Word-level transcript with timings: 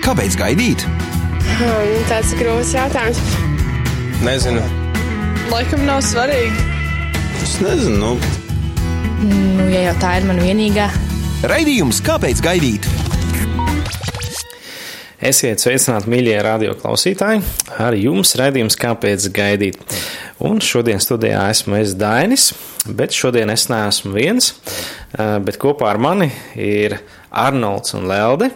Kāpēc 0.00 0.36
gaidīt? 0.40 0.84
Hmm, 1.60 1.96
tāds 2.08 2.32
grūts 2.40 2.72
jautājums. 2.74 3.20
Nezinu. 4.24 4.62
Laikam 5.50 5.84
nav 5.88 6.00
svarīgi. 6.06 6.68
Es 7.42 7.58
nezinu. 7.60 8.14
Nu, 8.14 8.38
Nu, 9.20 9.66
ja 9.68 9.82
jau 9.90 9.96
tā 10.00 10.14
ir 10.16 10.24
mana 10.24 10.40
vienīgā, 10.40 10.86
Raidījums 11.44 11.98
Kāpēc 12.04 12.40
gaidīt? 12.40 12.86
Esiet 15.20 15.60
sveicināti, 15.60 16.08
mīļie 16.08 16.38
radio 16.40 16.72
klausītāji! 16.80 17.42
Ar 17.76 17.92
jums 18.00 18.32
redzējums, 18.40 18.78
kāpēc 18.80 19.26
gaidīt. 19.36 19.76
Un 20.40 20.62
šodien 20.64 21.02
studijā 21.04 21.42
esmu 21.52 21.76
es 21.82 21.92
Dainis, 22.00 22.46
bet 22.88 23.12
šodien 23.12 23.52
es 23.52 23.66
neesmu 23.68 24.14
viens, 24.16 24.54
eh, 25.12 25.36
bet 25.44 25.60
kopā 25.60 25.90
ar 25.92 26.00
mani 26.00 26.30
ir 26.56 26.96
Arnolds 27.30 27.94
un 27.98 28.08
Lelde, 28.10 28.50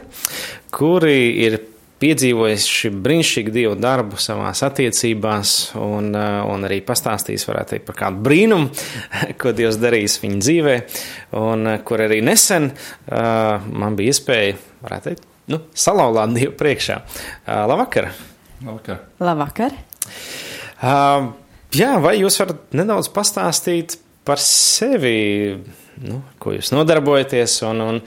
kuri 0.74 1.18
ir 1.44 1.60
piedzīvojuši 2.04 2.90
brīnišķīgu 3.04 3.52
dievu 3.54 3.76
darbu 3.80 4.18
savās 4.20 4.60
attiecībās, 4.66 5.52
un, 5.80 6.10
eh, 6.18 6.40
un 6.50 6.66
arī 6.66 6.80
pastāstījis, 6.84 7.46
varētu 7.48 7.74
teikt, 7.74 7.86
par 7.88 7.98
kādu 8.02 8.24
brīnumu, 8.26 8.70
ko 9.40 9.54
Dievs 9.56 9.78
darījis 9.80 10.18
viņa 10.24 10.40
dzīvē, 10.42 10.76
un 11.40 11.70
eh, 11.70 11.78
kur 11.86 12.04
arī 12.04 12.20
nesen 12.24 12.70
uh, 12.72 13.64
man 13.70 13.96
bija 13.98 14.14
iespēja, 14.14 14.58
varētu 14.84 15.10
teikt, 15.10 15.26
nu, 15.52 15.62
salauzāt 15.72 16.34
Dievu 16.36 16.56
priekšā. 16.60 17.00
Uh, 17.46 17.64
labvakar! 17.70 18.10
labvakar. 18.64 19.00
labvakar. 19.20 19.76
Uh, 20.84 21.32
jā, 21.74 21.94
vai 22.02 22.18
jūs 22.20 22.38
varat 22.42 22.76
nedaudz 22.76 23.10
pastāstīt 23.14 23.98
par 24.24 24.40
sevi, 24.40 25.56
nu, 26.04 26.22
ko 26.40 26.54
jūs 26.56 26.72
nodarbojaties 26.74 27.58
un, 27.68 27.82
un, 27.84 28.00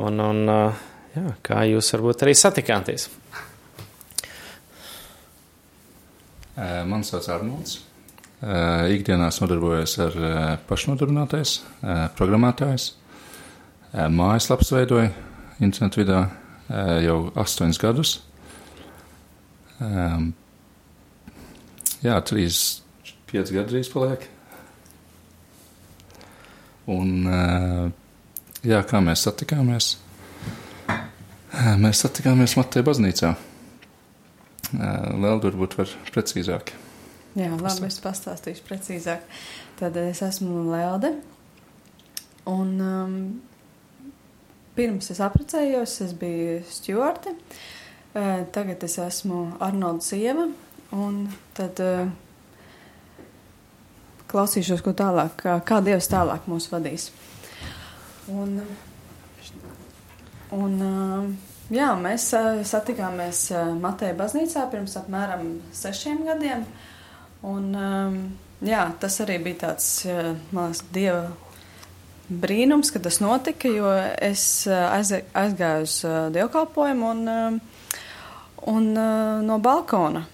un, 0.00 0.20
un 0.20 0.50
uh, 0.50 0.82
jā, 1.14 1.24
kā 1.46 1.62
jūs 1.70 1.92
varbūt 1.96 2.24
arī 2.26 2.34
satikāties? 2.38 3.08
Eh, 6.54 6.82
Mani 6.86 7.06
sauc 7.06 7.26
Arnolds. 7.34 7.80
Eh, 8.44 8.94
Ikdienā 8.94 9.30
es 9.32 9.40
nodarbojos 9.42 9.96
ar 10.04 10.20
pašnodarbinātais, 10.68 11.56
programmētājs. 12.18 12.92
Mājaslapas 13.94 14.70
veidoju 14.74 15.10
internetu 15.62 16.02
vidā 16.02 16.20
jau 17.02 17.18
astoņus 17.38 17.78
gadus. 17.78 18.14
Ehm, 19.82 20.32
Jā, 22.04 22.18
trīs, 22.20 22.82
pieci 23.30 23.54
gadi 23.54 23.70
drīz 23.70 23.88
paliek. 23.88 24.26
Un, 26.92 27.24
jā, 28.64 28.80
kā 28.88 29.00
mēs 29.04 29.24
satikāmies? 29.26 29.94
Mēs 31.78 32.00
satikāmies 32.02 32.56
Mateja 32.58 32.86
baznīcā. 32.86 33.34
Vēl 34.74 35.42
varbūt 35.44 35.76
var 35.78 35.92
precīzāk. 36.14 36.74
Jā, 37.34 37.50
labi, 37.58 37.88
es 37.88 38.00
pastāstīšu 38.02 38.64
precīzāk. 38.66 39.22
Tad 39.78 39.96
es 39.98 40.22
esmu 40.22 40.64
Lelde. 40.70 41.10
Un 42.50 42.74
um, 42.84 43.14
pirms 44.76 45.10
es 45.10 45.22
apprecējos, 45.24 45.96
es 46.04 46.12
biju 46.18 46.60
stjorte. 46.70 47.34
Uh, 48.14 48.44
tagad 48.54 48.82
es 48.86 48.98
esmu 49.02 49.46
Arnolda 49.62 50.06
sieva. 50.06 50.46
Un 50.94 51.24
tad 51.58 51.82
uh, 51.82 52.06
klausīšos, 54.30 54.82
ko 54.84 54.94
tālāk, 54.94 55.34
kā, 55.42 55.58
kā 55.66 55.80
Dievs 55.82 56.10
tālāk 56.10 56.46
mūs 56.50 56.70
vadīs. 56.70 57.10
Un, 58.32 58.56
un 60.56 60.78
jā, 61.74 61.90
mēs 62.00 62.30
satikāmies 62.70 63.46
Mateja 63.82 64.16
baznīcā 64.16 64.64
pirms 64.72 64.96
apmēram 65.00 65.58
sešiem 65.76 66.24
gadiem. 66.24 66.64
Un, 67.44 67.66
jā, 68.64 68.84
tas 69.00 69.20
arī 69.20 69.36
bija 69.44 69.66
tāds, 69.66 69.88
man 70.54 70.72
liekas, 70.72 70.84
Dieva 70.94 71.26
brīnums, 72.30 72.88
ka 72.94 73.02
tas 73.04 73.20
notika, 73.20 73.68
jo 73.68 73.90
es 74.24 74.64
aiz- 74.72 75.26
aizgāju 75.36 75.84
uz 75.84 75.98
dievkalpojumu 76.32 77.10
un, 77.10 77.60
un 78.72 78.88
no 79.44 79.58
balkona 79.60 80.24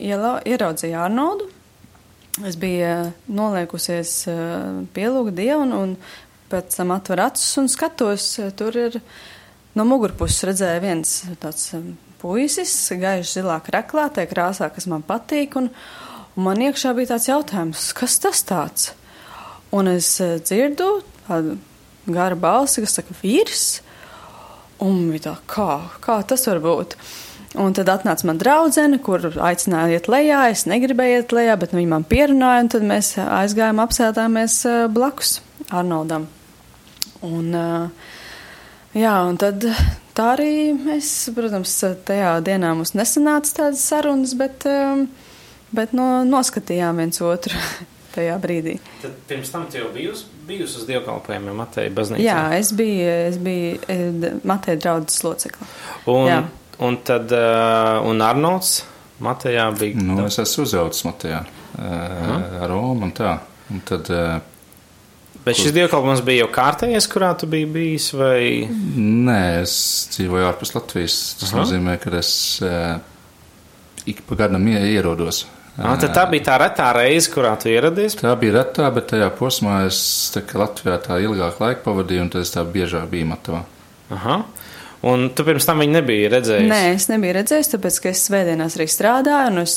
ieraudzīju 0.00 0.96
Arnoldu. 0.98 1.50
Es 2.48 2.56
biju 2.58 3.12
noliekusies 3.30 4.24
pielūgt 4.96 5.36
Dievu 5.36 5.68
un, 5.68 5.74
un 5.78 5.92
pēc 6.52 6.78
tam 6.78 6.94
atver 6.94 7.24
acis 7.26 7.54
un 7.60 7.70
skatos, 7.72 8.32
uh, 8.42 8.50
tur 8.56 8.76
ir 8.78 8.98
no 9.74 9.86
mugurpuses 9.88 10.46
redzēja 10.50 10.82
viens 10.82 11.20
tāds 11.42 11.70
um, 11.76 11.94
puisis, 12.24 12.72
gaiši 12.96 13.40
zilā 13.40 13.58
kreklā, 13.64 14.08
tajā 14.12 14.30
krāsā, 14.30 14.70
kas 14.72 14.88
man 14.90 15.04
patīk, 15.04 15.58
un, 15.60 15.68
un 16.34 16.46
man 16.46 16.62
iekšā 16.64 16.94
bija 16.96 17.14
tāds 17.14 17.28
jautājums, 17.28 17.90
kas 17.96 18.16
tas 18.22 18.44
tāds? 18.48 18.92
Un 19.74 19.90
es 19.90 20.08
eh, 20.22 20.38
dzirdu 20.40 21.02
tādu 21.26 21.58
garu 22.14 22.38
balsi, 22.38 22.84
kas 22.84 22.96
saka, 23.00 23.16
vīrs, 23.18 23.66
un 24.84 25.10
bija 25.10 25.28
tā, 25.28 25.36
kā, 25.50 25.70
kā 26.04 26.18
tas 26.28 26.46
var 26.48 26.62
būt? 26.64 26.96
Un 27.60 27.74
tad 27.76 27.90
atnāca 27.92 28.26
man 28.26 28.38
draudzene, 28.40 28.98
kur 29.02 29.22
aicināja 29.22 30.00
iet 30.00 30.08
lejā, 30.10 30.40
es 30.50 30.64
negribēju 30.66 31.20
iet 31.20 31.34
lejā, 31.36 31.54
bet 31.60 31.74
viņa 31.76 31.90
man 31.92 32.06
pierunāja, 32.08 32.64
un 32.64 32.70
tad 32.72 32.86
mēs 32.88 33.12
aizgājām 33.22 33.82
apsēdāmies 33.84 34.56
blakus 34.94 35.36
Arnoldam. 35.70 36.26
Un, 37.24 37.54
eh, 37.54 37.88
jā, 39.00 39.14
un 39.28 39.38
tad 39.40 39.64
tā 40.14 40.28
arī 40.34 40.74
mēs, 40.76 41.10
protams, 41.36 41.72
tajā 42.06 42.36
dienā 42.44 42.74
mums 42.76 42.94
nesanāca 42.98 43.60
tādas 43.60 43.84
sarunas, 43.88 44.34
bet, 44.38 44.66
eh, 44.68 45.06
bet 45.74 45.94
no, 45.96 46.24
noskatījām 46.28 47.00
viens 47.00 47.20
otru 47.24 47.56
tajā 48.14 48.36
brīdī. 48.42 48.78
Tad 49.02 49.16
pirms 49.30 49.52
tam 49.54 49.66
tu 49.70 49.80
jau 49.80 49.90
bijusi 49.94 50.28
bijus 50.44 50.76
uz 50.76 50.88
dievkalpojumiem 50.88 51.56
Mateja 51.56 51.92
baznīcā. 51.94 52.22
Jā, 52.22 52.40
es 52.58 52.72
biju, 52.76 53.08
es 53.30 53.38
biju 53.40 53.78
eh, 53.88 54.32
Mateja 54.44 54.76
draudzes 54.76 55.24
locekla. 55.24 55.68
Un, 56.12 56.28
jā. 56.28 56.42
un 56.84 57.00
tad, 57.06 57.32
uh, 57.32 58.04
un 58.04 58.20
Arnolds 58.22 58.82
Matejā 59.24 59.70
bija. 59.78 60.02
Nu, 60.04 60.18
es 60.26 60.36
esmu 60.42 60.66
uzaugusi 60.66 61.06
Matejā 61.08 61.44
ar 61.74 62.68
Romu 62.70 63.08
un 63.08 63.12
tā. 63.16 63.38
Un 63.72 63.80
tad, 63.88 64.10
Bet 65.44 65.58
šis 65.60 65.74
dievkalpojums 65.76 66.22
bija 66.24 66.44
jau 66.46 66.52
kārtējais, 66.54 67.08
kurā 67.12 67.34
tu 67.36 67.46
biji 67.52 67.66
bijis, 67.68 68.06
vai? 68.16 68.64
nē, 68.96 69.40
es 69.60 69.74
dzīvoju 70.14 70.46
ārpus 70.48 70.72
Latvijas. 70.72 71.18
Tas 71.40 71.52
Aha. 71.52 71.58
nozīmē, 71.60 71.98
ka 72.00 72.14
es 72.16 72.30
eh, 72.64 72.96
ik 74.08 74.24
pa 74.28 74.38
gadam 74.40 74.64
ie- 74.72 74.80
ierodos. 74.94 75.44
Ah, 75.74 75.96
tad 75.98 76.12
tā 76.14 76.22
bija 76.30 76.46
tā 76.46 76.56
retā 76.62 76.92
reize, 76.94 77.28
kurā 77.32 77.56
tu 77.58 77.68
ieradies. 77.68 78.14
Tā 78.20 78.32
bija 78.38 78.60
retā, 78.60 78.86
bet 78.94 79.08
tajā 79.10 79.26
posmā 79.34 79.80
es 79.88 79.98
tā 80.32 80.44
Latvijā 80.54 81.00
tā 81.02 81.18
ilgāk 81.24 81.58
laika 81.58 81.82
pavadīju, 81.82 82.22
un 82.22 82.30
tad 82.30 82.46
es 82.46 82.54
tā 82.54 82.62
biežāk 82.62 83.08
biju 83.10 83.26
Matavā. 83.32 83.64
Aha. 84.14 84.44
Un 85.04 85.26
tu 85.36 85.44
pirms 85.44 85.66
tam 85.68 85.82
viņu 85.82 85.98
nebija 85.98 86.30
redzējis. 86.32 86.70
Nē, 86.70 86.94
es 86.94 87.10
nebiju 87.10 87.34
redzējis, 87.36 87.72
tāpēc, 87.74 87.98
ka 88.00 88.12
es 88.14 88.22
svētdienās 88.30 88.78
arī 88.78 88.86
strādāju, 88.88 89.50
un, 89.50 89.58
es, 89.66 89.74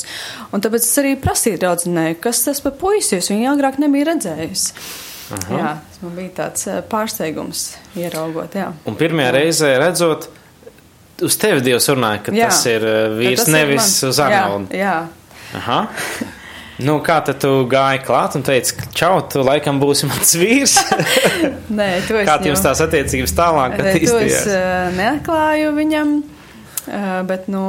un 0.54 0.64
tāpēc 0.64 0.86
es 0.86 0.94
arī 1.02 1.10
prasīju 1.20 1.60
draudzenei, 1.60 2.14
kas 2.22 2.46
tas 2.46 2.62
par 2.64 2.78
puisi, 2.80 3.18
jo 3.18 3.34
viņa 3.34 3.50
agrāk 3.52 3.82
nebija 3.82 4.08
redzējusi. 4.14 4.72
Aha. 5.36 5.58
Jā, 5.58 5.70
tas 5.90 6.02
man 6.06 6.14
bija 6.16 6.30
tāds 6.38 6.66
eh, 6.72 6.78
pārsteigums 6.88 7.66
ieraugot, 8.00 8.54
jā. 8.56 8.70
Un 8.88 8.96
pirmajā 8.96 9.34
reizē 9.34 9.74
redzot, 9.82 10.28
uz 11.26 11.36
tevi 11.36 11.60
Dievs 11.66 11.88
runāja, 11.92 12.22
ka 12.28 12.32
Jā. 12.32 12.48
tas 12.48 12.62
ir 12.70 12.80
Ka 12.86 12.96
vīrs, 13.18 13.42
tas 13.42 13.48
ir 13.50 13.54
nevis 13.58 13.82
mans- 13.82 14.02
uz 14.08 14.20
Arnoldu. 14.24 14.72
Jā, 14.78 14.94
jā. 15.02 15.54
Aha. 15.58 15.78
Nu, 16.78 17.00
kā 17.02 17.16
tad 17.26 17.40
tu 17.42 17.50
gāji 17.66 18.04
klāt 18.06 18.36
un 18.38 18.44
teici, 18.46 18.76
ka 18.78 18.86
čau, 18.94 19.16
tu 19.26 19.40
laikam 19.42 19.80
būsi 19.82 20.06
mans 20.06 20.30
vīrs? 20.38 20.76
Nē, 21.78 21.88
to 22.06 22.20
es 22.20 22.28
Kā 22.28 22.36
jums 22.46 22.62
tās 22.62 22.78
attiecības 22.84 23.34
tālāk 23.34 23.74
Nē, 23.74 23.78
To 23.80 23.88
es 23.88 23.96
attīstījās? 23.96 24.44
uh, 24.54 24.92
neatklāju 24.94 25.72
viņam, 25.74 26.12
bet, 27.26 27.48
nu, 27.50 27.64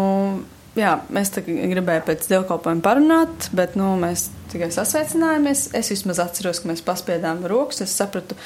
jā, 0.78 0.94
mēs 1.10 1.34
tā 1.34 1.42
gribējām 1.48 2.06
pēc 2.06 2.28
dievkalpojuma 2.30 2.86
parunāt, 2.86 3.50
bet, 3.58 3.74
nu, 3.80 3.96
mēs 4.00 4.28
tikai 4.52 4.70
sasveicinājāmies. 4.74 5.68
Es 5.78 5.92
vismaz 5.94 6.22
atceros, 6.24 6.62
ka 6.62 6.72
mēs 6.72 6.86
paspiedām 6.86 7.44
rokas. 7.50 7.84
Es 7.86 7.96
sapratu, 8.00 8.38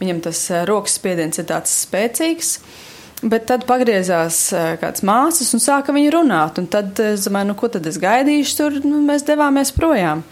viņam 0.00 0.24
tas 0.28 0.42
uh, 0.52 0.64
rokas 0.68 0.98
spiediens 1.00 1.40
ir 1.40 1.48
tāds 1.48 1.72
spēcīgs. 1.86 2.56
Bet 3.24 3.46
tad 3.48 3.64
pagriezās 3.68 4.40
uh, 4.52 4.74
kāds 4.80 5.04
māsas 5.06 5.54
un 5.56 5.62
sāka 5.64 5.94
viņu 5.96 6.12
runāt. 6.18 6.60
Un 6.60 6.68
tad 6.72 6.98
es 7.04 7.28
domāju, 7.28 7.52
nu, 7.52 7.56
ko 7.58 7.70
tad 7.72 7.86
es 7.88 8.00
gaidīšu 8.02 8.58
tur? 8.60 8.82
Nu, 8.84 9.00
mēs 9.06 9.24
devāmies 9.28 9.72
projām. 9.76 10.24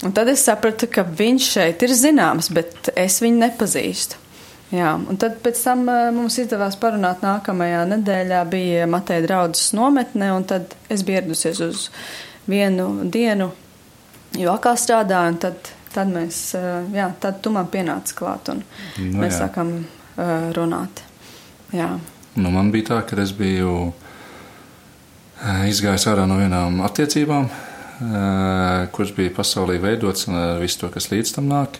Un 0.00 0.16
tad 0.16 0.30
es 0.32 0.42
sapratu, 0.46 0.88
ka 0.88 1.04
viņš 1.04 1.52
šeit 1.58 1.84
ir 1.84 1.92
zināms, 1.92 2.48
bet 2.56 2.88
es 2.96 3.20
viņu 3.20 3.42
nepazīstu. 3.42 4.20
Jā, 4.70 4.92
un 4.94 5.18
tad 5.18 5.40
pēc 5.42 5.58
tam 5.64 5.82
eh, 5.90 6.08
mums 6.14 6.36
izdevās 6.38 6.76
parunāt 6.78 7.24
nākamajā 7.26 7.82
nedēļā 7.90 8.42
bija 8.52 8.86
Mateja 8.90 9.24
draudzes 9.24 9.72
nometne, 9.74 10.28
un 10.36 10.46
tad 10.46 10.76
es 10.86 11.02
biju 11.06 11.18
ieradusies 11.18 11.62
uz 11.66 11.88
vienu 12.50 12.86
dienu, 13.10 13.50
jo 14.38 14.52
atkal 14.52 14.78
strādāju, 14.78 15.34
un 15.34 15.38
tad, 15.42 15.70
tad 15.94 16.10
mēs, 16.12 16.42
eh, 16.58 16.90
jā, 16.94 17.08
tad 17.22 17.40
tu 17.42 17.52
man 17.54 17.70
pienāci 17.70 18.16
klāt, 18.18 18.52
un 18.52 18.62
Nu, 18.98 19.22
mēs 19.22 19.34
jā. 19.34 19.46
sākam 19.46 19.72
eh, 19.80 20.50
runāt. 20.56 21.02
Jā. 21.74 21.98
Nu, 22.36 22.50
man 22.50 22.70
bija 22.70 22.94
tā, 22.94 23.00
ka 23.06 23.18
es 23.22 23.32
biju 23.32 23.92
eh, 25.42 25.66
izgājis 25.70 26.06
ārā 26.10 26.26
no 26.28 26.38
vienām 26.40 26.80
attiecībām, 26.86 27.50
kuras 28.96 29.10
bija 29.12 29.28
pasaulī 29.36 29.74
veidotas 29.76 30.24
un 30.30 30.38
visu 30.62 30.78
to, 30.80 30.88
kas 30.88 31.10
līdz 31.10 31.34
tam 31.34 31.50
nāk. 31.50 31.74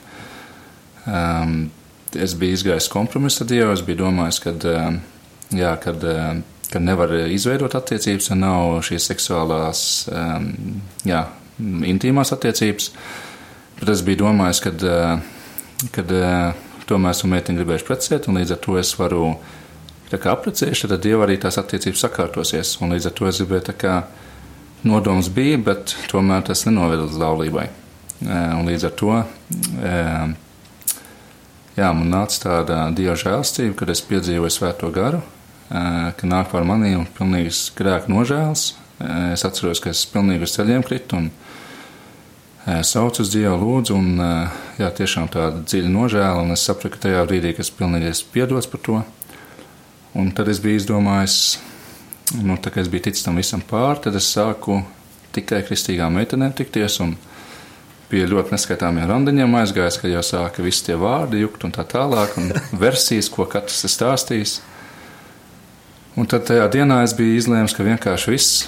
Um, 1.08 1.70
es 2.12 2.34
biju 2.36 2.58
izgājis 2.58 2.90
kompromisu 2.92 3.46
ar 3.46 3.48
Dievu, 3.48 3.72
es 3.72 3.80
biju 3.86 4.02
domājis, 4.02 4.40
ka, 4.44 4.52
jā, 5.56 5.70
kad, 5.80 6.04
kad 6.68 6.84
nevar 6.84 7.14
izveidot 7.24 7.72
attiecības, 7.72 8.28
ja 8.34 8.36
nav 8.36 8.82
šīs 8.84 9.08
seksuālās, 9.14 9.80
um, 10.12 10.50
jā, 11.08 11.22
intīmās 11.90 12.32
attiecības. 12.36 12.90
Bet 13.80 13.92
es 13.94 14.02
biju 14.04 14.24
domājis, 14.26 14.60
ka, 14.64 14.72
kad 15.94 16.12
tomēr 16.90 17.14
esmu 17.14 17.30
meiteni 17.32 17.60
gribējuši 17.60 17.86
precēt, 17.88 18.28
un 18.28 18.40
līdz 18.40 18.56
ar 18.56 18.62
to 18.64 18.76
es 18.80 18.92
varu 18.98 19.34
apprecējuši, 20.10 20.90
tad 20.90 21.04
Dieva 21.04 21.24
arī 21.26 21.38
tās 21.40 21.58
attiecības 21.60 22.02
sakārtosies. 22.04 22.74
Un 22.82 22.96
līdz 22.96 23.10
ar 23.10 23.16
to 23.16 23.28
es 23.30 23.40
gribēju 23.40 23.66
tā 23.70 23.76
kā 23.78 23.94
nodoms 24.86 25.30
bija, 25.32 25.60
bet 25.70 25.94
tomēr 26.10 26.44
tas 26.48 26.66
nenoveda 26.66 27.06
līdz 27.06 27.20
laulībai. 27.20 27.66
Un 28.26 28.66
līdz 28.68 28.88
ar 28.88 28.94
to 29.00 29.12
jā, 31.78 31.90
man 31.96 32.08
nāca 32.12 32.42
tāda 32.42 32.82
Dieva 32.96 33.16
žēlstība, 33.18 33.76
kad 33.80 33.92
es 33.94 34.02
piedzīvoju 34.04 34.52
svēto 34.52 34.90
garu, 34.94 35.22
ka 35.70 36.28
nāk 36.28 36.50
par 36.52 36.66
mani 36.68 36.96
un 36.98 37.06
pilnīgs 37.16 37.70
grēku 37.78 38.12
nožēls. 38.12 38.72
Es 39.32 39.46
atceros, 39.46 39.80
ka 39.80 39.94
es 39.94 40.02
pilnīgi 40.10 40.44
uz 40.44 40.52
ceļiem 40.58 40.84
kritu 40.84 41.16
un 41.16 41.30
saucu 42.66 43.24
uz 43.24 43.30
Dievu, 43.32 43.56
lūdzu, 43.62 43.96
un 43.96 44.20
jā, 44.80 44.90
tiešām 44.98 45.30
tāda 45.32 45.62
dziļa 45.64 45.94
nožēla, 45.94 46.42
un 46.44 46.52
es 46.56 46.66
sapratu, 46.66 46.96
ka 46.96 47.06
tajā 47.08 47.24
brīdī, 47.28 47.54
kad 47.56 47.64
es 47.64 47.72
pilnīgi 47.72 48.12
esmu 48.12 48.34
piedots 48.34 48.68
par 48.70 48.82
to, 48.84 48.98
Un 50.14 50.32
tad 50.34 50.48
es 50.50 50.58
biju 50.58 50.80
izdomājis, 50.80 51.34
nu, 52.42 52.56
tā 52.58 52.72
kā 52.74 52.82
es 52.82 52.88
biju 52.90 53.06
ticis 53.06 53.22
tam 53.22 53.36
visam 53.38 53.60
pāri, 53.62 54.00
tad 54.08 54.16
es 54.18 54.26
sāku 54.32 54.80
tikai 55.34 55.60
kristīgām 55.68 56.16
meitenēm 56.18 56.54
tikties. 56.58 56.98
Un 57.04 57.14
pie 58.10 58.24
ļoti 58.26 58.56
neskaitāmiem 58.56 59.06
randiņiem 59.06 59.54
aizgājis, 59.60 60.00
ka 60.02 60.10
jau 60.10 60.24
sāka 60.26 60.64
visi 60.66 60.88
tie 60.88 60.96
vārdi 60.98 61.44
jukt 61.44 61.62
un 61.66 61.74
tā 61.76 61.86
tālāk, 61.86 62.34
un 62.42 62.50
versijas, 62.84 63.30
ko 63.30 63.46
katrs 63.46 63.86
ir 63.86 63.94
stāstījis. 63.94 64.56
Un 66.18 66.26
tad 66.26 66.48
tajā 66.48 66.66
dienā 66.74 67.04
es 67.06 67.14
biju 67.14 67.38
izlēms, 67.38 67.76
ka 67.76 67.86
vienkārši 67.86 68.32
viss 68.34 68.64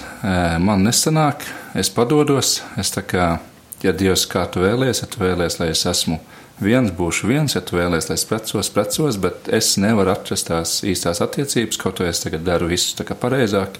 man 0.63 0.87
nesanāk, 0.87 1.43
es 1.75 1.91
padodos, 1.91 2.61
es 2.79 2.93
tā 2.95 3.03
kā, 3.03 3.33
ja 3.83 3.93
Dievs 3.95 4.25
kā 4.31 4.45
tu 4.51 4.63
vēlies, 4.63 5.03
ja 5.03 5.09
tu 5.11 5.21
vēlies, 5.23 5.59
lai 5.59 5.71
es 5.73 5.83
esmu 5.89 6.19
viens 6.63 6.91
būšu 6.95 7.27
viens, 7.29 7.55
ja 7.55 7.61
tu 7.65 7.77
vēlies, 7.77 8.09
lai 8.09 8.17
es 8.19 8.27
precos, 8.27 8.69
precos, 8.73 9.17
bet 9.21 9.49
es 9.51 9.73
nevaru 9.81 10.13
atrast 10.13 10.49
tās 10.49 10.77
īstās 10.87 11.21
attiecības, 11.23 11.79
kaut 11.81 11.99
arī 12.01 12.13
es 12.13 12.23
tagad 12.23 12.45
daru 12.47 12.69
visu 12.71 12.95
tā 12.97 13.07
kā 13.07 13.17
pareizāk. 13.19 13.79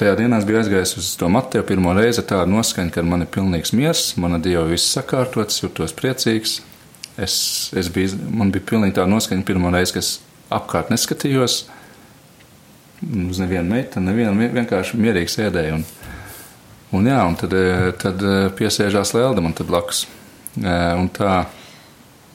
Tajā 0.00 0.14
dienā 0.16 0.38
es 0.40 0.46
biju 0.48 0.60
aizgājis 0.62 0.94
uz 0.96 1.08
to 1.20 1.28
Mateju 1.28 1.66
pirmo 1.68 1.92
reizi 1.96 2.22
tādu 2.24 2.54
noskaņu, 2.54 2.92
ka 2.94 3.02
man 3.04 3.26
ir 3.26 3.32
pilnīgs 3.34 3.74
miers, 3.76 4.04
mana 4.22 4.38
Dieva 4.40 4.62
viss 4.70 4.94
sakārtots, 4.94 5.60
jūtos 5.64 5.92
priecīgs. 5.98 6.60
Es, 7.20 7.34
es 7.76 7.90
biju, 7.92 8.16
man 8.32 8.52
bija 8.54 8.64
pilnīgi 8.70 8.96
tā 8.96 9.04
noskaņa 9.10 9.44
pirmo 9.44 9.72
reizi, 9.74 9.98
kas 9.98 10.12
apkārt 10.48 10.92
neskatījos, 10.94 11.64
uz 13.02 13.40
nevienu 13.42 13.74
meiteni, 13.74 14.08
nevienu 14.08 14.48
vienkārši 14.54 15.00
mierīgi 15.00 15.34
sēdēju. 15.34 15.80
Un, 15.80 15.84
un 16.96 17.08
jā, 17.10 17.20
un 17.26 17.36
tad, 17.38 17.54
tad 18.02 18.22
piesēžās 18.58 19.14
Lelda 19.16 19.44
man 19.44 19.56
tad 19.56 19.70
blakus. 19.70 20.04
Un 20.56 21.08
tā 21.14 21.44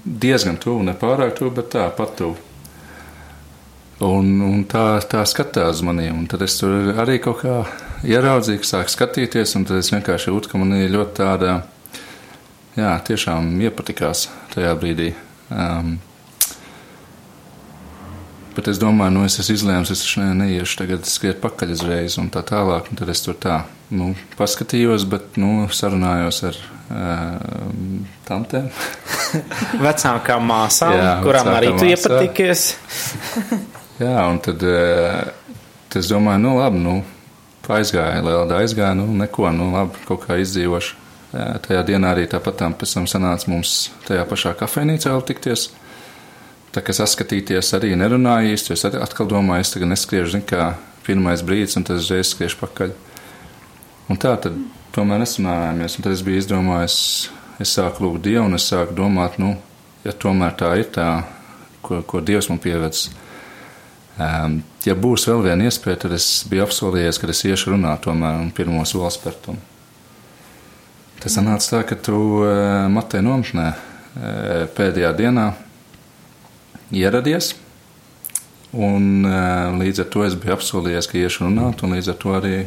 diezgan 0.06 0.60
tuvu, 0.62 0.84
ne 0.86 0.96
pārāk 0.98 1.36
tuvu, 1.38 1.54
bet 1.58 1.74
tā 1.76 1.88
pat 1.96 2.16
tuvu. 2.20 2.38
Un, 4.06 4.32
un 4.44 4.64
tā, 4.68 5.00
tā 5.08 5.22
skatās 5.28 5.80
maniem, 5.88 6.18
un 6.20 6.26
tad 6.28 6.42
es 6.44 6.58
tur 6.60 6.92
arī 7.00 7.16
kaut 7.24 7.40
kā 7.46 7.62
ieraudzīju, 8.04 8.66
sāku 8.68 8.92
skatīties, 8.92 9.56
un 9.56 9.64
tad 9.68 9.80
es 9.80 9.92
vienkārši 9.94 10.34
jūtu, 10.34 10.52
ka 10.52 10.60
man 10.60 10.76
ir 10.76 10.92
ļoti 10.92 11.16
tāda, 11.16 11.54
jā, 12.76 12.92
tiešām 13.08 13.54
iepatikās 13.64 14.28
tajā 14.52 14.76
brīdī. 14.82 15.14
Um, 15.48 15.96
Bet 18.56 18.70
es 18.72 18.78
domāju, 18.80 19.12
nu, 19.18 19.24
es 19.28 19.36
esmu 19.42 19.58
izlēms, 19.58 19.90
es 19.92 20.02
ne, 20.16 20.30
neiešu 20.40 20.78
tagad 20.80 21.08
skriet 21.10 21.42
pakaļ 21.44 21.74
uzreiz 21.74 22.16
un 22.22 22.30
tā 22.32 22.40
tālāk. 22.48 22.88
Un 22.88 23.00
tad 23.02 23.10
es 23.12 23.20
tur 23.26 23.36
tā, 23.36 23.58
nu, 23.94 24.14
paskatījos, 24.40 25.06
bet, 25.10 25.36
nu, 25.42 25.68
sarunājos 25.74 26.42
ar 26.50 26.60
uh, 26.60 27.70
tantēm. 28.28 28.70
Vecākām 29.86 30.46
māsām, 30.50 30.96
Jā, 30.98 31.14
kurām 31.26 31.52
arī 31.54 31.72
tu 31.74 31.84
māsā. 31.84 31.94
iepatikies. 31.94 32.68
Jā, 34.04 34.28
un 34.30 34.42
tad, 34.44 34.64
uh, 34.66 35.56
es 35.96 36.10
domāju, 36.12 36.44
nu, 36.44 36.58
labi, 36.60 36.82
nu, 36.84 36.98
aizgāja, 37.72 38.22
Lielda 38.26 38.60
aizgāja, 38.62 38.94
nu, 38.98 39.08
neko, 39.22 39.50
nu, 39.56 39.72
labi, 39.76 40.02
kaut 40.10 40.26
kā 40.28 40.38
izdzīvošu. 40.42 41.02
Tajā 41.36 41.82
dienā 41.84 42.14
arī 42.14 42.30
tāpat 42.32 42.62
tam 42.62 42.76
pēc 42.80 42.94
tam 42.96 43.08
sanāca 43.12 43.50
mums 43.52 43.90
tajā 44.06 44.24
pašā 44.30 44.54
kafejnīcā 44.56 45.12
vēl 45.12 45.24
tikties. 45.28 45.66
Tā 46.76 46.84
kā 46.84 46.96
saskatīties 46.96 47.74
arī 47.76 47.92
nerunāju 48.00 48.54
īsti, 48.56 48.76
es 48.76 48.86
atkal 48.88 49.28
domāju, 49.32 49.66
es 49.66 49.74
tagad 49.74 49.92
neskriešu, 49.92 50.32
zin, 50.32 50.46
kā 50.48 50.76
pirmais 51.04 51.44
brīdis, 51.46 51.76
un 51.80 51.88
tad 51.88 52.00
uzreiz 52.00 52.32
skriešu 52.32 52.60
pakaļ. 52.62 52.94
Un 54.06 54.20
tā 54.22 54.36
tad 54.38 54.58
tomēr 54.94 55.24
nesanājāmies, 55.24 55.98
tad 55.98 56.14
es 56.14 56.22
biju 56.26 56.42
izdomājis, 56.44 56.98
es 57.64 57.72
sāku 57.74 58.06
lūgt 58.06 58.26
Dievu, 58.28 58.46
un 58.46 58.58
es 58.58 58.68
sāku 58.70 58.94
domāt, 58.98 59.40
nu, 59.42 59.56
ja 60.06 60.14
tomēr 60.14 60.54
tā 60.60 60.76
ir 60.78 60.92
tā, 60.94 61.08
ko, 61.86 62.04
ko 62.06 62.22
Dievs 62.22 62.52
man 62.52 62.62
pievedis. 62.62 63.08
Um, 64.16 64.62
ja 64.86 64.94
būs 64.96 65.26
vēl 65.28 65.42
viena 65.50 65.68
iespēja, 65.68 66.06
tad 66.06 66.16
es 66.16 66.28
biju 66.48 66.68
apsolījies, 66.68 67.20
ka 67.20 67.28
es 67.34 67.44
iešu 67.50 67.74
runāt 67.74 68.06
tomēr 68.06 68.38
un 68.44 68.54
pirmo 68.56 68.86
soli 68.88 69.10
spērt. 69.12 69.50
Tas 71.24 71.36
sanāca 71.36 71.74
tā, 71.74 71.82
ka 71.90 71.98
tu 71.98 72.22
uh, 72.46 72.86
Matei 72.92 73.26
nometnē 73.26 73.68
uh, 73.74 73.78
pēdējā 74.78 75.12
dienā 75.18 75.50
ieradies. 76.96 77.56
Un, 78.76 79.24
līdz 79.80 80.02
ar 80.04 80.08
to 80.12 80.24
es 80.28 80.34
biju 80.36 80.52
apsolījies, 80.58 81.08
ka 81.08 81.16
iešu 81.16 81.46
runāt, 81.46 81.80
un 81.84 81.96
līdz 81.96 82.10
ar 82.12 82.18
to 82.20 82.34
arī 82.36 82.58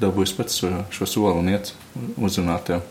dabūju 0.00 0.38
pēc 0.38 0.56
šo, 0.62 0.72
šo 0.94 1.08
soli 1.08 1.36
un 1.42 1.52
iet 1.54 1.74
uzrunāt 2.16 2.68
tev. 2.70 2.84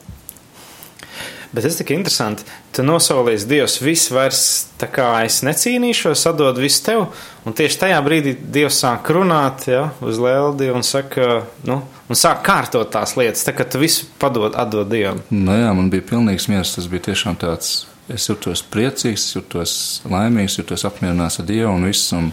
Bet 1.49 1.65
tas 1.65 1.79
tik 1.79 1.89
interesanti. 1.95 2.43
Tu 2.77 2.83
nosolīsi 2.85 3.47
Dievs, 3.49 3.79
viss 3.81 4.11
vairs 4.13 4.41
tā 4.77 4.85
kā 4.93 5.07
es 5.25 5.39
necīnīšos, 5.41 6.27
atdod 6.29 6.59
visu 6.61 6.83
tev. 6.85 7.05
Un 7.49 7.55
tieši 7.57 7.79
tajā 7.81 7.97
brīdī 8.05 8.35
Dievs 8.37 8.77
sāk 8.83 9.09
runāt 9.15 9.65
ja, 9.71 9.87
uz 10.05 10.21
lēldi 10.21 10.69
un 10.69 10.85
saka, 10.85 11.41
nu, 11.65 11.79
un 11.81 12.19
sāk 12.19 12.43
kārtot 12.45 12.91
tās 12.93 13.15
lietas, 13.17 13.47
tā 13.47 13.55
kā 13.57 13.65
tu 13.65 13.81
visu 13.81 14.05
padod, 14.21 14.53
atdod 14.53 14.91
Dievam. 14.93 15.23
Nu 15.33 15.57
jā, 15.57 15.73
man 15.73 15.89
bija 15.89 16.05
pilnīgs 16.11 16.45
miers, 16.53 16.75
tas 16.77 16.89
bija 16.91 17.09
tiešām 17.09 17.39
tāds 17.41 17.79
es 18.13 18.29
jūtos 18.29 18.61
priecīgs, 18.69 19.25
jūtos 19.33 19.73
laimīgs, 20.09 20.59
jūtos 20.61 20.85
apmierināts 20.89 21.41
ar 21.41 21.49
Dievu 21.49 21.73
un 21.73 21.89
viss. 21.89 22.13
Un, 22.13 22.29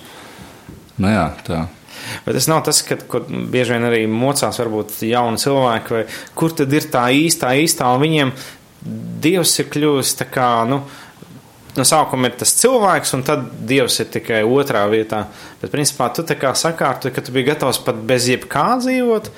nu 1.00 1.12
jā, 1.12 1.26
tā. 1.48 1.64
Bet 2.26 2.38
tas 2.38 2.48
nav 2.50 2.62
tas, 2.66 2.82
ka, 2.86 2.98
ko 3.10 3.22
bieži 3.26 3.76
vien 3.76 3.88
arī 3.88 4.04
mocās 4.10 4.60
varbūt 4.62 5.00
jauni 5.08 5.40
cilvēki, 5.42 5.96
vai 5.96 6.04
kur 6.38 6.54
tad 6.56 6.72
ir 6.76 6.88
tā 6.92 7.08
īstā, 7.14 7.54
īstā, 7.62 7.90
un 7.94 8.04
viņiem 8.06 8.36
Dievs 9.26 9.56
ir 9.58 9.66
kļuvis 9.72 10.12
tā 10.20 10.28
kā, 10.30 10.48
nu, 10.70 10.82
no 11.74 11.86
sākuma 11.86 12.30
ir 12.30 12.36
tas 12.38 12.52
cilvēks, 12.60 13.14
un 13.16 13.24
tad 13.26 13.48
Dievs 13.66 13.98
ir 14.04 14.10
tikai 14.14 14.42
otrā 14.46 14.84
vietā. 14.92 15.24
Bet, 15.60 15.72
principā, 15.72 16.08
tu 16.14 16.22
tā 16.26 16.36
kā 16.38 16.52
sakārtu, 16.54 17.10
ka 17.10 17.24
tu 17.24 17.34
biji 17.34 17.50
gatavs 17.50 17.80
pat 17.82 17.98
bez 18.06 18.28
jebkā 18.30 18.68
dzīvot, 18.84 19.32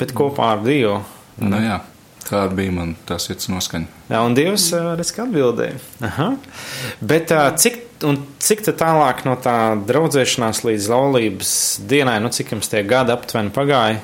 bet 0.00 0.14
kopā 0.16 0.54
ar 0.54 0.64
Dievu. 0.64 1.02
Nu 1.44 1.60
jā. 1.60 1.82
Tāda 2.24 2.56
bija 2.56 2.72
man 2.72 2.94
tā 3.04 3.18
sirds 3.20 3.50
noskaņa. 3.52 3.88
Jā, 4.08 4.20
un 4.24 4.36
Dievs 4.36 4.70
redz, 4.72 5.10
ka 5.12 5.26
atbildēja. 5.26 5.76
Aha. 6.08 6.28
Bet 7.04 7.32
cik, 7.60 7.80
cik 8.40 8.62
tālāk 8.70 9.24
no 9.28 9.34
tā 9.40 9.56
draudzēšanās 9.84 10.62
līdz 10.64 10.86
laulības 10.92 11.50
dienai, 11.90 12.16
nu 12.24 12.32
cik 12.32 12.54
jums 12.54 12.70
tie 12.72 12.80
gadi 12.88 13.12
aptuveni 13.12 13.52
pagāja? 13.54 14.00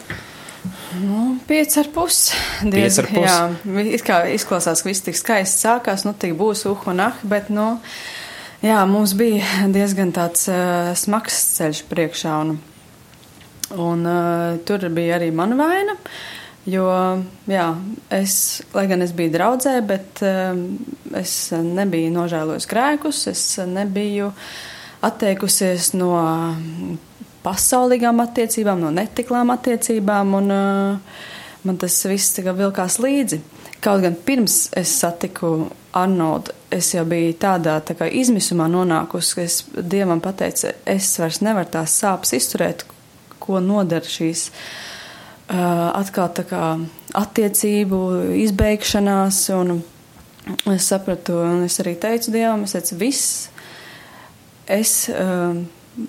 Nu, 1.00 1.38
pieci 1.48 1.78
ar 1.80 1.88
pusi. 1.94 2.36
Pieci 2.66 3.00
ar 3.00 3.08
pusi. 3.08 3.22
Jā, 3.24 3.84
it 3.88 4.04
kā 4.04 4.18
izklausās, 4.34 4.82
ka 4.82 4.90
viss 4.90 5.06
tik 5.06 5.16
skaisti 5.16 5.64
sākās, 5.64 6.04
nu 6.04 6.12
tik 6.12 6.34
būs 6.36 6.66
uh 6.68 6.90
un 6.92 7.00
ah, 7.06 7.22
bet, 7.24 7.48
nu, 7.48 7.78
jā, 8.60 8.82
mums 8.90 9.14
bija 9.16 9.70
diezgan 9.72 10.12
tāds 10.12 10.44
uh, 10.52 10.92
smags 10.98 11.38
ceļš 11.56 11.86
priekšā, 11.88 12.36
un, 12.44 12.58
un 13.80 14.04
uh, 14.04 14.60
tur 14.68 14.84
bija 14.92 15.16
arī 15.16 15.30
mana 15.32 15.56
vaina. 15.56 15.96
Uh, 15.96 16.39
Jo, 16.70 16.86
jā, 17.50 17.66
es, 18.12 18.34
lai 18.76 18.84
gan 18.90 19.02
es 19.02 19.14
biju 19.16 19.32
draudzē, 19.34 19.72
bet 19.86 20.20
um, 20.26 20.64
es 21.16 21.32
nebiju 21.50 22.10
nožēlojis 22.14 22.68
grēkus, 22.70 23.22
es 23.30 23.44
nebiju 23.66 24.28
atteikusies 25.06 25.94
no 25.96 26.12
pasaulīgām 27.42 28.20
attiecībām, 28.22 28.82
no 28.84 28.90
netiklām 28.94 29.50
attiecībām, 29.54 30.34
un 30.36 30.52
uh, 30.54 31.24
man 31.64 31.80
tas 31.80 31.96
viss 32.10 32.38
vilkās 32.44 33.00
līdzi. 33.02 33.40
Kaut 33.80 34.04
gan 34.04 34.18
pirms 34.26 34.66
es 34.76 34.92
satiku 35.00 35.70
Arnoldu, 35.96 36.52
es 36.70 36.92
jau 36.92 37.06
biju 37.08 37.32
tādā 37.40 37.78
tā 37.82 37.96
kā 37.98 38.10
izmisumā 38.20 38.68
nonākusi, 38.70 39.34
ka 39.38 39.48
es 39.48 39.62
Dievam 39.80 40.20
pateicu, 40.22 40.74
es 40.84 41.08
vairs 41.18 41.40
nevaru 41.42 41.72
tās 41.72 41.96
sāpes 42.04 42.36
izturēt, 42.36 42.84
ko 43.40 43.64
nodara 43.64 44.06
šīs 44.06 44.50
uh, 44.50 44.62
atkal 45.50 46.30
tā 46.36 46.44
kā 46.46 46.64
attiecību 47.18 48.00
izbeigšanās, 48.44 49.42
un 49.56 49.80
es 50.70 50.86
sapratu, 50.90 51.40
un 51.42 51.66
es 51.66 51.80
arī 51.82 51.96
teicu 52.00 52.34
Dievam, 52.34 52.64
es 52.66 52.76
teicu, 52.76 52.98
viss, 53.00 53.48
es, 54.70 54.94
uh, 55.10 55.58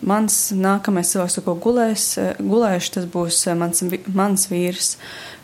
mans 0.05 0.37
nākamais 0.53 1.13
cilvēks, 1.13 1.41
ko 1.45 1.57
gulēs, 1.61 2.13
gulēšu, 2.37 2.93
tas 2.99 3.09
būs 3.11 3.41
mans, 3.57 3.83
mans 4.13 4.47
vīrs, 4.51 4.95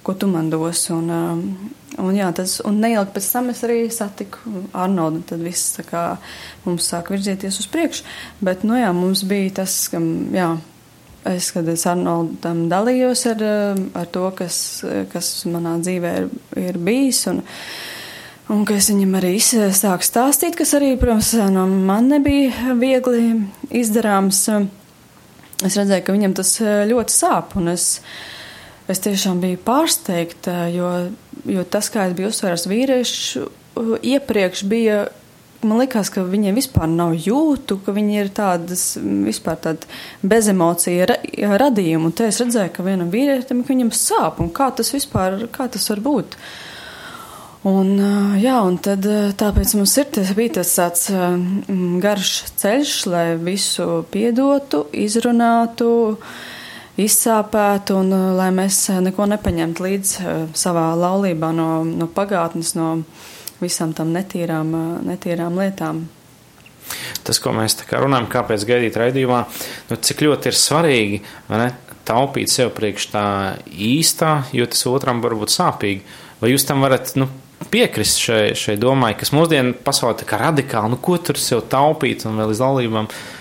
ko 0.05 0.13
tu 0.13 0.29
man 0.31 0.53
dos, 0.53 0.87
un, 0.93 1.11
Un, 1.97 2.13
jā, 2.13 2.27
tas, 2.35 2.59
un 2.67 2.77
neilgi 2.77 3.13
pēc 3.15 3.27
tam 3.33 3.47
es 3.49 3.63
arī 3.65 3.77
satiku 3.89 4.61
Arnoldu, 4.77 5.23
tad 5.31 5.41
viss 5.41 5.73
tā 5.79 5.85
kā 5.87 6.01
mums 6.65 6.85
sāk 6.91 7.09
virzīties 7.09 7.57
uz 7.63 7.67
priekšu. 7.73 8.03
Bet, 8.43 8.65
nu 8.67 8.77
jā, 8.77 8.91
mums 8.93 9.23
bija 9.25 9.63
tas, 9.63 9.73
ka, 9.89 10.01
jā, 10.35 10.51
es, 11.25 11.51
kad 11.55 11.67
es 11.71 11.86
Arnoldam 11.89 12.65
dalījos 12.71 13.25
ar, 13.31 13.43
ar 13.97 14.09
to, 14.13 14.29
kas, 14.38 14.57
kas 15.13 15.31
manā 15.50 15.77
dzīvē 15.81 16.13
ir, 16.21 16.31
ir 16.62 16.79
bijis, 16.81 17.25
un, 17.31 17.43
un 18.53 18.65
ka 18.67 18.77
es 18.77 18.89
viņam 18.93 19.17
arī 19.19 19.36
sāku 19.41 20.07
stāstīt, 20.07 20.57
kas 20.59 20.75
arī, 20.77 20.95
protams, 21.01 21.33
no 21.53 21.67
man 21.67 22.12
nebija 22.13 22.77
viegli 22.79 23.43
izdarāms. 23.69 24.45
Es 25.65 25.74
redzēju, 25.74 26.03
ka 26.05 26.13
viņam 26.13 26.38
tas 26.38 26.57
ļoti 26.62 27.13
sāp, 27.13 27.55
un 27.57 27.74
es, 27.74 28.01
es 28.88 29.01
tiešām 29.01 29.39
biju 29.41 29.57
pārsteigta, 29.65 30.67
jo 30.69 30.91
jo 31.47 31.63
tas, 31.67 31.89
kā 31.93 32.07
es 32.07 32.15
biju 32.17 32.31
uzsvērs 32.31 32.67
vīriešu, 32.69 33.45
uh, 33.47 33.93
iepriekš 34.01 34.63
bija, 34.69 35.07
man 35.65 35.81
likās, 35.81 36.11
ka 36.13 36.23
viņiem 36.27 36.57
vispār 36.57 36.89
nav 36.91 37.15
jūtu, 37.17 37.79
ka 37.85 37.93
viņi 37.95 38.19
ir 38.21 38.31
tādas, 38.35 38.85
vispār 39.01 39.57
tāda 39.63 39.89
bezemocija 40.21 41.07
ra 41.09 41.17
radījuma, 41.63 42.09
un 42.09 42.15
te 42.15 42.29
es 42.29 42.39
redzēju, 42.43 42.73
ka 42.75 42.85
vienam 42.85 43.11
vīrietim, 43.13 43.65
viņam 43.67 43.93
sāp, 43.95 44.41
un 44.43 44.51
kā 44.53 44.69
tas 44.75 44.93
vispār, 44.93 45.47
kā 45.53 45.69
tas 45.71 45.87
var 45.93 46.03
būt. 46.05 46.37
Un, 47.67 47.97
jā, 48.39 48.59
un 48.63 48.77
tad 48.79 49.03
tāpēc 49.39 49.73
mums 49.75 49.95
ir 49.99 50.11
tas 50.15 50.29
bija 50.37 50.59
tas 50.59 50.75
tāds 50.77 51.07
garš 52.03 52.35
ceļš, 52.61 52.93
lai 53.11 53.25
visu 53.41 54.05
piedotu, 54.13 54.85
izrunātu, 54.95 55.89
izsāpētu 57.01 57.97
un 57.97 58.13
lai 58.37 58.51
mēs 58.55 58.85
neko 59.03 59.27
nepaņemtu 59.33 59.83
līdz 59.83 60.13
savā 60.57 60.85
laulībā 61.01 61.49
no, 61.57 61.81
no 61.89 62.07
pagātnes, 62.13 62.71
no 62.77 63.01
visām 63.61 63.93
tam 63.97 64.13
netīrām, 64.15 64.75
netīrām 65.07 65.57
lietām. 65.59 66.05
Tas, 67.27 67.41
ko 67.43 67.51
mēs 67.55 67.75
runājam, 67.91 68.29
kāpēc 68.31 68.63
gaidīt 68.67 68.99
raidījumā, 68.99 69.41
nu, 69.89 69.97
cik 69.99 70.23
ļoti 70.23 70.51
ir 70.51 70.55
svarīgi 70.55 71.17
ne, 71.51 71.71
taupīt 72.07 72.53
sev 72.53 72.71
priekš 72.77 73.09
tā 73.11 73.25
īstā, 73.67 74.37
jo 74.55 74.67
tas 74.71 74.85
otram 74.87 75.19
var 75.23 75.35
būt 75.35 75.51
sāpīgi. 75.51 76.05
Vai 76.39 76.53
jūs 76.53 76.63
tam 76.69 76.85
varat 76.85 77.11
nu, 77.19 77.27
piekrist 77.73 78.21
šai, 78.23 78.43
šai 78.55 78.77
domai, 78.79 79.11
kas 79.19 79.33
mūsdienu 79.35 79.75
pasaulē 79.83 80.23
kā 80.29 80.39
radikāli, 80.39 80.93
nu, 80.93 81.01
ko 81.03 81.17
tur 81.19 81.41
sev 81.41 81.65
taupīt 81.67 82.23
un 82.29 82.39
vēl 82.39 82.55
iz 82.55 82.63
laulībām? 82.63 83.11
Uh, 83.11 83.37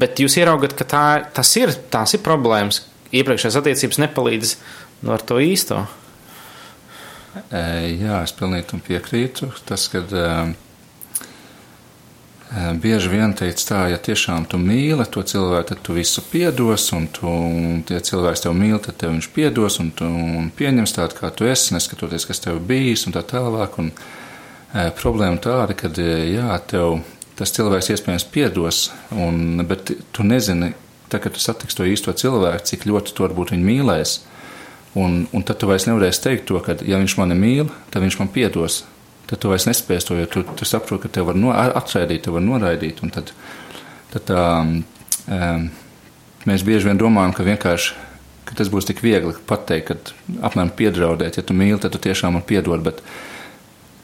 Bet 0.00 0.20
jūs 0.22 0.36
ieraugat, 0.40 0.74
ka 0.78 0.86
tā, 0.88 1.04
tas 1.34 1.50
ir, 1.58 1.72
tās 1.92 2.14
ir 2.16 2.22
problēmas. 2.24 2.84
Iepriekšējās 3.10 3.58
attiecības 3.60 3.98
nepalīdz 4.04 4.52
no 5.06 5.16
ar 5.16 5.24
to 5.26 5.40
īsto. 5.42 5.82
Jā, 7.30 8.22
es 8.24 8.34
pilnīgi 8.34 8.68
tam 8.72 8.82
piekrītu. 8.82 9.50
Tas, 9.68 9.84
kad 9.92 10.10
uh, 10.16 10.50
bieži 12.82 13.12
vien 13.12 13.34
teica 13.38 13.66
tā, 13.68 13.82
ja 13.92 13.98
tiešām 14.02 14.48
tu 14.50 14.58
mīli 14.58 15.06
to 15.06 15.22
cilvēku, 15.22 15.68
tad 15.70 15.82
tu 15.86 15.94
visu 15.94 16.24
piedos, 16.32 16.88
un, 16.96 17.06
tu, 17.14 17.30
un 17.30 17.84
tie 17.86 18.00
cilvēks 18.02 18.46
tev 18.46 18.56
mīl, 18.58 18.80
tad 18.82 18.98
tev 18.98 19.14
viņš 19.14 19.30
piedos, 19.36 19.78
un 19.82 19.92
tu 19.94 20.08
un 20.08 20.50
pieņems 20.56 20.96
tādu, 20.96 21.20
kā 21.20 21.30
tu 21.30 21.46
esi, 21.46 21.76
neskatoties, 21.76 22.26
kas 22.26 22.42
tev 22.42 22.58
bijis, 22.66 23.06
un 23.06 23.14
tā 23.14 23.22
tālāk. 23.34 23.78
Un, 23.82 23.94
problēma 24.98 25.40
tāda, 25.42 25.74
ka, 25.74 25.90
jā, 25.98 26.50
tev 26.70 27.00
tas 27.38 27.52
cilvēks 27.56 27.90
iespējams 27.94 28.26
piedos, 28.30 28.90
un, 29.10 29.62
bet 29.66 29.90
tu 30.12 30.26
nezini, 30.26 30.74
tā, 31.10 31.18
kad 31.18 31.34
tu 31.34 31.42
satiksi 31.42 31.78
to 31.78 31.86
īsto 31.88 32.12
cilvēku, 32.12 32.66
cik 32.68 32.86
ļoti 32.86 33.14
to 33.16 33.24
varbūt 33.26 33.54
viņi 33.54 33.66
mīlēs. 33.66 34.18
Un, 34.98 35.22
un 35.30 35.44
tad 35.46 35.60
tu 35.60 35.68
vairs 35.70 35.86
nevarēsi 35.86 36.24
teikt 36.24 36.48
to, 36.50 36.58
ka, 36.64 36.74
ja 36.82 36.98
viņš 36.98 37.14
mani 37.20 37.36
mīl, 37.38 37.68
tad 37.94 38.02
viņš 38.02 38.18
man 38.18 38.32
piedos. 38.34 38.82
Tad 39.30 39.38
tu 39.38 39.52
vairs 39.52 39.68
nespēsi 39.68 40.08
to, 40.08 40.16
jo 40.18 40.26
tu, 40.26 40.42
tu 40.58 40.66
saproti, 40.66 41.04
ka 41.04 41.12
tev 41.14 41.28
var 41.30 41.38
no, 41.38 41.52
atraidīt, 41.54 42.24
tev 42.26 42.34
var 42.40 42.42
noraidīt. 42.42 42.98
Tad, 43.14 43.30
tad 44.10 44.26
tā, 44.26 44.46
um, 45.30 45.68
mēs 46.50 46.66
bieži 46.66 46.90
vien 46.90 46.98
domājam, 46.98 47.36
ka 47.36 47.46
vienkārši 47.46 48.08
ka 48.50 48.56
tas 48.58 48.70
būs 48.72 48.88
tik 48.88 49.02
viegli 49.04 49.36
pateikt, 49.46 49.92
ka 49.92 50.46
apmēram 50.48 50.72
piedraudēt, 50.74 51.38
ja 51.38 51.46
tu 51.46 51.54
mīli, 51.54 51.78
tad 51.82 51.94
tu 51.94 52.00
tiešām 52.02 52.34
man 52.34 52.42
piedod. 52.46 52.82
Bet, 52.82 52.98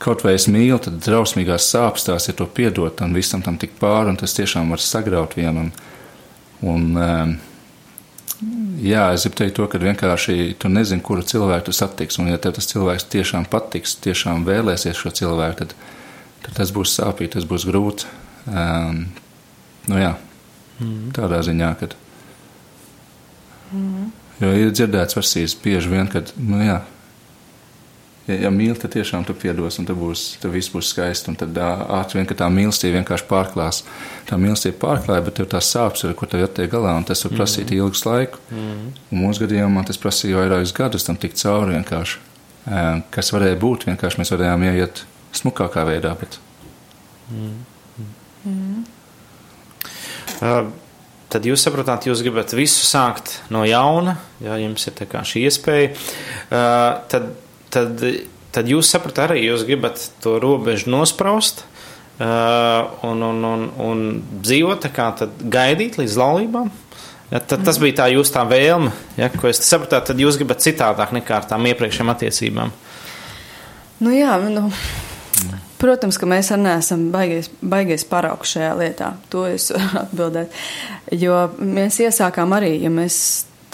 kaut 0.02 0.22
vai 0.22 0.36
es 0.38 0.46
mīlu, 0.52 0.78
tad 0.82 1.00
drausmīgās 1.02 1.66
sāpes 1.72 2.06
tās 2.06 2.30
ir 2.30 2.36
to 2.38 2.46
piedot 2.46 3.02
un 3.02 3.16
visam 3.16 3.42
tam 3.42 3.58
tik 3.58 3.74
pāri, 3.80 4.12
un 4.12 4.20
tas 4.20 4.36
tiešām 4.38 4.70
var 4.70 4.82
sagraut 4.82 5.34
vienu. 5.38 5.66
Un, 5.66 5.72
un, 6.62 6.86
um, 6.94 7.34
jā, 8.82 9.08
es 9.14 9.24
gribu 9.26 9.38
teikt 9.40 9.56
to, 9.58 9.66
ka 9.70 9.80
vienkārši 9.82 10.56
tu 10.60 10.70
nezini, 10.72 11.04
kuru 11.04 11.24
cilvēku 11.26 11.68
tu 11.68 11.74
satiksi, 11.76 12.20
un 12.22 12.30
ja 12.32 12.40
tev 12.42 12.56
tas 12.58 12.68
cilvēks 12.70 13.08
tiešām 13.12 13.46
patiks, 13.52 13.96
tiešām 14.04 14.44
vēlēsies 14.48 14.98
šo 14.98 15.12
cilvēku, 15.20 15.62
tad, 15.62 15.74
tad 16.44 16.58
tas 16.60 16.72
būs 16.74 16.96
sāpīgi, 16.98 17.34
tas 17.36 17.48
būs 17.48 17.66
grūti. 17.68 18.10
Um, 18.46 19.06
nu 19.90 20.00
jā, 20.00 20.12
mm. 20.80 21.14
tādā 21.16 21.40
ziņā, 21.46 21.72
kad. 21.80 21.96
Mm. 23.72 24.12
Jo 24.42 24.52
ir 24.52 24.74
dzirdēts 24.74 25.16
versijas 25.16 25.56
bieži 25.62 25.90
vien, 25.90 26.10
kad, 26.12 26.34
nu 26.36 26.60
jā, 26.60 26.82
ja, 28.26 28.36
ja 28.46 28.50
mīli, 28.52 28.76
tad 28.80 28.94
tiešām 28.94 29.24
tu 29.26 29.34
piedos, 29.38 29.78
un 29.80 29.88
tad, 29.88 29.98
būs, 29.98 30.24
tad 30.42 30.52
viss 30.54 30.72
būs 30.72 30.92
skaisti. 30.92 31.32
Un 31.32 31.38
tad 31.40 31.58
ātri 31.58 32.20
vien, 32.20 32.28
ka 32.28 32.36
tā 32.38 32.48
mīlestība 32.52 33.00
vienkārši 33.00 33.28
pārklās. 33.30 33.82
Tā 34.28 34.38
mīlestība 34.40 34.80
pārklāja, 34.84 35.24
bet 35.26 35.38
tev 35.40 35.50
tās 35.52 35.70
sāpes 35.72 36.06
ir, 36.06 36.14
ko 36.18 36.28
tev 36.30 36.44
jātiek 36.44 36.70
galā, 36.72 36.96
un 36.98 37.06
tas 37.08 37.24
var 37.26 37.36
prasīt 37.38 37.70
mm. 37.70 37.78
ilgus 37.80 38.06
laiku. 38.08 38.42
Mm. 38.50 38.88
Un 39.10 39.22
mūsu 39.22 39.46
gadījumā 39.46 39.84
tas 39.88 40.00
prasīja 40.02 40.40
vairākus 40.42 40.74
gadus 40.76 41.06
tam 41.06 41.20
tikt 41.20 41.40
cauri 41.42 41.76
vienkārši. 41.78 42.24
Kas 43.14 43.30
varēja 43.30 43.60
būt, 43.62 43.86
vienkārši 43.86 44.22
mēs 44.22 44.34
varējām 44.34 44.66
ieiet 44.66 45.04
smukākā 45.36 45.86
veidā. 45.86 46.16
Bet... 46.18 46.40
Mm. 47.30 47.54
Mm. 48.46 48.84
Uh, 50.36 50.68
tad 51.32 51.46
jūs 51.46 51.62
saprotat, 51.64 52.06
jūs 52.08 52.22
gribat 52.26 52.52
visu 52.56 52.84
sākt 52.86 53.38
no 53.54 53.64
jauna, 53.66 54.16
ja 54.42 54.58
jums 54.60 54.86
ir 54.90 55.18
šī 55.30 55.46
iespēja. 55.48 55.90
Uh, 56.46 57.02
tad 57.10 57.30
tad, 57.76 58.02
tad 58.54 58.72
jūs 58.72 58.90
saprotat 58.92 59.28
arī, 59.30 59.44
jūs 59.46 59.66
gribat 59.68 60.00
to 60.24 60.38
robežu 60.42 60.90
nospraust 60.92 61.62
uh, 62.18 62.88
un, 63.06 63.22
un, 63.22 63.44
un, 63.44 63.68
un 63.82 64.02
dzīvot 64.40 64.82
tā 64.86 64.92
kā 64.94 65.10
tad 65.20 65.36
gaidīt 65.52 66.00
līdz 66.00 66.18
laulībām. 66.22 66.72
Ja, 67.30 67.40
tad, 67.42 67.64
tas 67.66 67.80
bija 67.82 68.04
tā 68.04 68.06
jūsu 68.12 68.36
tā 68.36 68.44
vēlme, 68.46 68.92
ja, 69.18 69.28
ko 69.34 69.48
es 69.50 69.58
sapratu. 69.66 69.98
Tad 70.12 70.20
jūs 70.22 70.38
gribat 70.38 70.62
citādāk 70.62 71.14
nekā 71.16 71.40
ar 71.40 71.48
tām 71.50 71.66
iepriekšējām 71.72 72.12
attiecībām. 72.12 72.70
Nu, 73.98 74.12
jā, 74.14 74.36
nu, 74.52 74.68
protams, 75.80 76.20
ka 76.20 76.28
mēs 76.30 76.52
arī 76.54 76.68
neesam 76.68 77.08
baigais, 77.10 77.50
baigais 77.60 78.06
paraugs 78.06 78.54
šajā 78.54 78.70
lietā. 78.78 79.10
To 79.34 79.42
es 79.50 79.68
varu 79.74 80.04
atbildēt. 80.04 80.54
Jo 81.18 81.46
mēs 81.58 81.98
iesākām 82.06 82.54
arī, 82.56 82.76
ja 82.84 82.94
mēs 82.94 83.18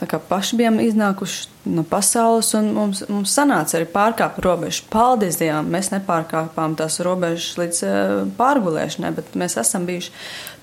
paši 0.07 0.57
bijām 0.59 0.79
iznākuši 0.83 1.49
no 1.75 1.85
pasaules, 1.87 2.53
un 2.59 2.73
mums, 2.75 3.03
mums 3.13 3.33
sanāca 3.37 3.79
arī 3.79 3.87
pārkāpt 3.93 4.41
robežu. 4.43 4.85
Paldies 4.93 5.39
Dievam, 5.41 5.69
mēs 5.73 5.93
nepārkāpām 5.93 6.77
tās 6.79 6.99
robežas 7.05 7.57
līdz 7.61 7.83
uh, 7.87 8.15
pārgulēšanai, 8.39 9.13
bet 9.17 9.37
mēs 9.39 9.59
esam 9.63 9.87
bijuši 9.89 10.15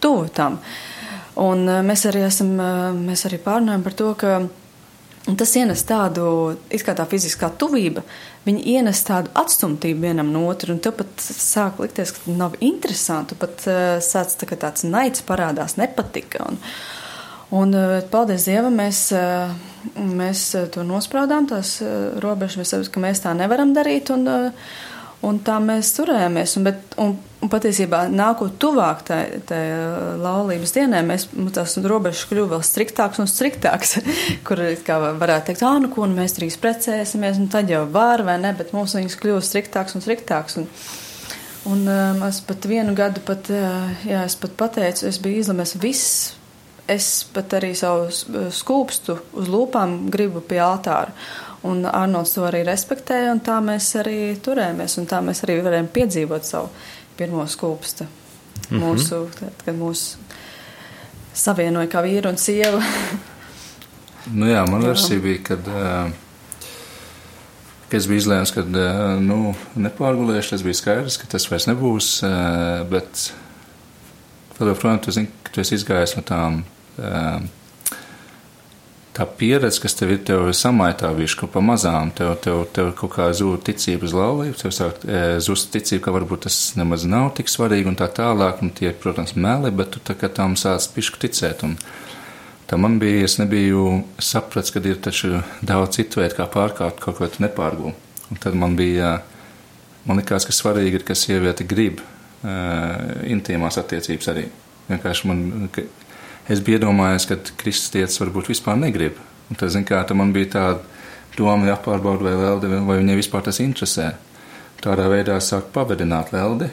tuvu 0.03 0.27
tam. 0.35 0.59
Un 1.39 1.63
uh, 1.67 1.79
mēs 1.85 2.05
arī 2.09 2.25
esam, 2.27 2.55
uh, 2.59 2.89
mēs 2.95 3.25
arī 3.29 3.39
pārnājam 3.43 3.85
par 3.85 3.95
to, 4.01 4.11
ka 4.19 4.39
tas 5.39 5.55
ienes 5.59 5.83
tādu, 5.87 6.27
it 6.73 6.83
kā 6.83 6.95
tā 6.97 7.05
fiziskā 7.09 7.51
tuvība, 7.59 8.03
viņi 8.47 8.63
ienes 8.75 9.03
tādu 9.07 9.31
atstumtību 9.39 10.07
vienam 10.07 10.31
no 10.33 10.45
otru, 10.49 10.73
un 10.75 10.83
tev 10.83 10.97
pat 10.99 11.21
sāk 11.23 11.79
likties, 11.83 12.15
ka 12.15 12.35
nav 12.35 12.59
interesanti, 12.59 13.37
pat 13.39 13.67
uh, 13.67 13.97
sāc 14.03 14.35
tā 14.39 14.49
tāds 14.55 14.87
naids 14.87 15.23
parādās, 15.27 15.77
nepatika. 15.79 16.47
Un, 16.49 16.59
Un, 17.49 17.73
eh, 17.73 18.03
paldies 18.09 18.45
Dievam, 18.45 18.75
mēs, 18.77 19.07
eh, 19.11 19.49
mēs 19.97 20.43
eh, 20.53 20.67
to 20.69 20.83
nospraudām, 20.85 21.47
tās 21.49 21.79
robežas, 22.21 22.59
mēs 22.61 22.75
saprotam, 22.75 22.93
ka 22.93 23.01
mēs 23.07 23.23
tā 23.23 23.33
nevaram 23.33 23.73
darīt, 23.73 24.11
un, 24.13 24.27
un 25.25 25.39
tā 25.41 25.55
mēs 25.63 25.89
turējāmies. 25.97 26.53
Un, 26.59 26.67
bet, 26.67 26.93
un, 27.01 27.15
un 27.41 27.49
patiesībā, 27.49 28.03
nākot 28.13 28.59
tuvāk 28.61 29.01
tai, 29.09 29.23
laulības 30.21 30.75
dienai, 30.77 31.01
mēs, 31.09 31.25
tās 31.55 31.73
robežas 31.81 32.29
kļuva 32.29 32.53
vēl 32.53 32.65
striktākas 32.69 33.25
un 33.25 33.31
striktākas, 33.33 33.97
kur, 34.45 34.61
varētu 34.85 35.49
teikt, 35.49 35.65
ah, 35.65 35.81
nu, 35.81 35.89
ko, 35.89 36.05
nu, 36.05 36.21
mēs 36.21 36.37
drīz 36.37 36.61
precēsimies, 36.61 37.41
un 37.41 37.49
tad 37.49 37.73
jau 37.73 37.87
var, 37.89 38.27
vai 38.29 38.37
ne, 38.43 38.53
bet 38.53 38.75
mums 38.77 38.93
viņas 38.99 39.17
kļuva 39.23 39.41
striktākas 39.41 39.97
un 39.97 40.05
striktākas. 40.05 40.61
Un, 40.61 40.73
Un 41.67 41.81
um, 41.91 42.21
es 42.23 42.37
pat 42.47 42.63
vienu 42.71 42.93
gadu 42.95 43.19
pat, 43.27 43.49
jā, 43.51 44.21
es 44.23 44.37
pat 44.39 44.53
pateicu, 44.57 45.09
es 45.09 45.19
biju 45.21 45.43
izlemēs 45.43 45.75
viss. 45.83 46.38
Es 46.89 47.09
pat 47.33 47.53
arī 47.59 47.73
savu 47.77 48.07
skūpstu 48.53 49.17
uz 49.37 49.49
lūpām 49.51 50.09
gribu 50.09 50.41
pie 50.41 50.61
altāra. 50.63 51.13
Un 51.67 51.83
Arnolds 51.85 52.31
to 52.33 52.45
arī 52.47 52.63
respektēja, 52.67 53.33
un 53.35 53.41
tā 53.43 53.57
mēs 53.63 53.91
arī 53.99 54.19
turējāmies, 54.41 54.95
un 55.01 55.09
tā 55.09 55.19
mēs 55.23 55.43
arī 55.43 55.59
varējām 55.65 55.89
piedzīvot 55.93 56.47
savu 56.47 56.69
pirmo 57.19 57.43
skūpstu. 57.47 58.07
Mm 58.07 58.69
-hmm. 58.69 58.79
Mūsu, 58.85 59.19
tad, 59.39 59.61
kad 59.65 59.75
mūs 59.75 60.15
savienoja 61.33 61.87
kā 61.87 62.01
vīru 62.03 62.29
un 62.29 62.37
sievu. 62.37 62.81
nu 64.39 64.47
jā, 64.47 64.65
man 64.71 64.81
versija 64.81 65.19
bija, 65.19 65.43
kad. 65.43 65.67
Uh, 65.67 66.11
es 67.97 68.07
biju 68.07 68.21
izlēms, 68.21 68.53
ka 68.53 68.63
nu, 69.21 69.53
nepārgulēšu. 69.79 70.55
Tas 70.55 70.65
bija 70.65 70.73
skaidrs, 70.73 71.17
ka 71.17 71.29
tas 71.31 71.47
vairs 71.51 71.67
nebūs. 71.69 72.09
Bet 72.91 73.29
joprojām 74.59 74.99
tu 75.03 75.11
zini, 75.15 75.31
ka 75.43 75.53
tu 75.55 75.63
esi 75.63 75.77
izgājis 75.79 76.17
no 76.17 76.25
tām. 76.25 76.63
Tā 79.19 79.25
pieredze, 79.39 79.81
kas 79.83 79.97
tev 79.99 80.13
ir, 80.13 80.19
tev 80.23 80.45
ir 80.47 80.55
samaitā 80.55 81.09
višku 81.15 81.49
pa 81.51 81.63
mazām, 81.65 82.11
tev, 82.15 82.35
tev, 82.43 82.61
tev 82.75 82.93
kaut 82.95 83.11
kā 83.17 83.25
zūd 83.35 83.65
ticība 83.67 84.07
uz 84.07 84.13
laulību, 84.15 84.55
tev 84.61 84.71
sāk 84.75 85.01
zust 85.43 85.73
ticība, 85.73 86.05
ka 86.05 86.13
varbūt 86.15 86.45
tas 86.45 86.59
nemaz 86.79 87.03
nav 87.09 87.33
tik 87.39 87.51
svarīgi 87.51 87.89
un 87.91 87.97
tā 87.99 88.07
tālāk, 88.15 88.61
un 88.63 88.71
tie, 88.75 88.93
protams, 88.95 89.35
meli, 89.35 89.73
bet 89.75 89.91
tu 89.95 90.03
tā 90.03 90.15
kā 90.15 90.29
tam 90.31 90.55
sāc 90.59 90.87
pišku 90.95 91.19
ticēt. 91.25 91.65
Un, 91.67 91.75
Tā 92.69 92.77
man 92.77 92.99
bija, 93.01 93.23
es 93.25 93.39
nebiju 93.41 94.03
sapratis, 94.21 94.69
ka 94.69 94.81
ir 94.85 94.99
taču 95.01 95.39
daudz 95.65 95.97
citu 95.97 96.21
veidu, 96.21 96.35
kā 96.37 96.45
pārkāpt 96.53 97.01
kaut 97.01 97.17
ko 97.17 97.25
tu 97.25 97.41
nepārgūli. 97.41 97.95
Un 98.29 98.41
tad 98.43 98.57
man 98.61 98.75
bija, 98.77 99.15
man 100.05 100.21
likās, 100.21 100.45
ka 100.45 100.53
svarīgi 100.53 100.99
ir, 100.99 101.05
ka 101.07 101.17
sieviete 101.17 101.65
grib 101.65 102.03
uh, 102.03 103.25
intīmās 103.25 103.79
attiecības 103.81 104.29
arī. 104.29 104.45
Vienkārši 104.85 105.31
man, 105.31 105.41
ka 105.73 105.87
es 106.49 106.61
biju 106.65 106.79
iedomājies, 106.79 107.27
ka 107.29 107.39
kristietis 107.61 108.19
varbūt 108.21 108.51
vispār 108.51 108.79
negrib. 108.81 109.17
Un 109.49 109.59
tad, 109.59 109.73
zin 109.73 109.85
kā, 109.87 110.01
tad 110.05 110.17
man 110.19 110.33
bija 110.35 110.51
tāda 110.57 111.37
doma 111.37 111.69
jāpārbauda, 111.71 112.25
vai 112.25 112.35
Lelde, 112.37 112.69
vai 112.85 112.99
viņai 112.99 113.17
vispār 113.21 113.45
tas 113.45 113.61
interesē. 113.63 114.11
Tādā 114.83 115.09
veidā 115.11 115.39
sāk 115.43 115.71
pavadināt 115.75 116.33
Lelde, 116.35 116.69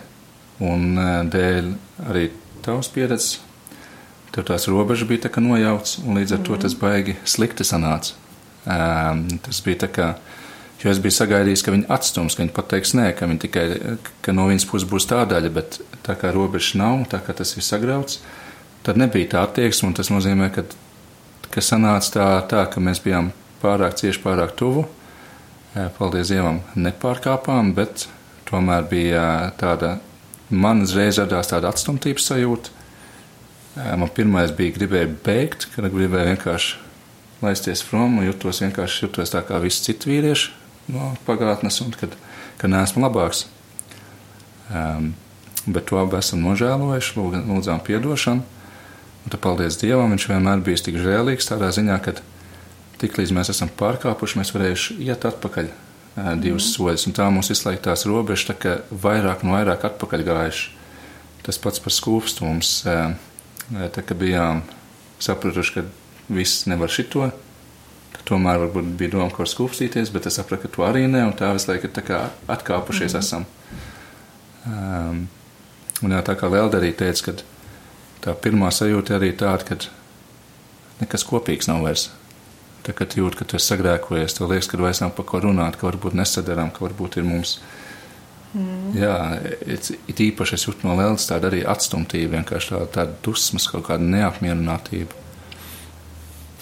un 0.62 0.94
uh, 0.96 1.20
dēļ 1.30 1.72
arī 2.10 2.28
tavas 2.64 2.90
pieredzes 2.92 3.36
Tur 4.36 4.44
tās 4.44 4.66
robežas 4.68 5.08
bija 5.08 5.30
nojauts, 5.40 5.94
un 6.04 6.18
līdz 6.18 6.34
ar 6.36 6.40
to 6.44 6.56
tas 6.60 6.74
baigi 6.76 7.14
slikti 7.24 7.64
sanāca. 7.64 8.12
Um, 8.68 9.22
tas 9.40 9.62
bija 9.64 9.86
tā 9.86 9.88
kā, 9.88 10.08
jo 10.82 10.90
es 10.90 11.00
biju 11.00 11.14
sagaidījis, 11.16 11.62
ka 11.64 11.72
viņi 11.72 11.86
atstums, 11.96 12.36
ka 12.36 12.42
viņi 12.42 12.52
pateiks 12.52 12.92
nē, 12.98 13.06
ka, 13.16 13.28
viņi 13.30 13.40
tikai, 13.46 13.64
ka 14.20 14.34
no 14.36 14.44
viņas 14.50 14.66
puses 14.68 14.84
būs 14.90 15.08
tā 15.08 15.22
daļa, 15.30 15.52
bet 15.56 15.78
tā 16.04 16.18
kā 16.20 16.34
robežas 16.36 16.76
nav, 16.76 17.06
tā 17.08 17.22
kā 17.24 17.32
tas 17.38 17.54
ir 17.56 17.64
sagrauts, 17.64 18.18
tad 18.86 19.00
nebija 19.00 19.32
tā 19.34 19.42
attieksme, 19.46 19.90
un 19.90 19.96
tas 19.98 20.10
nozīmē, 20.12 20.50
ka, 20.54 20.64
ka 21.50 21.64
sanāca 21.64 22.12
tā, 22.14 22.28
tā, 22.50 22.62
ka 22.70 22.82
mēs 22.82 23.02
bijām 23.04 23.32
pārāk 23.62 23.98
cieši, 23.98 24.22
pārāk 24.22 24.54
tuvu. 24.58 24.86
Paldies 25.98 26.30
Dievam, 26.32 26.62
nepārkāpām, 26.78 27.74
bet 27.76 28.06
tomēr 28.48 28.86
bija 28.88 29.24
tāda, 29.60 29.98
man 30.48 30.86
uzreiz 30.86 31.18
radās 31.20 31.50
tāda 31.50 31.68
atstumtības 31.74 32.30
sajūta 32.30 32.76
Man 33.76 34.08
pirmais 34.08 34.54
bija 34.56 34.72
gribēja 34.72 35.08
beigt, 35.24 35.66
kad 35.74 35.84
gribēju 35.92 36.30
vienkārši 36.30 36.78
laisties 37.42 37.82
prom 37.84 38.14
un 38.22 38.24
jutos 38.24 38.62
vienkārši 38.64 39.02
jutos 39.04 39.34
tā 39.34 39.42
kā 39.44 39.58
visi 39.60 39.82
citi 39.84 40.08
vīrieši 40.08 40.94
no 40.94 41.10
pagātnes 41.26 41.82
un 41.84 41.92
kad, 41.92 42.14
ka 42.56 42.70
neesmu 42.72 43.04
labāks. 43.04 43.44
Um, 44.72 45.10
bet 45.68 45.90
to 45.90 46.00
esam 46.16 46.46
nožēlojuši, 46.46 47.18
lūdzām 47.20 47.82
piedošanu. 47.84 48.46
Un 49.26 49.32
tad, 49.32 49.40
paldies 49.42 49.74
Dievam, 49.80 50.12
viņš 50.14 50.28
vienmēr 50.30 50.60
bijis 50.62 50.84
tik 50.86 51.00
žēlīgs 51.02 51.48
tādā 51.48 51.72
ziņā, 51.74 51.96
ka 52.04 52.12
tiklīdz 53.02 53.32
mēs 53.34 53.50
esam 53.50 53.72
pārkāpuši, 53.74 54.38
mēs 54.38 54.52
varējuši 54.54 54.96
iet 55.02 55.26
atpakaļ 55.26 55.72
divus 56.38 56.68
mm. 56.68 56.72
soļus. 56.76 57.06
Un 57.08 57.16
tā 57.16 57.26
mums 57.34 57.50
izslēgtās 57.50 58.06
robežas, 58.06 58.46
tā 58.52 58.54
kā 58.62 58.76
vairāk 58.90 59.42
un 59.42 59.56
vairāk 59.56 59.82
atpakaļ 59.88 60.22
gājuši. 60.30 60.68
Tas 61.42 61.58
pats 61.62 61.82
par 61.82 61.94
skūpstu 61.94 62.46
mums. 62.46 62.70
Tā 62.86 64.06
kā 64.06 64.14
bijām 64.14 64.62
sapratuši, 65.22 65.74
ka 65.74 65.84
viss 66.38 66.68
nevar 66.70 66.90
šito, 66.94 67.26
ka 68.14 68.22
tomēr 68.30 68.62
varbūt 68.62 68.94
bija 68.98 69.16
doma, 69.16 69.28
ko 69.34 69.46
skūpstīties, 69.46 70.14
bet 70.14 70.30
es 70.30 70.38
sapratu, 70.38 70.68
ka 70.68 70.74
to 70.76 70.86
arī 70.86 71.08
ne, 71.10 71.24
un 71.26 71.34
tā 71.34 71.50
visu 71.56 71.72
laiku 71.72 71.90
kā 71.98 72.28
atkāpušies 72.46 73.14
mm 73.14 73.20
esam. 73.24 73.50
Um, 74.66 75.26
un 76.02 76.14
jā, 76.14 76.22
tā 76.26 76.34
kā 76.38 76.50
Lelda 76.50 76.78
arī 76.78 76.94
teica, 76.94 77.32
ka 77.32 77.55
tā 78.26 78.36
pirmā 78.42 78.68
sajūta 78.74 79.16
arī 79.16 79.32
tāda, 79.38 79.64
ka 79.64 79.78
nekas 81.00 81.24
kopīgs 81.28 81.70
nav 81.70 81.86
vairs. 81.86 82.10
Tā 82.86 82.94
kā 82.94 83.06
jūt, 83.08 83.38
ka 83.38 83.46
tu 83.48 83.56
esi 83.58 83.72
sagrēkojies, 83.72 84.36
tev 84.36 84.52
liekas, 84.52 84.68
ka 84.70 84.78
vairs 84.78 85.02
nav 85.02 85.16
par 85.16 85.26
ko 85.26 85.40
runāt, 85.42 85.78
ka 85.78 85.88
varbūt 85.88 86.14
nesadarām, 86.18 86.70
ka 86.74 86.84
varbūt 86.86 87.18
ir 87.18 87.26
mums 87.26 87.56
Mm. 88.56 88.94
Jā, 88.96 89.16
it, 89.66 89.90
it 90.08 90.20
īpaši 90.30 90.56
es 90.56 90.64
jūtu 90.64 90.86
no 90.86 90.94
Lēlas 90.96 91.26
tādu 91.28 91.50
arī 91.50 91.62
atstumtību, 91.68 92.38
vienkārši 92.38 92.72
tādu, 92.72 92.88
tādu 92.94 93.16
dusmas, 93.26 93.66
kaut 93.68 93.84
kādu 93.90 94.08
neapmierinātību. 94.14 95.24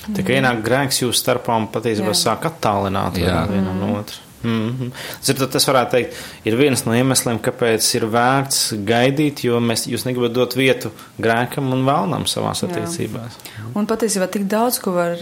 Tā 0.04 0.24
kā 0.24 0.36
ienāk 0.36 0.60
grēks 0.64 1.00
jūsu 1.04 1.16
starpā 1.16 1.54
un 1.60 1.70
patiesībā 1.72 2.12
sāk 2.18 2.48
attālināt 2.50 3.16
vienam 3.20 3.78
no 3.80 3.94
otra. 4.00 4.18
Mm 4.44 4.76
-hmm. 4.78 4.92
Zinu, 5.24 5.46
tas 5.46 5.68
varētu 5.68 5.90
teikt, 5.90 6.22
ir 6.44 6.56
viens 6.56 6.84
no 6.84 6.94
iemesliem, 6.94 7.38
kāpēc 7.42 7.94
ir 7.96 8.06
vērts 8.06 8.72
gaidīt, 8.86 9.44
jo 9.44 9.60
mēs, 9.60 9.86
jūs 9.88 10.04
negribat 10.04 10.32
dot 10.32 10.56
vietu 10.56 10.90
grēkam 11.18 11.72
un 11.72 11.86
vēlnam 11.86 12.26
savās 12.26 12.64
attiecībās. 12.64 13.38
Jā. 13.44 13.70
Un 13.74 13.86
patiesībā 13.86 14.26
tik 14.26 14.48
daudz, 14.48 14.78
ko 14.78 14.92
var 14.92 15.16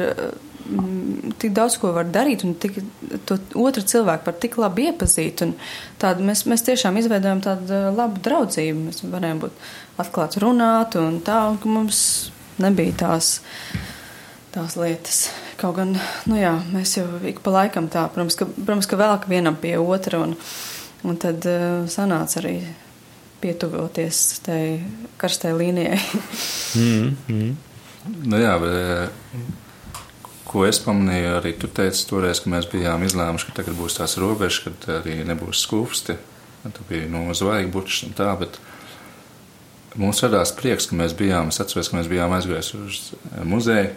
tik 1.38 1.52
daudz 1.54 1.76
ko 1.80 1.92
var 1.96 2.08
darīt, 2.12 2.44
un 2.46 2.54
tik, 2.60 2.78
to 3.26 3.38
otru 3.58 3.82
cilvēku 3.86 4.28
var 4.28 4.36
tik 4.42 4.58
labi 4.60 4.88
iepazīt. 4.90 5.42
Tādu, 6.02 6.26
mēs, 6.26 6.44
mēs 6.50 6.64
tiešām 6.66 6.98
izveidojam 7.00 7.42
tādu 7.44 7.80
labu 7.96 8.22
draudzību. 8.24 8.86
Mēs 8.88 9.02
varējām 9.04 9.42
būt 9.42 9.64
atklāti 10.02 10.42
runāt, 10.42 10.96
un 11.00 11.20
tā, 11.24 11.40
un 11.50 11.58
mums 11.78 12.02
nebija 12.62 12.94
tās, 13.04 13.34
tās 14.54 14.78
lietas. 14.78 15.24
Kaut 15.62 15.76
gan, 15.78 15.94
nu 16.26 16.38
jā, 16.40 16.56
mēs 16.74 16.96
jau 16.98 17.06
ik 17.28 17.38
pa 17.44 17.54
laikam 17.54 17.86
tā, 17.92 18.08
protams, 18.10 18.34
ka, 18.38 18.48
protams, 18.50 18.88
ka 18.90 18.98
vēl 18.98 19.14
vienam 19.30 19.54
pie 19.62 19.76
otra, 19.78 20.24
un, 20.26 20.34
un 21.06 21.18
tad 21.22 21.46
uh, 21.46 21.84
sanāca 21.90 22.40
arī 22.42 22.56
pietuvoties 23.42 24.22
tai 24.42 24.62
karstai 25.22 25.54
līnijai. 25.54 26.00
mm, 26.82 27.12
mm. 27.30 27.52
Nu 28.26 28.42
jā, 28.42 28.56
bet 28.58 29.12
Ko 30.52 30.66
es 30.68 30.76
pamanīju, 30.84 31.30
arī 31.38 31.54
tu 31.56 31.68
teici 31.72 32.02
toreiz, 32.04 32.42
ka 32.44 32.50
mēs 32.52 32.66
bijām 32.68 33.00
izlēmuši, 33.06 33.46
ka 33.48 33.54
tagad 33.62 33.76
būs 33.78 33.94
tās 33.96 34.18
robežas, 34.20 34.66
kad 34.66 34.84
arī 34.98 35.22
nebūs 35.24 35.62
skūpsti. 35.64 36.18
Tu 36.62 36.84
biji 36.90 37.08
no 37.10 37.22
zvaigžņu 37.34 37.72
bučs 37.72 38.02
un 38.04 38.12
tā, 38.18 38.28
bet 38.38 38.58
mums 39.96 40.20
radās 40.22 40.52
prieks, 40.58 40.90
ka 40.90 40.98
mēs 40.98 41.14
bijām, 41.16 41.48
es 41.48 41.60
atceros, 41.62 41.88
ka 41.88 41.96
mēs 41.96 42.10
bijām 42.12 42.36
aizgājuši 42.36 42.82
uz 42.84 42.98
muzeju. 43.48 43.94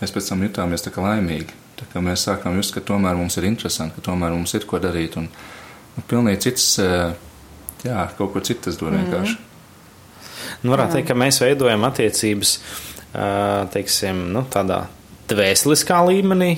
Mēs 0.00 0.14
pēc 0.14 0.30
tam 0.30 0.42
jutāmies 0.44 0.84
tā 0.84 0.92
kā 0.94 1.04
laimīgi. 1.04 1.54
Tā 1.78 1.86
kā 1.90 2.02
mēs 2.04 2.26
sākām 2.28 2.58
just, 2.60 2.74
ka 2.74 2.82
tomēr 2.84 3.18
mums 3.18 3.36
ir 3.40 3.48
interesanti, 3.48 3.96
ka 3.96 4.10
tomēr 4.10 4.34
mums 4.34 4.54
ir 4.54 4.66
ko 4.70 4.78
darīt. 4.82 5.18
Un, 5.20 5.28
un 5.98 6.06
pilnīgi 6.10 6.46
cits, 6.46 6.68
jā, 7.84 8.06
kaut 8.18 8.34
ko 8.34 8.42
citu 8.44 8.68
tas 8.68 8.78
dod 8.80 8.92
mhm. 8.92 9.04
vienkārši. 9.04 9.36
Nu, 10.64 10.72
varētu 10.72 10.98
teikt, 10.98 11.08
ka 11.10 11.18
mēs 11.18 11.40
veidojam 11.42 11.84
attiecības, 11.88 12.56
teiksim, 13.74 14.26
nu, 14.34 14.44
tādā 14.52 14.84
dvēseliskā 15.30 16.00
līmenī, 16.08 16.50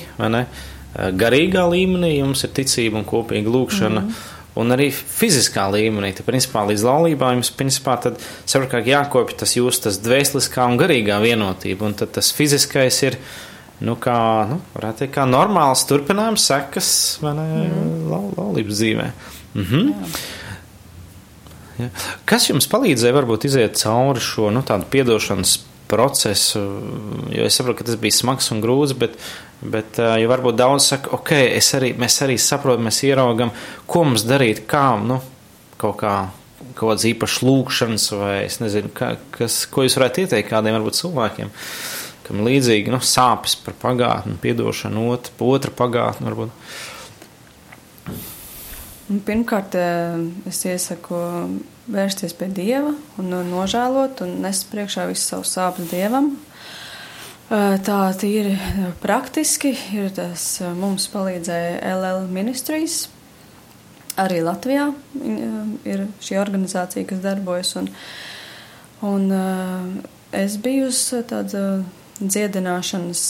garīgā 0.96 1.66
līmenī, 1.70 2.16
jums 2.20 2.44
ir 2.46 2.52
ticība 2.56 3.00
un 3.00 3.06
kopīga 3.08 3.52
lūkšana. 3.52 4.00
Mm 4.00 4.08
-hmm. 4.08 4.35
Un 4.56 4.72
arī 4.72 4.88
fiziskā 4.92 5.66
līmenī, 5.72 6.14
tad, 6.16 6.24
principā, 6.28 6.62
līdz 6.68 6.84
laulībā 6.86 7.34
jums, 7.34 7.50
principā, 7.58 7.98
tad 8.00 8.22
kā 8.72 8.80
jākopja 8.80 9.42
tas 9.42 9.52
jūsu 9.58 9.82
tas 9.88 10.00
dvēseliskā 10.00 10.64
un 10.64 10.78
garīgā 10.80 11.18
vienotība, 11.20 11.90
un 11.90 11.96
tad 11.98 12.14
tas 12.16 12.30
fiziskais 12.32 13.02
ir, 13.04 13.18
nu, 13.84 13.98
kā, 14.00 14.16
nu, 14.48 14.62
varētu 14.72 15.04
teikt, 15.04 15.14
kā 15.18 15.28
normāls 15.28 15.84
turpinājums 15.90 16.48
sekas, 16.48 16.88
vai 17.20 17.34
ne, 17.36 17.46
mm. 17.66 17.94
lau, 18.08 18.24
laulības 18.38 18.80
dzīvē. 18.80 19.12
Mhm. 19.60 19.92
Jā. 19.92 20.10
Ja. 21.76 21.90
Kas 22.28 22.48
jums 22.48 22.64
palīdzēja 22.72 23.12
varbūt 23.12 23.44
iziet 23.50 23.76
cauri 23.76 24.22
šo, 24.24 24.48
nu, 24.54 24.62
tādu 24.64 24.88
piedošanas 24.92 25.58
procesu, 25.90 26.62
jo 27.32 27.46
es 27.46 27.56
saprotu, 27.58 27.80
ka 27.80 27.88
tas 27.90 27.98
bija 28.00 28.16
smags 28.16 28.50
un 28.54 28.62
grūts, 28.64 28.96
bet, 28.98 29.14
bet 29.62 30.00
jo 30.00 30.30
varbūt 30.30 30.58
daudz 30.58 30.88
saka, 30.90 31.12
ok, 31.18 31.32
arī, 31.78 31.92
mēs 31.98 32.18
arī 32.26 32.38
saprotam, 32.42 32.88
mēs 32.88 33.02
ieraugam, 33.06 33.52
ko 33.90 34.06
mums 34.08 34.26
darīt, 34.26 34.64
kā, 34.70 34.88
nu, 35.02 35.20
kaut 35.80 35.98
kā, 36.02 36.16
kaut 36.74 36.92
kāds 36.92 37.06
īpašs 37.12 37.38
lūkšanas 37.46 38.08
vai 38.16 38.34
es 38.46 38.58
nezinu, 38.62 38.90
kā, 38.96 39.14
kas, 39.36 39.62
ko 39.70 39.86
jūs 39.86 39.98
varētu 40.00 40.26
ieteikt 40.26 40.50
kādiem 40.50 40.76
varbūt 40.78 40.98
cilvēkiem, 40.98 41.54
kam 42.26 42.42
līdzīgi, 42.46 42.92
nu, 42.92 43.00
sāpes 43.04 43.54
par 43.62 43.78
pagātni, 43.86 44.38
piedošanu, 44.42 45.06
otra, 45.14 45.34
otra 45.46 45.74
pagātni 45.84 46.30
varbūt. 46.30 46.62
Un 49.06 49.20
pirmkārt, 49.22 49.76
es 50.50 50.64
iesaku 50.66 51.20
vērsties 51.92 52.34
pie 52.36 52.48
Dieva 52.50 52.92
un 53.20 53.34
nožēlot 53.50 54.22
un 54.24 54.38
nest 54.42 54.68
priekšā 54.72 55.06
visu 55.10 55.24
savu 55.30 55.46
sāpes 55.48 55.90
Dievam. 55.90 56.32
Tā 57.46 57.98
tīri 58.18 58.56
praktiski 59.02 59.70
ir 59.94 60.10
tas 60.16 60.48
mums 60.74 61.06
palīdzēja 61.12 61.92
LL 61.94 62.24
Ministries. 62.32 63.04
Arī 64.18 64.40
Latvijā 64.42 64.88
ir 65.86 66.06
šī 66.24 66.40
organizācija, 66.40 67.06
kas 67.06 67.20
darbojas. 67.22 67.74
Un, 67.78 67.90
un 69.06 69.28
es 70.34 70.56
biju 70.64 70.88
uz 70.88 71.02
tādu 71.30 71.84
dziedināšanas 72.16 73.22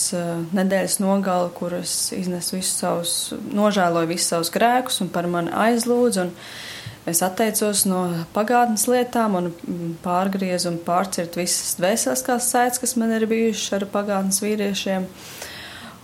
nedēļas 0.55 1.01
nogali, 1.03 1.51
kuras 1.59 1.99
iznesu 2.17 2.57
visus 2.57 2.79
savus, 2.79 3.17
nožēloju 3.35 4.13
visus 4.15 4.31
savus 4.33 4.53
grēkus 4.55 5.03
un 5.03 5.13
par 5.13 5.29
mani 5.29 5.53
aizlūdzu. 5.53 6.25
Un, 6.25 6.33
Es 7.07 7.21
atteicos 7.23 7.85
no 7.87 8.01
pagātnes 8.35 8.89
lietām 8.91 9.37
un 9.39 9.51
pārgriezu 10.03 10.73
un 10.73 10.79
pārcirt 10.83 11.37
visas 11.39 11.77
dvēseliskās 11.79 12.49
saites, 12.51 12.81
kas 12.83 12.97
man 12.99 13.13
ir 13.15 13.29
bijušas 13.31 13.77
ar 13.77 13.85
pagātnes 13.93 14.41
vīriešiem 14.43 15.07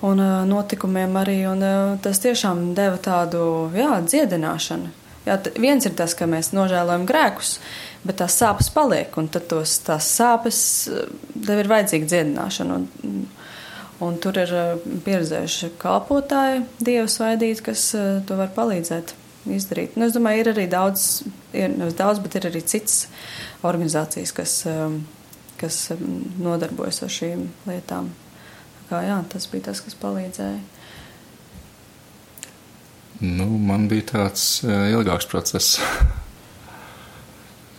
un 0.07 0.23
notikumiem 0.47 1.17
arī. 1.19 1.41
Un 1.51 1.65
tas 2.05 2.23
tiešām 2.23 2.69
deva 2.79 3.01
tādu, 3.03 3.43
jā, 3.75 3.97
dziedināšanu. 4.07 4.93
Jā, 5.27 5.41
viens 5.59 5.87
ir 5.87 5.97
tas, 5.99 6.15
ka 6.19 6.29
mēs 6.31 6.53
nožēlojam 6.55 7.07
grēkus, 7.07 7.57
bet 8.07 8.21
tās 8.23 8.39
sāpes 8.39 8.71
paliek, 8.75 9.11
un 9.19 9.27
tad 9.31 9.49
tos, 9.51 9.75
tās 9.83 10.07
sāpes 10.07 10.61
tev 11.35 11.65
ir 11.65 11.71
vajadzīga 11.71 12.11
dziedināšana. 12.13 12.79
Un, 12.79 13.27
un 14.03 14.23
tur 14.23 14.39
ir 14.39 14.55
pieredzējuši 15.03 15.73
kalpotāji, 15.83 16.63
dievu 16.79 17.11
svaidīt, 17.11 17.65
kas 17.67 17.89
to 18.27 18.39
var 18.39 18.55
palīdzēt 18.55 19.17
izdarīt. 19.51 19.97
Nu, 19.97 20.07
es 20.07 20.15
domāju, 20.15 20.45
ir 20.45 20.53
arī 20.53 20.67
daudz, 20.71 21.23
ir 21.57 21.73
nevis 21.75 21.97
daudz, 21.99 22.21
bet 22.23 22.37
ir 22.39 22.49
arī 22.51 22.63
citas 22.63 23.07
organizācijas, 23.67 24.35
kas, 24.37 24.57
um, 24.71 25.01
kas 25.61 25.85
um, 25.95 26.21
nodarbojas 26.43 27.03
ar 27.07 27.13
šīm 27.13 27.47
lietām. 27.69 28.13
Kā, 28.91 29.03
jā, 29.07 29.19
tas 29.33 29.49
bija 29.51 29.71
tas, 29.71 29.83
kas 29.83 29.99
palīdzēja. 29.99 30.61
Nu, 33.23 33.47
man 33.63 33.87
bija 33.91 34.09
tāds 34.17 34.47
uh, 34.67 34.91
ilgāks 34.93 35.31
process. 35.31 35.79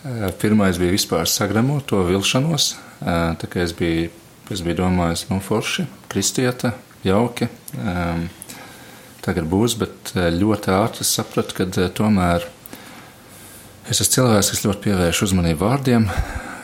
Uh, 0.04 0.26
pirmais 0.36 0.76
bija 0.76 0.92
vispār 0.92 1.30
sagremot 1.32 1.86
to 1.88 2.02
vilšanos. 2.04 2.74
Uh, 3.00 3.38
tā 3.40 3.48
kā 3.48 3.62
es 3.64 3.72
biju, 3.72 4.10
es 4.52 4.60
biju 4.60 4.82
domājis, 4.82 5.22
nu, 5.30 5.38
forši, 5.40 5.86
kristieta, 6.12 6.74
jauki. 7.08 7.48
Um, 7.78 8.26
tagad 9.24 9.48
būs, 9.50 9.78
bet 9.80 10.14
eh, 10.18 10.30
ļoti 10.34 10.74
ātri 10.76 11.08
sapratu, 11.08 11.56
ka 11.58 11.68
eh, 11.70 11.90
tomēr 11.96 12.48
es 13.90 14.00
esmu 14.00 14.12
cilvēks, 14.18 14.52
kas 14.52 14.64
ļoti 14.66 14.84
pievērš 14.88 15.24
uzmanību 15.30 15.64
vārdiem. 15.64 16.10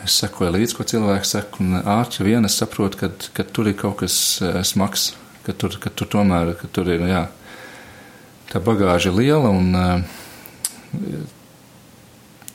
Es 0.04 0.16
sekoju 0.22 0.54
līdzi, 0.54 0.76
ko 0.76 0.86
cilvēks 0.88 1.34
saka, 1.36 1.60
un 1.60 1.80
ātri 1.80 2.30
vien 2.30 2.48
es 2.48 2.56
saprotu, 2.60 3.02
ka, 3.02 3.10
ka 3.36 3.44
tur 3.44 3.68
ir 3.70 3.76
kaut 3.80 4.00
kas 4.04 4.14
eh, 4.44 4.60
smags, 4.66 5.10
ka 5.46 5.56
tur, 5.56 5.76
ka 5.80 5.92
tur 5.92 6.08
tomēr 6.12 6.54
ka 6.60 6.68
tur 6.72 6.92
ir 6.92 7.04
jā, 7.08 7.26
tā 8.52 8.62
bagāža 8.64 9.12
liela, 9.14 9.52
un 9.52 9.72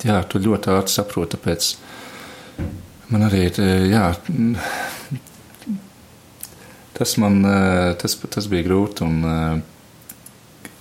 jā, 0.06 0.18
tu 0.30 0.42
ļoti 0.42 0.74
ātri 0.76 0.94
saproti, 0.94 1.38
tāpēc 1.38 1.70
man 3.14 3.26
arī 3.26 3.46
ir, 3.48 3.62
jā, 3.90 4.10
tas 6.98 7.16
man, 7.22 7.40
tas, 8.02 8.18
tas 8.36 8.50
bija 8.52 8.68
grūti, 8.68 9.08
un 9.08 9.64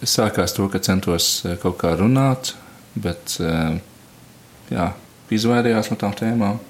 sākās 0.08 0.54
to, 0.56 0.68
ka 0.72 0.80
centos 0.82 1.42
eh, 1.44 1.56
kaut 1.60 1.78
kā 1.80 1.94
runāt, 1.98 2.54
bet 2.94 3.36
eh, 3.42 3.76
jā, 4.72 4.88
izvairījās 5.34 5.90
no 5.90 5.98
tām 6.00 6.14
tēmām. 6.16 6.60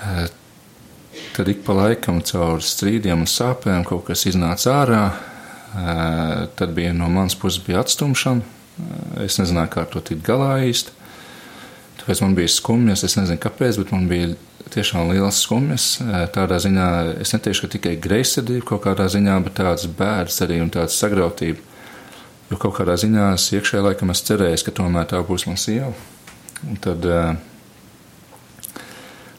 Eh, 0.00 0.22
tad 1.36 1.50
ik 1.52 1.64
pa 1.66 1.76
laikam 1.76 2.20
caur 2.26 2.62
strīdiem 2.64 3.24
un 3.24 3.30
sāpēm 3.30 3.84
kaut 3.88 4.06
kas 4.10 4.26
iznāca 4.30 4.80
ārā. 4.82 5.04
Tad 6.58 6.72
bija 6.74 6.90
no 6.90 7.06
manas 7.06 7.36
puses 7.38 7.62
bija 7.62 7.84
atstumšana. 7.84 8.42
Es 9.22 9.36
nezināju, 9.38 9.70
kā 9.70 9.84
to 9.86 10.00
tikt 10.02 10.24
galā 10.26 10.56
īsti. 10.66 10.96
Tāpēc 12.00 12.22
man 12.24 12.34
bija 12.34 12.50
skumjas. 12.50 13.04
Es 13.06 13.14
nezinu, 13.14 13.38
kāpēc, 13.38 13.78
bet 13.78 13.92
man 13.94 14.08
bija 14.10 14.32
tiešām 14.74 15.10
liels 15.12 15.42
skumjas. 15.44 15.86
Tādā 16.34 16.60
ziņā 16.62 16.86
es 17.22 17.34
neteikšu, 17.34 17.66
ka 17.66 17.74
tikai 17.76 17.96
greizsirdība 18.02 18.66
kaut 18.72 18.84
kādā 18.86 19.08
ziņā, 19.10 19.36
bet 19.46 19.58
tāds 19.60 19.88
bērns 19.98 20.40
arī 20.46 20.60
un 20.64 20.72
tāds 20.74 20.98
sagrautība. 21.00 21.62
Jo 22.50 22.58
kaut 22.58 22.74
kādā 22.80 22.96
ziņā 22.98 23.28
es 23.36 23.46
iekšēji 23.54 23.84
laikam 23.86 24.10
es 24.14 24.24
cerēju, 24.26 24.64
ka 24.66 24.74
tomēr 24.80 25.06
tā 25.10 25.22
būs 25.26 25.46
mana 25.46 25.60
sieva. 25.60 25.92
Un 26.66 26.80
tad 26.82 27.06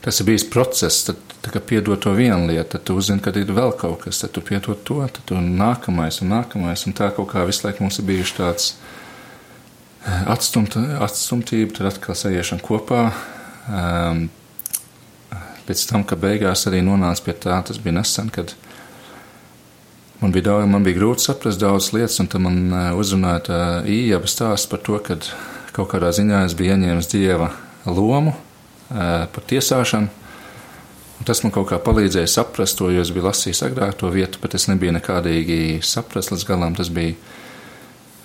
tas 0.01 0.19
ir 0.19 0.25
bijis 0.25 0.47
process, 0.49 1.05
tad, 1.05 1.19
tā 1.45 1.51
kā 1.53 1.61
piedod 1.61 1.99
to 2.01 2.13
vienu 2.17 2.47
lietu, 2.49 2.71
tad 2.73 2.85
tu 2.87 2.95
uzzini, 2.97 3.21
ka 3.21 3.33
ir 3.37 3.51
vēl 3.53 3.75
kaut 3.77 4.05
kas, 4.05 4.23
tad 4.23 4.33
tu 4.33 4.41
piedod 4.45 4.79
to, 4.87 4.97
tad 5.05 5.21
tu 5.29 5.37
nākamais 5.37 6.21
un 6.23 6.33
nākamais, 6.33 6.87
un 6.87 6.97
tā 6.97 7.11
kaut 7.15 7.29
kā 7.33 7.45
visu 7.45 7.67
laiku 7.67 7.85
mums 7.85 7.99
ir 8.01 8.07
bijuši 8.09 8.37
tāds 8.39 8.71
atstumt, 10.01 10.77
atstumtība, 11.05 11.75
tad 11.77 11.91
atkal 11.91 12.17
sajiešana 12.17 12.65
kopā. 12.65 13.03
Um, 13.69 14.29
pēc 15.71 15.87
tam, 15.87 16.03
ka 16.03 16.19
beigās 16.19 16.67
arī 16.67 16.83
nonāca 16.83 17.23
pie 17.23 17.35
tā, 17.39 17.61
tas 17.63 17.79
bija 17.79 17.95
nesen, 17.95 18.27
kad 18.33 18.51
man 20.19 20.33
bija, 20.35 20.49
daudz, 20.49 20.67
man 20.67 20.83
bija 20.83 20.99
grūti 20.99 21.23
saprast 21.23 21.61
daudzas 21.61 21.93
lietas, 21.95 22.19
un 22.19 22.27
tad 22.31 22.43
man 22.43 22.57
eh, 22.67 22.87
uzrunāja 22.99 23.43
tā 23.47 23.59
ījaba 23.87 24.27
stāsts 24.27 24.67
par 24.67 24.81
to, 24.83 24.99
ka 25.05 25.15
kaut 25.71 25.93
kādā 25.93 26.11
ziņā 26.11 26.43
es 26.49 26.57
biju 26.59 26.75
ieņēmis 26.75 27.11
dieva 27.13 27.53
lomu 27.87 28.33
eh, 28.35 29.29
par 29.31 29.47
tiesāšanu. 29.47 30.17
Un 31.21 31.29
tas 31.29 31.43
man 31.45 31.53
kaut 31.53 31.69
kā 31.69 31.77
palīdzēja 31.79 32.33
saprast 32.33 32.79
to, 32.79 32.89
jo 32.91 33.03
es 33.05 33.13
biju 33.13 33.29
lasījis 33.29 33.63
agrāk 33.69 33.95
to 34.01 34.09
vietu, 34.11 34.41
bet 34.41 34.57
es 34.57 34.65
nebiju 34.67 34.97
nekādīgi 34.97 35.79
saprast 35.85 36.33
līdz 36.33 36.47
galam. 36.49 36.75
Tas 36.75 36.89
bija 36.91 37.13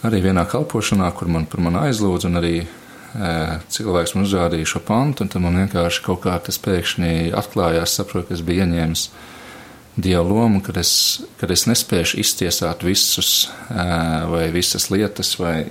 arī 0.08 0.22
vienā 0.24 0.46
kalpošanā, 0.48 1.12
kur 1.14 1.30
man 1.30 1.44
par 1.46 1.60
mani 1.62 1.84
aizlūdza, 1.84 2.30
un 2.30 2.40
arī 2.40 2.54
cilvēks 3.72 4.14
man 4.16 4.26
uzrādīja 4.26 4.68
šo 4.68 4.82
pantu, 4.84 5.24
un 5.24 5.30
tad 5.32 5.42
man 5.44 5.56
vienkārši 5.62 6.02
kaut 6.04 6.22
kā 6.26 6.34
tas 6.44 6.58
pēkšņi 6.62 7.32
atklājās, 7.36 7.96
saprotu, 7.98 8.28
ka 8.28 8.36
es 8.36 8.44
biju 8.44 8.66
ieņēmis 8.66 9.06
dievu 9.96 10.28
lomu, 10.28 10.60
kad 10.64 10.76
es, 10.80 10.92
kad 11.40 11.50
es 11.54 11.64
nespēšu 11.68 12.20
iztiesāt 12.20 12.84
visus 12.84 13.48
vai 13.70 14.50
visas 14.52 14.90
lietas, 14.92 15.32
vai, 15.40 15.62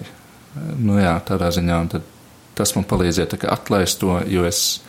nu 0.81 0.97
jā, 0.97 1.13
tādā 1.27 1.51
ziņā, 1.53 1.79
un 1.86 1.91
tad 1.93 2.12
tas 2.55 2.71
man 2.77 2.88
palīdzēja 2.88 3.43
atlaist 3.51 3.99
to, 4.01 4.15
jo 4.31 4.45
es 4.47 4.79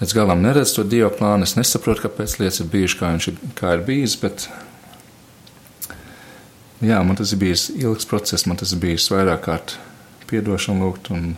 līdz 0.00 0.14
galam 0.16 0.44
neredzu 0.44 0.78
to 0.78 0.86
dievu 0.88 1.10
plānu, 1.18 1.44
es 1.44 1.56
nesaprotu, 1.58 2.06
kāpēc 2.06 2.38
lietas 2.40 2.62
ir 2.62 2.70
bijušas, 2.72 2.98
kā 3.00 3.10
viņš 3.14 3.28
ir, 3.32 3.42
kā 3.58 3.74
ir 3.76 3.84
bijis, 3.88 4.16
bet 4.22 4.46
jā, 6.84 7.00
man 7.02 7.18
tas 7.18 7.32
ir 7.34 7.42
bijis 7.42 7.68
ilgs 7.74 8.08
process, 8.08 8.46
man 8.48 8.60
tas 8.60 8.72
ir 8.72 8.80
bijis 8.80 9.10
vairāk 9.12 9.44
kārt 9.48 9.76
piedošanu 10.30 10.86
lūgt 10.86 11.12
un 11.14 11.34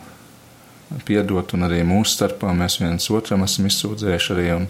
piedot, 1.05 1.53
un 1.53 1.67
arī 1.67 1.81
mūsu 1.87 2.17
starpā 2.17 2.53
mēs 2.57 2.79
viens 2.81 3.09
otram 3.13 3.45
esam 3.45 3.67
izsūdzējuši 3.69 4.31
arī 4.35 4.47
un 4.55 4.69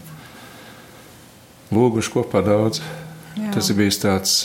lūguši 1.76 2.16
kopā 2.16 2.42
daudz. 2.46 2.82
Jā. 3.38 3.54
Tas 3.56 3.70
ir 3.72 3.78
bijis 3.80 4.02
tāds 4.02 4.40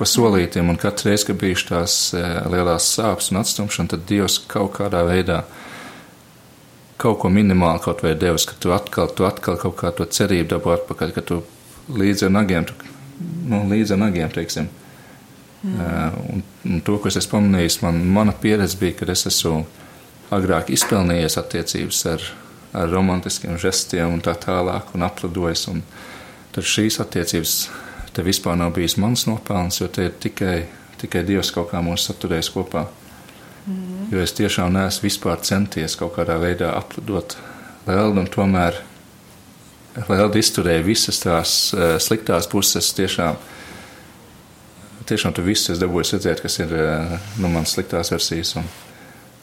pa 0.00 0.06
solītiem, 0.08 0.70
un 0.72 0.78
katru 0.80 1.10
reizi, 1.10 1.26
kad 1.28 1.40
bijuši 1.42 1.66
tās 1.68 1.96
e, 2.16 2.22
lielās 2.48 2.86
sāpes 2.94 3.28
un 3.32 3.42
atstumšana, 3.42 3.92
tad 3.92 4.06
Dievs 4.08 4.38
kaut 4.48 4.72
kādā 4.78 5.02
veidā 5.04 5.42
kaut 7.00 7.18
ko 7.20 7.30
minimāli 7.32 7.82
kaut 7.84 8.00
vai 8.04 8.14
devis, 8.16 8.46
ka 8.48 8.56
tu 8.60 8.72
atkal, 8.76 9.10
tu 9.16 9.26
atkal 9.28 9.58
kaut 9.60 9.76
kā 9.80 9.92
to 9.96 10.06
cerību 10.08 10.48
dabū 10.54 10.72
atpakaļ, 10.76 11.12
ka 11.16 11.24
tu 11.24 11.42
līdzi 11.92 12.28
ar 12.28 12.34
nagiem, 12.38 12.68
tu, 12.68 12.76
nu, 13.48 13.62
līdzi 13.68 13.96
ar 13.96 14.02
nagiem, 14.06 14.32
teiksim. 14.32 14.68
Mm. 15.60 15.76
Uh, 15.76 16.18
un, 16.32 16.42
un 16.64 16.82
to, 16.84 16.96
ko 16.96 17.08
es 17.10 17.18
esmu 17.20 17.36
pamanījis, 17.36 17.80
man, 17.84 18.00
mana 18.16 18.32
pieredze 18.36 18.78
bija, 18.80 18.96
kad 19.02 19.12
es 19.12 19.26
esmu 19.28 19.66
agrāk 20.34 20.70
izpelnījies 20.74 21.38
attiecības 21.40 22.00
ar, 22.12 22.26
ar 22.76 22.90
romantiskiem 22.92 23.58
žestiem 23.60 24.14
un 24.14 24.22
tā 24.24 24.36
tālāk, 24.38 24.94
un 24.94 25.06
aplidojis. 25.06 25.66
Un 25.72 25.82
tad 26.54 26.66
šīs 26.66 27.00
attiecības 27.02 27.54
te 28.14 28.24
vispār 28.26 28.58
nav 28.58 28.74
bijis 28.76 28.98
mans 29.00 29.26
nopelns, 29.28 29.80
jo 29.80 29.88
te 29.90 30.08
ir 30.08 30.16
tikai, 30.22 30.64
tikai 31.02 31.24
Dievs 31.26 31.52
kaut 31.54 31.70
kā 31.72 31.82
mūs 31.84 32.08
saturējis 32.10 32.52
kopā. 32.54 32.86
Mm. 33.66 34.08
Jo 34.10 34.22
es 34.22 34.34
tiešām 34.34 34.72
neesmu 34.74 35.06
vispār 35.06 35.42
centies 35.46 35.96
kaut 35.98 36.14
kādā 36.16 36.38
veidā 36.42 36.72
aplidot 36.78 37.36
Leldu, 37.86 38.22
un 38.22 38.28
tomēr 38.30 38.78
Lelda 40.08 40.38
izturēja 40.38 40.84
visas 40.86 41.18
tās 41.22 41.54
uh, 41.74 41.96
sliktās 42.02 42.46
puses 42.50 42.92
tiešām. 42.94 43.38
Tiešām 45.10 45.34
tu 45.34 45.42
viss 45.42 45.72
esi 45.72 45.80
dabūjis 45.82 46.14
redzēt, 46.14 46.42
kas 46.44 46.60
ir 46.62 46.74
uh, 46.76 47.16
nu, 47.42 47.50
manas 47.50 47.74
sliktās 47.74 48.12
versijas. 48.14 48.54
Un, 48.60 48.68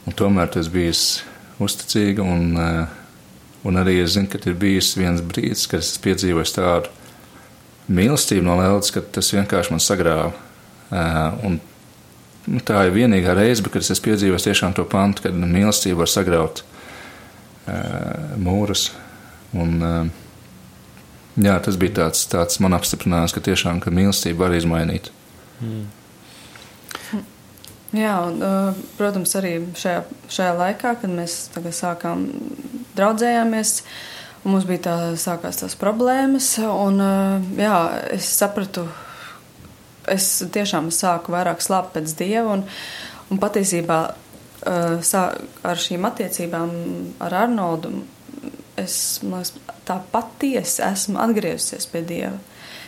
Un 0.07 0.15
tomēr 0.15 0.47
tas 0.53 0.69
bijis 0.71 1.01
uzticīga, 1.59 2.23
un, 2.23 2.55
eh, 2.55 2.85
un 3.67 3.79
arī 3.81 3.97
es 4.03 4.15
zinu, 4.15 4.29
ka 4.31 4.39
ir 4.45 4.55
bijis 4.55 4.95
viens 4.95 5.21
brīdis, 5.21 5.67
kad 5.67 5.83
es 5.83 5.97
piedzīvoju 5.99 6.53
tādu 6.55 6.93
mīlestību 7.91 8.45
no 8.47 8.55
Lēlas, 8.59 8.91
ka 8.93 9.01
tas 9.01 9.33
vienkārši 9.35 9.73
man 9.73 9.83
sagrāva. 9.83 10.31
Eh, 10.91 11.45
un 11.47 11.59
nu, 12.47 12.61
tā 12.63 12.85
ir 12.87 12.95
vienīgā 12.95 13.35
reize, 13.35 13.63
kad 13.63 13.81
es 13.83 13.91
esmu 13.91 14.07
piedzīvojis 14.11 14.47
tiešām 14.47 14.77
to 14.77 14.85
pantu, 14.87 15.25
kad 15.27 15.35
mīlestība 15.35 16.05
var 16.05 16.07
sagraut 16.07 16.63
uh, 17.67 18.37
mūrus. 18.39 18.85
Un, 19.51 20.11
jā, 21.35 21.57
tas 21.63 21.75
bija 21.75 21.97
tāds, 21.99 22.23
tāds 22.31 22.61
man 22.63 22.77
apstiprinājums, 22.77 23.35
ka 23.35 23.43
tiešām 23.43 23.81
ka 23.83 23.91
mīlestība 23.91 24.45
var 24.45 24.55
izmainīt. 24.55 25.11
Mm. 25.59 25.89
Jā, 27.95 28.13
un, 28.27 28.41
uh, 28.43 28.79
protams, 28.97 29.31
arī 29.39 29.53
šajā, 29.79 30.01
šajā 30.33 30.53
laikā, 30.59 30.93
kad 31.01 31.11
mēs 31.13 31.37
sākām 31.77 32.25
draudzējāmies, 32.97 33.73
mums 34.43 34.67
bija 34.67 34.83
tā, 34.89 34.95
sākās 35.19 35.61
tās 35.61 35.77
problēmas, 35.79 36.49
un 36.67 36.99
uh, 37.03 37.47
jā, 37.55 37.77
es 38.17 38.27
sapratu, 38.41 38.83
es 40.11 40.27
tiešām 40.51 40.91
sāku 40.91 41.31
vairāk 41.35 41.63
slāpt 41.63 41.95
pēc 41.95 42.17
Dieva, 42.19 42.57
un, 42.57 42.67
un 43.31 43.39
patiesībā 43.39 44.01
uh, 44.11 44.99
sā, 44.99 45.23
ar 45.63 45.79
šīm 45.87 46.11
attiecībām 46.11 46.75
ar 47.23 47.39
Arnoldu 47.45 47.95
es 48.77 48.97
liekas, 49.23 49.53
tā 49.87 49.97
patiesi 50.11 50.83
esmu 50.85 51.19
atgriezusies 51.23 51.89
pie 51.91 52.03
Dieva. 52.05 52.37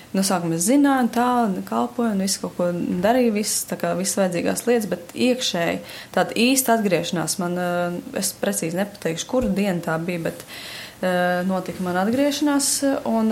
No 0.09 0.23
sākuma 0.25 0.57
es 0.57 0.65
zināju, 0.65 1.11
tā, 1.13 1.29
kalpoju, 1.67 2.15
un 2.15 2.23
visu 2.25 2.41
kaut 2.41 2.55
ko 2.57 2.67
darīju, 3.03 3.33
visas, 3.35 3.67
kā 3.77 3.91
visas 3.97 4.17
vajadzīgās 4.17 4.65
lietas, 4.65 4.87
bet 4.89 5.13
iekšēji 5.13 5.75
tāda 6.15 6.33
īsta 6.33 6.79
atgriešanās 6.79 7.37
man, 7.41 7.59
uh, 7.61 7.99
es 8.17 8.31
precīzi 8.41 8.79
nepateikšu, 8.79 9.27
kuru 9.29 9.53
dienu 9.53 9.85
tā 9.85 9.99
bija, 10.01 10.23
bet 10.31 10.41
uh, 10.41 11.45
notika 11.45 11.85
man 11.85 12.01
atgriešanās 12.01 12.71
un 13.05 13.29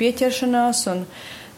pieķeršanās, 0.00 0.82
un 0.94 1.04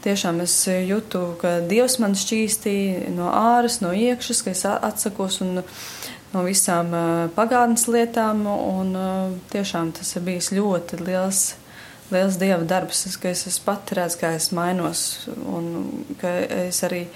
tiešām 0.04 0.42
es 0.42 0.58
jūtu, 0.66 1.24
ka 1.38 1.60
Dievs 1.70 2.00
man 2.02 2.18
šķīstīja 2.18 3.14
no 3.14 3.30
āras, 3.30 3.78
no 3.86 3.94
iekšas, 3.94 4.42
ka 4.42 4.52
es 4.52 4.66
atsakos 4.66 5.40
un 5.46 5.62
no 6.34 6.42
visām 6.42 6.90
pagātnes 7.38 7.86
lietām, 7.86 8.42
un 8.50 8.96
tiešām 9.54 9.94
tas 9.94 10.16
ir 10.18 10.26
bijis 10.26 10.50
ļoti 10.58 10.98
liels, 11.06 11.52
liels 12.12 12.38
Dieva 12.40 12.64
darbs, 12.68 13.06
ka 13.20 13.30
es 13.32 13.46
esmu 13.48 13.68
pati 13.68 13.98
redz, 13.98 14.18
kā 14.20 14.34
es 14.36 14.50
mainos, 14.56 15.28
un 15.48 16.04
ka 16.20 16.34
es 16.66 16.82
arī. 16.86 17.06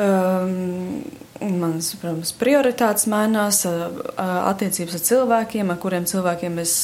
Um, 0.00 1.02
Manas, 1.40 1.94
protams, 1.96 2.34
prioritātes 2.36 3.06
mainās, 3.08 3.62
attiecības 4.20 4.98
ar 4.98 5.02
cilvēkiem, 5.06 5.70
ar 5.72 5.78
kuriem 5.80 6.04
cilvēkiem 6.08 6.58
es 6.60 6.74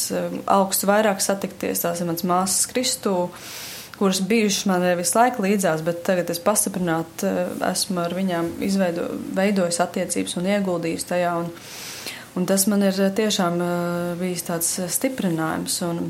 augstu 0.49 0.89
vairāk 0.89 1.21
satikties. 1.21 1.83
Tās 1.85 2.01
ir 2.01 2.09
mans 2.09 2.25
māsas 2.25 2.65
Kristū, 2.71 3.27
kuras 3.99 4.23
bijušas 4.25 4.65
man 4.71 4.87
visu 4.97 5.19
laiku 5.19 5.45
līdzās, 5.45 5.85
bet 5.85 6.01
tagad 6.09 6.33
es 6.33 6.41
pastiprināti 6.41 7.29
eh, 7.29 7.53
esmu 7.69 8.01
ar 8.07 8.17
viņām 8.17 8.55
izveido, 8.65 9.11
veidojis 9.37 9.81
attiecības 9.85 10.39
un 10.41 10.49
ieguldījis 10.55 11.09
tajā. 11.13 11.35
Un, 11.43 11.53
un 12.41 12.49
tas 12.49 12.65
man 12.73 12.85
ir 12.89 12.97
tiešām 13.21 13.61
bijis 14.21 14.49
tāds 14.49 14.73
stiprinājums. 14.97 15.83
Un, 15.85 16.07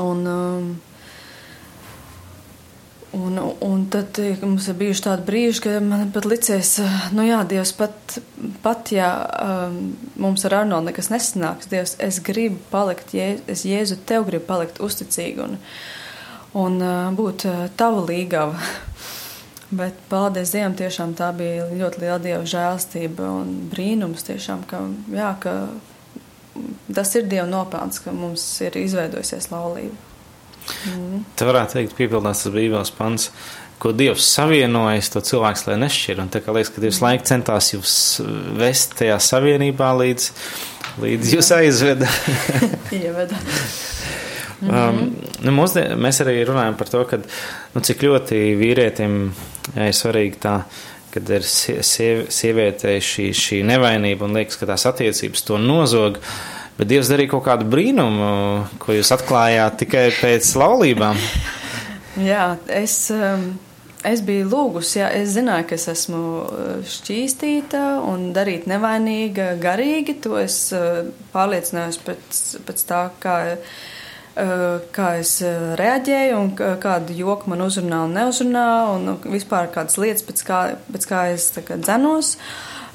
un, 0.00 0.26
um, 0.26 0.68
Un, 3.12 3.38
un 3.60 3.86
tad 3.88 4.18
mums 4.42 4.66
ir 4.68 4.76
bijuši 4.76 5.02
tādi 5.06 5.22
brīži, 5.24 5.62
kad 5.64 5.80
man 5.80 6.10
pat 6.12 6.26
licies, 6.28 6.74
eh, 6.84 6.96
nu 7.16 7.24
jā, 7.24 7.38
Dievs, 7.48 7.72
pat, 7.72 8.18
pat 8.60 8.92
ja 8.92 9.08
um, 9.40 9.78
mums 10.20 10.44
ar 10.44 10.58
Arnoldu 10.58 10.90
nekas 10.90 11.08
nesanāks, 11.08 11.70
Dievs, 11.72 11.96
es 12.04 12.20
gribu 12.24 12.60
palikt, 12.68 13.14
es 13.16 13.64
Jēzu 13.64 13.96
tev 14.04 14.28
gribu 14.28 14.44
palikt 14.50 14.82
uzticīgi. 14.84 15.40
Un, 15.46 15.56
uh, 15.56 17.08
un 17.08 17.16
būt 17.16 17.48
tava 17.80 18.04
līgava. 18.04 18.60
Bet 19.80 19.96
paldies 20.12 20.52
Dievam, 20.52 20.76
tiešām 20.76 21.16
tā 21.16 21.32
bija 21.36 21.66
ļoti 21.72 22.04
liela 22.04 22.20
Dieva 22.20 22.44
žēlstība 22.48 23.32
un 23.40 23.56
brīnums 23.72 24.28
tiešām, 24.28 24.68
ka, 24.68 24.84
jā, 25.12 25.32
ka 25.40 25.56
tas 26.94 27.14
ir 27.18 27.28
Dieva 27.30 27.46
nopelns, 27.48 28.02
ka 28.04 28.12
mums 28.14 28.44
ir 28.64 28.76
izveidojusies 28.80 29.50
laulība. 29.52 29.96
Mm. 30.88 31.22
Te 31.38 31.48
varētu 31.48 31.78
teikt, 31.78 31.96
piepildās 31.98 32.44
tas 32.44 32.52
Bībeles 32.52 32.92
pants, 32.94 33.30
ko 33.82 33.92
Dievs 33.96 34.26
savienojas, 34.34 35.10
to 35.14 35.22
cilvēks 35.24 35.66
lai 35.68 35.78
nešķir. 35.84 36.22
Un 36.22 36.32
tā 36.32 36.42
kā 36.44 36.54
liekas, 36.54 36.72
ka 36.74 36.82
Dievs 36.82 37.00
laika 37.04 37.28
centās 37.30 37.72
jūs 37.72 37.94
vest 38.58 38.98
tajā 38.98 39.18
savienībā 39.22 39.92
līdz, 40.02 40.28
līdz 41.04 41.32
jūs 41.36 41.52
aizveda. 41.56 42.10
Ieveda. 42.98 43.38
Mm 44.60 44.70
-hmm. 44.70 44.88
um, 44.88 45.16
nu, 45.46 45.52
mūsdien, 45.54 45.94
mēs 45.94 46.20
arī 46.24 46.42
runājam 46.44 46.76
par 46.76 46.88
to, 46.88 47.04
ka, 47.04 47.20
nu, 47.74 47.80
cik 47.80 48.02
ļoti 48.02 48.40
vīrietim 48.58 49.32
jā, 49.74 49.86
ir 49.86 49.94
svarīgi 49.94 50.40
tā, 50.42 50.62
kad 51.18 51.34
ir 51.34 51.44
siev, 51.44 52.28
sievietei 52.32 53.02
šī, 53.02 53.28
šī 53.34 53.60
nevainība 53.66 54.28
un 54.28 54.38
liekas, 54.38 54.58
ka 54.60 54.70
tās 54.70 54.86
attiecības 54.88 55.46
to 55.48 55.58
nozog. 55.60 56.20
Bet 56.78 56.90
Dievs 56.92 57.10
darīja 57.10 57.34
kaut 57.34 57.48
kādu 57.48 57.66
brīnumu, 57.66 58.28
ko 58.78 58.94
jūs 58.94 59.10
atklājāt 59.16 59.80
tikai 59.82 60.08
pēc 60.14 60.52
laulībām. 60.62 61.24
jā, 62.32 62.52
es. 62.80 63.08
Um... 63.14 63.50
Es 64.06 64.20
biju 64.22 64.44
lūgusi, 64.46 65.00
ja 65.00 65.08
es 65.10 65.32
zināju, 65.34 65.64
ka 65.66 65.74
es 65.74 65.88
esmu 65.90 66.18
uh, 66.46 66.66
šķīstīta 66.86 67.80
un 68.06 68.28
darīt 68.30 68.68
nevainīga 68.70 69.48
garīgi. 69.58 70.14
To 70.22 70.36
es 70.38 70.68
uh, 70.70 71.08
pārliecinājos 71.32 71.98
pēc, 72.06 72.38
pēc 72.68 72.84
tā, 72.86 73.00
kā 73.18 73.34
kā 74.94 75.12
es 75.18 75.38
eh, 75.42 75.74
reaģēju 75.78 76.38
un 76.38 76.50
kādu 76.82 77.16
joku 77.16 77.50
man 77.50 77.64
uzrunā 77.64 78.04
un 78.06 78.14
neuzrunā 78.14 78.68
un 78.94 79.06
nu, 79.08 79.14
vispār 79.32 79.70
kādas 79.74 79.98
lietas, 79.98 80.24
pēc 80.26 80.42
kā, 80.46 80.60
pēc 80.92 81.06
kā 81.10 81.22
es 81.34 81.50
dzenos. 81.56 82.36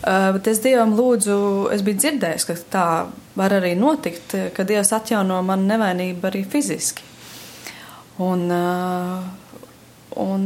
Uh, 0.04 0.34
bet 0.36 0.50
es 0.52 0.60
Dievam 0.60 0.98
lūdzu, 0.98 1.36
es 1.72 1.84
biju 1.86 2.02
dzirdējis, 2.02 2.46
ka 2.50 2.56
tā 2.72 2.88
var 3.40 3.56
arī 3.56 3.72
notikt, 3.80 4.36
ka 4.56 4.66
Dievs 4.68 4.92
atjauno 4.96 5.40
manu 5.48 5.70
nevainību 5.70 6.28
arī 6.28 6.44
fiziski. 6.44 7.08
Un, 8.24 8.44
un 10.20 10.46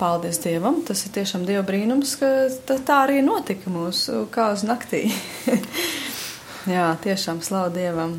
paldies 0.00 0.42
Dievam, 0.42 0.82
tas 0.86 1.06
ir 1.06 1.14
tiešām 1.14 1.46
Dieva 1.46 1.62
brīnums, 1.66 2.18
ka 2.18 2.32
tā 2.66 3.02
arī 3.06 3.22
notika 3.22 3.70
mūsu 3.70 4.26
kā 4.34 4.50
uz 4.56 4.66
naktī. 4.66 5.06
Jā, 6.74 6.90
tiešām 7.06 7.46
slavu 7.46 7.76
Dievam. 7.78 8.18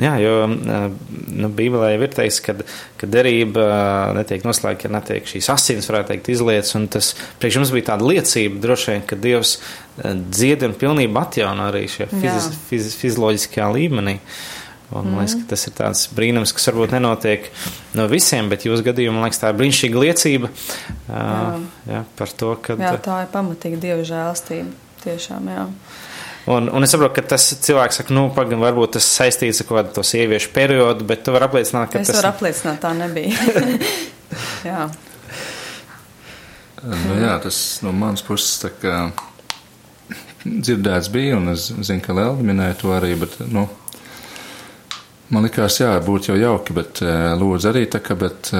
Jā, 0.00 0.12
jo 0.22 0.34
nu, 0.46 1.48
Bībelē 1.56 1.94
ir 1.96 2.12
teikts, 2.14 2.38
ka, 2.44 2.54
ka 3.00 3.08
derība 3.10 3.64
netiek 4.16 4.44
noslēgta, 4.46 4.86
ja 4.86 4.94
netiek 4.94 5.26
šīs 5.28 5.48
asins, 5.52 5.88
varētu 5.90 6.12
teikt, 6.12 6.30
izlietas. 6.34 6.74
Un 6.78 6.86
tas 6.92 7.14
priekš 7.40 7.60
mums 7.62 7.72
bija 7.74 7.90
tāda 7.92 8.06
liecība, 8.06 8.60
droši 8.62 8.92
vien, 8.92 9.02
ka 9.08 9.18
Dievs 9.18 9.56
dzied 9.96 10.62
un 10.66 10.76
pilnībā 10.78 11.26
atjauno 11.26 11.70
arī 11.70 11.86
šajā 11.90 12.12
fiz, 12.12 12.52
fiz, 12.68 12.92
fizioloģiskajā 13.00 13.72
līmenī. 13.78 14.20
Un, 14.94 15.08
man 15.10 15.24
liekas, 15.24 15.34
ka 15.40 15.48
tas 15.50 15.66
ir 15.66 15.72
tāds 15.74 16.04
brīnums, 16.14 16.52
kas 16.54 16.68
varbūt 16.70 16.92
nenotiek 16.94 17.48
no 17.98 18.04
visiem, 18.06 18.46
bet 18.52 18.68
jūsu 18.68 18.84
gadījumā, 18.86 19.24
liekas, 19.24 19.40
tā 19.42 19.50
ir 19.50 19.58
brīnišķīga 19.58 20.02
liecība 20.04 20.50
jā. 20.52 21.30
Jā, 21.90 22.02
par 22.18 22.34
to, 22.38 22.52
ka. 22.62 22.76
Jā, 22.78 22.92
tā 23.02 23.24
ir 23.24 23.32
pamatīga 23.32 23.80
dieva 23.82 24.04
žēlstība. 24.06 24.70
Tiešām, 25.02 25.50
jā. 25.50 25.64
Un, 26.46 26.68
un 26.70 26.86
es 26.86 26.92
saprotu, 26.94 27.16
ka 27.16 27.24
tas 27.34 27.44
cilvēks 27.66 28.00
saka, 28.00 28.14
nu, 28.14 28.28
pagaidām, 28.34 28.62
varbūt 28.62 28.92
tas 28.96 29.06
saistīts 29.16 29.64
ar 29.64 29.66
kādu 29.66 29.96
to 29.96 30.04
sieviešu 30.06 30.52
periodu, 30.54 31.06
bet 31.08 31.24
tu 31.26 31.34
vari 31.34 31.48
apliecināt, 31.48 31.90
ka 31.90 31.98
es 31.98 32.06
tas. 32.06 32.20
Es 32.20 32.22
varu 32.22 32.30
apliecināt, 32.30 32.78
tā 32.84 32.92
nebija. 32.94 33.34
jā. 34.70 34.84
Nu, 36.86 37.16
jā, 37.18 37.32
tas 37.42 37.58
no 37.82 37.90
manas 37.96 38.22
puses 38.22 38.60
tā 38.62 38.70
kā 38.78 39.00
dzirdēts 40.46 41.10
bija, 41.10 41.40
un 41.40 41.50
es 41.56 41.66
zinu, 41.74 42.04
ka 42.04 42.14
Lelda 42.14 42.46
minēja 42.46 42.78
to 42.78 42.94
arī, 42.94 43.16
bet, 43.18 43.34
nu, 43.50 43.66
man 45.34 45.48
likās, 45.48 45.80
jā, 45.82 45.96
būtu 46.06 46.30
jau 46.30 46.38
jauki, 46.38 46.76
bet 46.76 47.02
lūdzu 47.40 47.72
arī 47.72 47.88
tā, 47.90 47.98
ka, 48.06 48.14
bet 48.22 48.52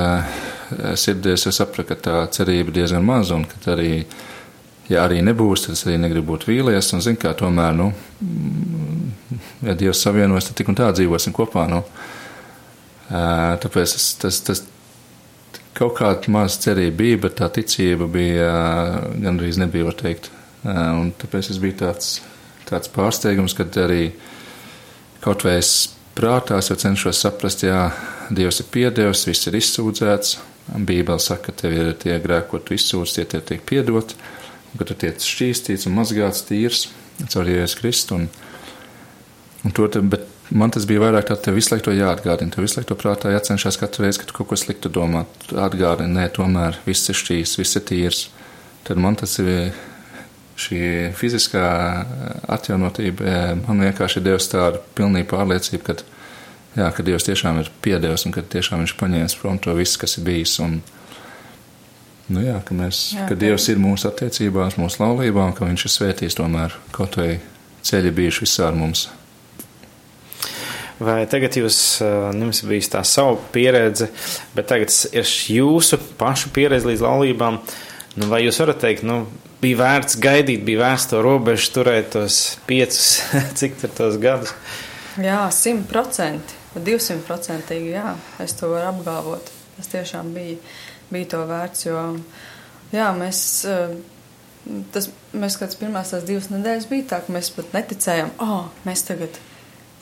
sirdies 0.98 1.46
es 1.46 1.62
sapratu, 1.62 1.86
ka 1.92 2.00
tā 2.02 2.16
cerība 2.34 2.74
diezgan 2.74 3.06
maza, 3.06 3.38
un 3.38 3.46
ka 3.46 3.62
arī 3.76 4.00
ja 4.92 5.02
arī 5.06 5.22
nebūs, 5.24 5.66
tad 5.66 5.76
es 5.76 5.84
arī 5.86 5.96
negribu 6.00 6.34
būt 6.34 6.46
vīlies. 6.50 6.92
Un, 6.94 7.02
zin, 7.04 7.18
kā, 7.20 7.32
tomēr, 7.38 7.74
nu, 7.76 7.90
ja 9.66 9.74
Dievs 9.78 10.02
savienojas, 10.04 10.50
tad 10.50 10.60
tik 10.60 10.70
un 10.70 10.78
tā 10.78 10.92
dzīvosim 10.94 11.34
kopā. 11.36 11.66
Nu. 11.70 11.82
Tāpēc 13.10 13.96
tas, 13.96 14.08
tas, 14.22 14.40
tas 14.46 14.62
kaut 15.76 15.98
kāda 15.98 16.32
maza 16.32 16.62
cerība 16.68 17.02
bija, 17.02 17.20
bet 17.26 17.38
tā 17.40 17.50
ticība 17.58 18.08
bija 18.10 18.52
gandrīz 19.22 19.60
nebija, 19.62 19.88
var 19.90 19.98
teikt. 19.98 20.30
Un 20.66 21.12
tāpēc 21.18 21.52
es 21.52 21.60
biju 21.62 21.78
tāds, 21.82 22.16
tāds 22.66 22.90
pārsteigums, 22.94 23.54
kad 23.58 23.76
arī 23.82 24.10
kaut 25.22 25.44
vai 25.46 25.58
es 25.60 25.72
prātā 26.16 26.58
jau 26.62 26.78
cenšos 26.78 27.22
saprast, 27.22 27.66
jā, 27.66 27.88
Dievs 28.26 28.58
ir 28.58 28.66
piedevis, 28.74 29.20
viss 29.28 29.46
ir 29.46 29.54
izsūdzēts. 29.54 30.38
Bībeli 30.66 31.22
saka, 31.22 31.52
ka 31.52 31.60
tev 31.60 31.76
ir 31.76 31.92
tie 31.94 32.16
grēki, 32.18 32.48
ko 32.50 32.58
tu 32.58 32.74
izsūdz, 32.74 33.12
tie 33.14 33.24
tev 33.30 33.44
tiek 33.46 33.60
piedoti 33.62 34.16
ka 34.80 34.88
tu 34.88 34.96
tiec 34.98 35.24
šķīstīts 35.24 35.88
un 35.88 35.96
mazgāts 35.98 36.44
tīrs 36.48 36.86
caur 37.32 37.48
Jēzus 37.48 37.78
Kristu. 37.80 38.20
Un, 38.20 38.28
un 39.64 39.74
to, 39.76 39.88
te, 39.92 40.02
bet 40.04 40.26
man 40.50 40.72
tas 40.74 40.86
bija 40.88 41.02
vairāk 41.06 41.28
tā, 41.30 41.38
tev 41.40 41.56
visu 41.58 41.72
laiku 41.72 41.88
to 41.88 41.96
jāatgādina. 41.96 42.52
Tev 42.54 42.66
visu 42.66 42.78
laiku 42.78 42.92
to 42.92 42.98
prātā 43.00 43.32
jācenšas 43.34 43.80
katru 43.80 44.06
reizi, 44.06 44.22
kad 44.22 44.30
tu 44.30 44.36
kaut 44.36 44.50
ko 44.52 44.60
sliktu 44.60 44.92
domā. 44.92 45.24
Atgādini, 45.50 46.14
nē, 46.18 46.28
tomēr 46.36 46.80
viss 46.86 47.10
ir 47.12 47.18
šķīs, 47.18 47.58
viss 47.60 47.78
ir 47.78 47.86
tīrs. 47.88 48.26
Tad 48.86 49.00
man 49.02 49.18
tas 49.18 49.38
ir 49.42 49.72
šī 50.56 51.12
fiziskā 51.16 51.64
atjaunotība 52.48 53.56
man 53.66 53.82
vienkārši 53.84 54.20
ir 54.20 54.28
devusi 54.30 54.52
tādu 54.54 54.80
pilnīgu 54.96 55.28
pārliecību, 55.34 55.82
ka, 55.84 55.96
jā, 56.78 56.86
ka 56.96 57.04
Dievs 57.04 57.26
tiešām 57.28 57.60
ir 57.60 57.68
piedevis 57.84 58.24
un 58.24 58.32
ka 58.32 58.44
tiešām 58.54 58.84
viņš 58.84 58.94
paņēmis 59.00 59.36
prom 59.40 59.60
to 59.60 59.74
visu, 59.76 59.98
kas 60.00 60.16
ir 60.16 60.24
bijis. 60.28 60.56
Un, 60.64 60.78
nu 62.32 62.42
jā, 62.42 62.56
ka, 62.66 62.74
mēs, 62.76 63.02
jā, 63.16 63.26
ka 63.28 63.36
Dievs 63.38 63.68
ir 63.72 63.82
mūsu 63.82 64.08
attiecībās, 64.10 64.78
mūsu 64.80 65.02
laulībā 65.02 65.50
un 65.50 65.54
ka 65.56 65.68
viņš 65.68 65.86
ir 65.86 65.94
svētījis 65.94 66.38
tomēr 66.40 66.74
kaut 66.96 67.18
vai 67.20 67.36
ceļi 67.86 68.12
bijuši 68.16 68.44
visādi 68.46 68.80
mums. 68.80 69.06
Vai 70.96 71.26
tagad 71.28 71.58
jūs, 71.58 71.78
jums 72.00 72.62
bija 72.64 72.92
tā 72.94 73.02
sava 73.04 73.36
pieredze, 73.52 74.08
bet 74.56 74.70
tagad 74.70 74.94
ir 75.12 75.28
jūsu 75.52 75.98
pašu 76.16 76.54
pieredze 76.56 76.88
līdz 76.88 77.04
laulībām? 77.04 77.60
Nu, 78.16 78.30
vai 78.30 78.40
jūs 78.46 78.62
varat 78.62 78.80
teikt, 78.80 79.04
nu, 79.04 79.26
bija 79.60 79.82
vērts 79.82 80.16
gaidīt, 80.24 80.64
bija 80.64 80.86
vērts 80.86 81.10
to 81.10 81.20
robežu 81.24 81.68
turēt 81.74 82.14
tos 82.14 82.56
piecus, 82.68 83.18
cik 83.60 83.76
tur 83.82 83.92
tos 83.98 84.16
gadus? 84.22 84.54
Jā, 85.20 85.42
simt 85.52 85.84
procenti, 85.88 86.56
divsimt 86.76 87.28
procentīgi, 87.28 87.92
jā, 87.92 88.14
es 88.40 88.56
to 88.56 88.72
varu 88.72 88.94
apgalvot. 88.94 89.52
Tas 89.76 89.92
tiešām 89.92 90.32
bija, 90.32 90.56
bija 91.12 91.32
to 91.34 91.42
vērts, 91.48 91.86
jo, 91.88 92.04
jā, 92.94 93.08
mēs, 93.16 93.40
eh, 93.70 93.96
tas, 94.94 95.10
mēs 95.36 95.58
kāds 95.60 95.78
pirmās 95.80 96.14
tās 96.14 96.26
divas 96.28 96.48
nedēļas 96.52 96.88
bija 96.90 97.10
tā, 97.12 97.20
ka 97.26 97.34
mēs 97.36 97.52
pat 97.56 97.76
neticējām, 97.76 98.32
oh, 98.44 98.70
mēs 98.88 99.06
tagad 99.08 99.38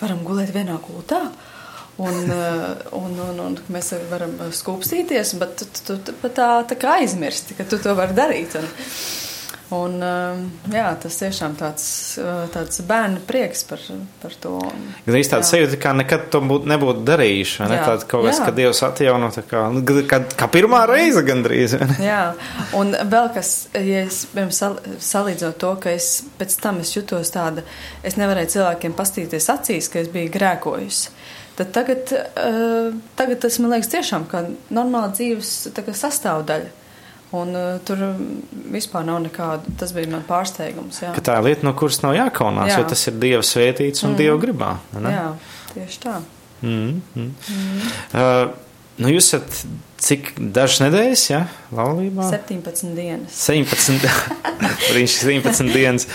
varam 0.01 0.25
gulēt 0.27 0.55
vienā 0.55 0.79
gultā. 0.85 1.27
Un, 2.03 2.17
eh, 2.39 2.71
un, 2.99 3.19
un, 3.29 3.43
un 3.49 3.59
mēs 3.73 3.93
varam 4.11 4.37
skūpstīties, 4.51 5.37
bet 5.43 5.59
tu, 5.61 5.71
tu, 5.71 5.99
tu, 5.99 6.17
tu 6.23 6.33
tā, 6.35 6.49
tā 6.69 6.79
kā 6.81 6.99
aizmirsti, 7.03 7.59
ka 7.59 7.69
tu 7.69 7.79
to 7.83 7.95
vari 7.99 8.17
darīt. 8.17 8.59
Un, 8.59 8.67
Un, 9.75 9.95
um, 10.05 10.43
jā, 10.71 10.85
tas 11.01 11.17
tiešām 11.19 11.55
tāds, 11.59 11.85
uh, 12.21 12.45
tāds 12.53 12.83
bērnu 12.87 13.23
prieks 13.27 13.65
par, 13.67 13.81
par 14.23 14.35
to. 14.43 14.53
Gan 15.07 15.19
īsti 15.19 15.33
tāda 15.33 15.49
sajūta, 15.49 15.79
kā 15.81 15.95
nekad 15.97 16.29
to 16.33 16.43
būt, 16.45 16.69
nebūtu 16.71 17.03
darījuši. 17.09 17.65
Ne? 17.71 17.79
Tāda 17.81 18.09
kaut 18.11 18.29
kas, 18.29 18.43
ka 18.45 18.53
Dievs 18.55 18.83
atjauno, 18.87 19.31
tā 19.35 19.43
kā, 19.49 19.65
nu, 19.75 19.83
kā, 20.11 20.21
kā 20.39 20.49
pirmā 20.53 20.85
reize 20.91 21.25
gandrīz. 21.27 21.79
jā, 22.05 22.21
un 22.79 22.95
vēl 23.15 23.31
kas, 23.35 23.55
ja 23.75 24.05
es, 24.05 24.25
piemēram, 24.35 25.01
salīdzot 25.09 25.59
to, 25.65 25.73
ka 25.83 25.97
es 25.97 26.13
pēc 26.39 26.59
tam 26.63 26.83
es 26.85 26.95
jutos 26.95 27.33
tāda, 27.35 27.65
es 28.07 28.21
nevarēju 28.21 28.55
cilvēkiem 28.59 28.95
pastīties 28.99 29.51
acīs, 29.57 29.91
ka 29.91 30.05
es 30.05 30.13
biju 30.13 30.31
grēkojusi. 30.37 31.11
Tad 31.59 31.75
tagad, 31.75 32.15
uh, 32.15 32.95
tagad 33.19 33.43
tas 33.43 33.61
man 33.63 33.77
liekas 33.77 33.93
tiešām 33.93 34.29
kā 34.31 34.47
normāla 34.75 35.15
dzīves 35.15 35.57
sastāvdaļa. 36.05 36.84
Un 37.35 37.55
uh, 37.59 37.69
tur 37.87 38.03
vispār 38.75 39.07
nav 39.09 39.23
nekāda. 39.25 39.75
Tas 39.81 39.95
bija 39.97 40.11
mans 40.13 40.27
pārsteigums. 40.29 41.01
Jā. 41.03 41.15
Ka 41.17 41.25
tā 41.25 41.39
ir 41.41 41.49
lieta, 41.49 41.67
no 41.67 41.75
kuras 41.79 42.03
nav 42.05 42.15
jākaunās, 42.19 42.75
jā. 42.75 42.83
jo 42.83 42.91
tas 42.93 43.07
ir 43.11 43.19
Dieva 43.23 43.43
svētīts 43.47 44.05
un 44.05 44.13
mm. 44.13 44.21
Dieva 44.21 44.37
gribā. 44.43 44.75
Ne? 44.99 45.15
Jā, 45.15 45.27
tieši 45.73 46.05
tā. 46.05 46.21
Mm, 46.65 47.01
mm. 47.17 47.33
Mm. 47.51 47.91
Uh, 48.15 48.85
nu 49.03 49.11
jūs 49.17 49.33
esat 49.33 49.65
cik 50.05 50.35
dažas 50.37 50.83
nedēļas, 50.85 51.23
jā, 51.31 51.41
laulībā? 51.75 52.27
17 52.29 52.93
dienas. 52.97 53.37
17, 53.47 54.09
viņš 54.97 55.15
17 55.23 55.73
dienas. 55.73 56.09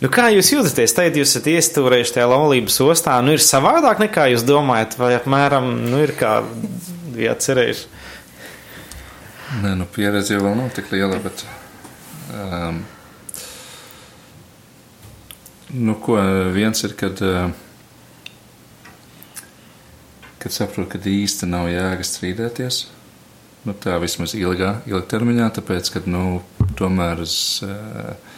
Nu, 0.00 0.10
kā 0.12 0.30
jūs 0.32 0.52
jūtaties? 0.54 0.96
Tagad 0.96 1.18
jūs 1.20 1.34
esat 1.34 1.50
iestūrējuši 1.52 2.16
tajā 2.16 2.28
laulības 2.30 2.80
ostā. 2.86 3.18
Nu, 3.24 3.34
ir 3.36 3.44
savādāk 3.44 4.00
nekā 4.06 4.30
jūs 4.32 4.46
domājat, 4.48 4.96
vai 5.00 5.12
apmēram, 5.18 5.68
nu, 5.90 6.00
ir 6.06 6.14
kā 6.18 6.38
bijāt 7.14 7.44
cerējuši? 7.44 7.90
Nē, 9.44 9.74
nu 9.76 9.84
pieredze 9.90 10.38
jau 10.38 10.54
nav 10.56 10.70
tik 10.74 10.88
liela, 10.92 11.18
bet. 11.22 11.44
Um, 12.34 12.80
nu, 15.74 15.94
ko 16.00 16.16
viens 16.54 16.80
ir, 16.86 16.94
kad, 16.98 17.20
uh, 17.20 17.52
kad 20.40 20.54
saprotu, 20.54 20.94
ka 20.94 21.02
īsti 21.10 21.48
nav 21.50 21.68
jēga 21.72 22.06
strīdēties. 22.08 22.80
Nu, 23.64 23.76
tā 23.80 23.98
vismaz 24.00 24.34
ilgā, 24.36 24.78
ilgtermiņā, 24.88 25.50
tāpēc, 25.58 25.92
ka, 25.92 26.04
nu, 26.08 26.40
tomēr 26.80 27.26
es. 27.26 27.36
Uh, 27.66 28.32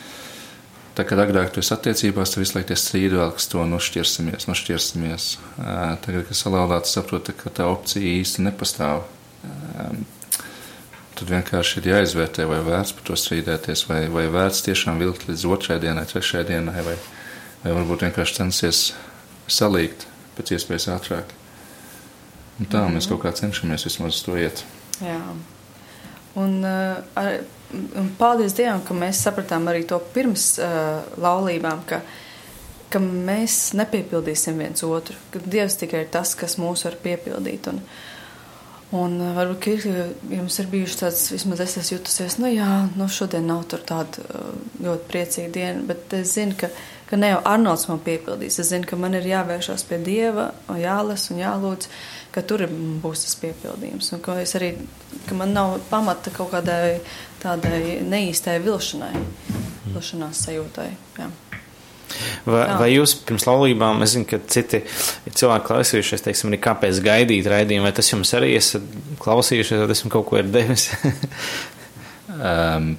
Tā 0.96 1.04
kā 1.04 1.12
agrāk 1.20 1.50
tu 1.52 1.60
esi 1.60 1.74
attiecībās, 1.74 2.30
tu 2.32 2.40
visu 2.40 2.54
laiku 2.56 2.72
strīdi 2.80 3.18
vēl, 3.18 3.34
kas 3.36 3.50
to 3.52 3.60
nošķirsimies, 3.68 4.46
nošķirsimies. 4.48 5.26
Uh, 5.58 5.90
tagad, 6.00 6.22
kad 6.24 6.38
salauzāts, 6.38 6.94
saproti, 6.96 7.34
ka 7.36 7.52
tā 7.52 7.66
opcija 7.68 8.14
īsti 8.22 8.46
nepastāv. 8.46 9.04
Tad 11.16 11.30
vienkārši 11.32 11.78
ir 11.80 11.86
jāizvērtē, 11.94 12.44
vai 12.44 12.58
vērts 12.64 12.92
par 12.92 13.04
to 13.08 13.14
strīdēties, 13.16 13.86
vai, 13.88 14.02
vai 14.12 14.26
vērts 14.32 14.66
tiešām 14.66 14.98
vilkt 15.00 15.24
līdz 15.30 15.46
otrai 15.48 15.78
dienai, 15.80 16.04
trešajai 16.10 16.44
dienai, 16.50 16.82
vai, 16.84 16.96
vai 17.62 17.72
varbūt 17.78 18.04
vienkārši 18.04 18.36
censties 18.36 18.80
salīgt 19.48 20.04
pēc 20.36 20.52
iespējas 20.58 20.90
ātrāk. 20.92 21.32
Un 22.60 22.68
tā 22.68 22.82
mm 22.82 22.96
mēs 22.96 23.08
kaut 23.08 23.22
kā 23.22 23.32
cenšamies 23.36 23.86
vismaz 23.88 24.20
to 24.26 24.36
iet. 24.36 24.60
Jā. 25.00 25.20
Un, 26.36 26.58
uh, 26.60 27.00
ar, 27.16 27.38
un 27.72 28.10
paldies 28.18 28.52
Dievam, 28.56 28.82
ka 28.84 28.96
mēs 28.96 29.22
sapratām 29.24 29.68
arī 29.72 29.86
to 29.88 29.96
pirms 30.12 30.58
uh, 30.60 31.00
laulībām, 31.16 31.80
ka, 31.88 32.02
ka 32.92 33.00
mēs 33.00 33.72
nepiepildīsim 33.76 34.60
viens 34.60 34.84
otru, 34.84 35.16
ka 35.32 35.40
Dievs 35.40 35.78
tikai 35.80 36.04
ir 36.04 36.12
tas, 36.12 36.34
kas 36.36 36.58
mūs 36.60 36.84
var 36.84 37.00
piepildīt. 37.04 37.72
Un, 37.72 37.80
uh, 37.80 38.15
Un 38.94 39.16
uh, 39.18 39.32
varbūt 39.34 39.66
ir, 39.72 39.86
jums 40.30 40.60
ir 40.62 40.68
bijuši 40.70 40.98
tāds, 41.00 41.24
vismaz 41.32 41.62
es 41.64 41.72
esmu 41.80 41.96
jutusies, 41.96 42.36
nu 42.38 42.52
jā, 42.52 42.68
nu 42.94 43.08
šodien 43.10 43.48
nav 43.50 43.64
tāda 43.72 44.04
uh, 44.22 44.52
ļoti 44.84 45.08
priecīga 45.10 45.50
diena, 45.56 45.80
bet 45.88 46.14
es 46.14 46.36
zinu, 46.36 46.54
ka, 46.60 46.70
ka 47.10 47.18
ne 47.18 47.32
jau 47.32 47.40
Arnolds 47.50 47.88
man 47.90 47.98
piepildīs. 48.06 48.60
Es 48.62 48.70
zinu, 48.70 48.86
ka 48.86 48.98
man 49.00 49.18
ir 49.18 49.26
jāvēršās 49.26 49.82
pie 49.88 49.98
Dieva, 50.06 50.52
jālas 50.78 51.26
un 51.34 51.42
jālūdz, 51.42 51.90
ka 52.36 52.44
tur 52.46 52.62
būs 53.02 53.24
tas 53.26 53.34
piepildījums. 53.42 54.12
Un 54.14 54.22
ka 54.22 54.38
es 54.44 54.54
arī, 54.58 54.76
ka 55.26 55.38
man 55.38 55.56
nav 55.56 55.80
pamata 55.90 56.30
kaut 56.34 56.52
kādai 56.54 57.00
tādai 57.42 58.04
neīstai 58.06 58.60
vilšanai, 58.62 59.14
vilšanās 59.90 60.46
sajūtai. 60.46 60.88
Jā. 61.18 61.30
Vai, 62.46 62.62
Jā. 62.62 62.76
vai 62.80 62.88
jūs 62.92 63.16
pirms 63.26 63.46
laulībām, 63.48 64.02
es 64.06 64.14
zinu, 64.14 64.26
ka 64.30 64.40
citi 64.52 64.82
cilvēki 65.26 65.66
klausījušies, 65.68 66.24
teiksim, 66.26 66.52
arī 66.52 66.60
kāpēc 66.64 67.00
gaidīt 67.04 67.48
raidījumu, 67.50 67.86
vai 67.88 67.94
tas 67.96 68.10
jums 68.12 68.32
arī 68.38 68.52
esat 68.58 68.84
klausījušies, 69.22 69.82
vai 69.82 69.96
esmu 69.96 70.12
kaut 70.14 70.28
ko 70.30 70.40
ir 70.40 70.50
devis? 70.52 70.88
um, 72.36 72.92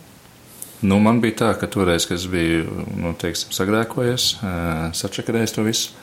nu, 0.83 0.99
man 1.03 1.21
bija 1.23 1.39
tā, 1.43 1.51
ka 1.61 1.69
toreiz, 1.71 2.07
kad 2.09 2.19
es 2.19 2.27
biju, 2.31 2.87
nu, 2.99 3.13
teiksim, 3.19 3.53
sagrēkojies, 3.55 4.31
uh, 4.41 4.87
sačakarējis 4.97 5.55
to 5.57 5.67
visu, 5.67 5.95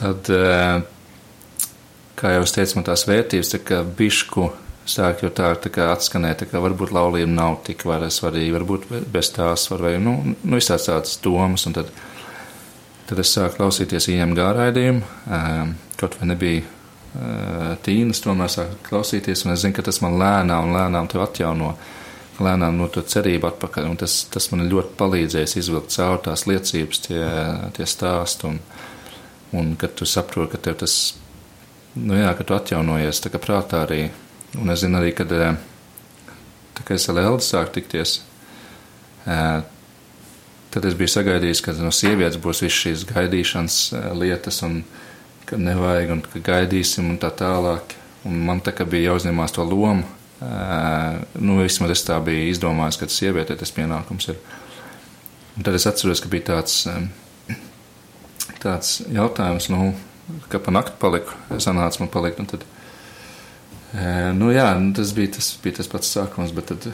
tad, 0.00 0.32
uh, 0.34 1.68
kā 2.20 2.34
jau 2.36 2.42
es 2.48 2.56
teicu, 2.56 2.78
man 2.78 2.90
tās 2.90 3.06
vērtības, 3.08 3.54
tā 3.54 3.62
kā 3.64 3.84
bišku 3.84 4.50
sāk 4.88 5.24
jau 5.24 5.30
tā, 5.34 5.52
tā 5.60 5.72
kā 5.72 5.90
atskanēt, 5.92 6.42
tā 6.42 6.50
kā 6.50 6.62
varbūt 6.62 6.92
laulība 6.94 7.30
nav 7.30 7.60
tik 7.66 7.84
svarīga, 7.84 8.58
varbūt 8.58 8.88
bez 9.12 9.30
tās 9.36 9.68
var, 9.70 9.82
vai, 9.86 9.94
nu, 9.98 10.34
nu 10.42 10.58
visāds 10.58 10.88
tādas 10.88 11.18
domas, 11.22 11.66
un 11.66 11.76
tad, 11.76 11.90
tad 13.06 13.18
es 13.18 13.32
sāku 13.36 13.60
klausīties 13.60 14.08
IMG 14.08 14.40
raidījumu, 14.40 15.02
um, 15.26 15.74
kaut 16.00 16.16
vai 16.20 16.30
nebija 16.32 16.62
tīnas, 17.84 18.22
tomēr 18.22 18.50
sāku 18.50 18.76
klausīties, 18.86 19.44
un 19.44 19.54
es 19.54 19.64
zinu, 19.64 19.74
ka 19.74 19.82
tas 19.82 20.00
man 20.04 20.18
lēnām 20.20 20.70
lēnām 20.74 21.08
tev 21.10 21.24
atjauno, 21.24 21.74
lēnām 22.40 22.78
no 22.78 22.86
to 22.88 23.02
cerību 23.02 23.50
atpakaļ, 23.50 23.88
un 23.90 23.98
tas, 24.00 24.22
tas 24.30 24.46
man 24.52 24.68
ļoti 24.70 24.94
palīdzēs 24.98 25.56
izvilkt 25.60 25.92
cauri 25.96 26.22
tās 26.28 26.46
liecības, 26.46 27.02
tie, 27.08 27.24
tie 27.76 27.86
stāsti, 27.86 28.46
un, 28.46 28.60
un 29.58 29.74
kad 29.80 29.96
tu 29.98 30.06
saproti, 30.06 30.54
ka 30.54 30.62
tev 30.68 30.78
tas, 30.84 30.96
nu 31.98 32.16
jā, 32.16 32.30
ka 32.38 32.46
tu 32.46 32.56
atjaunojies, 32.56 33.24
tā 33.24 33.34
kā 33.34 33.42
prātā 33.42 33.84
arī 33.88 34.04
Un 34.58 34.72
es 34.72 34.82
zinu 34.82 34.98
arī, 34.98 35.12
kad 35.14 35.30
eh, 35.30 35.54
tā 36.74 36.86
kā 36.86 36.96
es 36.96 37.06
ar 37.10 37.20
Eldu 37.22 37.44
sāku 37.46 37.76
tikties, 37.76 38.16
eh, 39.30 39.60
tad 40.74 40.88
es 40.88 40.96
biju 40.98 41.12
sagaidījis, 41.12 41.62
ka 41.62 41.74
no 41.78 41.92
sievietes 41.94 42.40
būs 42.42 42.64
viss 42.64 42.80
šīs 42.82 43.04
gaidīšanas 43.12 43.76
eh, 43.94 44.08
lietas, 44.18 44.58
un 44.66 44.80
ka 45.46 45.58
nevajag, 45.60 46.14
un 46.16 46.24
ka 46.26 46.42
gaidīsim, 46.50 47.12
un 47.12 47.20
tā 47.22 47.30
tālāk. 47.34 47.94
Un 48.26 48.42
man 48.44 48.58
tā 48.60 48.74
kā 48.76 48.84
bija 48.84 49.12
jāuzņemās 49.12 49.54
to 49.56 49.64
lomu. 49.64 50.04
Nu, 50.40 51.54
vismaz 51.56 51.94
es 51.94 52.02
tā 52.04 52.18
biju 52.24 52.50
izdomājis, 52.50 52.98
ka 53.00 53.06
sievietē 53.08 53.56
tas 53.56 53.72
pienākums 53.76 54.28
ir. 54.28 54.36
Un 55.56 55.64
tad 55.64 55.76
es 55.76 55.86
atceros, 55.88 56.20
ka 56.20 56.28
bija 56.32 56.46
tāds, 56.50 56.82
tāds 58.60 58.90
jautājums, 59.08 59.70
nu, 59.72 59.94
ka 60.52 60.60
pa 60.60 60.72
nakti 60.76 61.00
paliku, 61.00 61.36
sanāca 61.56 62.04
man 62.04 62.12
palikt, 62.12 62.44
un 62.44 62.48
tad 62.52 62.68
Nu, 64.36 64.52
jā, 64.54 64.68
nu, 64.78 64.92
tas, 64.94 65.10
bija, 65.16 65.34
tas 65.38 65.54
bija 65.62 65.80
tas 65.80 65.90
pats 65.90 66.12
sākums, 66.14 66.52
bet 66.54 66.70
tad 66.70 66.90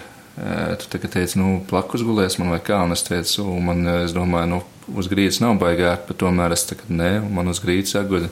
tu 0.81 0.89
tagad 0.93 1.15
teici, 1.17 1.39
nu, 1.41 1.63
plakus 1.69 2.05
gulēs 2.05 2.37
man 2.41 2.53
vai 2.53 2.61
kā, 2.65 2.83
un 2.85 2.93
es 2.93 3.05
teicu, 3.07 3.45
man, 3.65 3.85
es 4.05 4.13
domāju, 4.17 4.51
nu, 4.53 4.61
uz 5.01 5.09
grīdas 5.09 5.41
nav 5.41 5.57
baigāt, 5.61 6.05
bet 6.09 6.21
tomēr 6.21 6.53
es 6.57 6.67
tagad 6.69 6.93
nē, 6.93 7.11
un 7.25 7.33
man 7.39 7.53
uz 7.53 7.61
grīdas 7.65 7.97
jāguļ. 7.97 8.29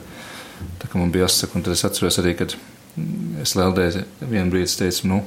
Tā 0.81 0.89
kā 0.89 1.01
man 1.01 1.11
bija 1.11 1.25
jāsaka, 1.25 1.57
un 1.57 1.65
tad 1.65 1.75
es 1.75 1.83
atceros 1.87 2.19
arī, 2.21 2.35
kad 2.39 2.55
es 3.41 3.55
Leldē 3.57 3.89
vienu 4.21 4.53
brīdi 4.53 4.71
teicu, 4.79 5.09
nu, 5.11 5.21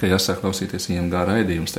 ka 0.00 0.08
jāsāk 0.08 0.40
klausīties 0.44 0.90
viņam 0.90 1.10
gā 1.12 1.24
raidījums. 1.28 1.76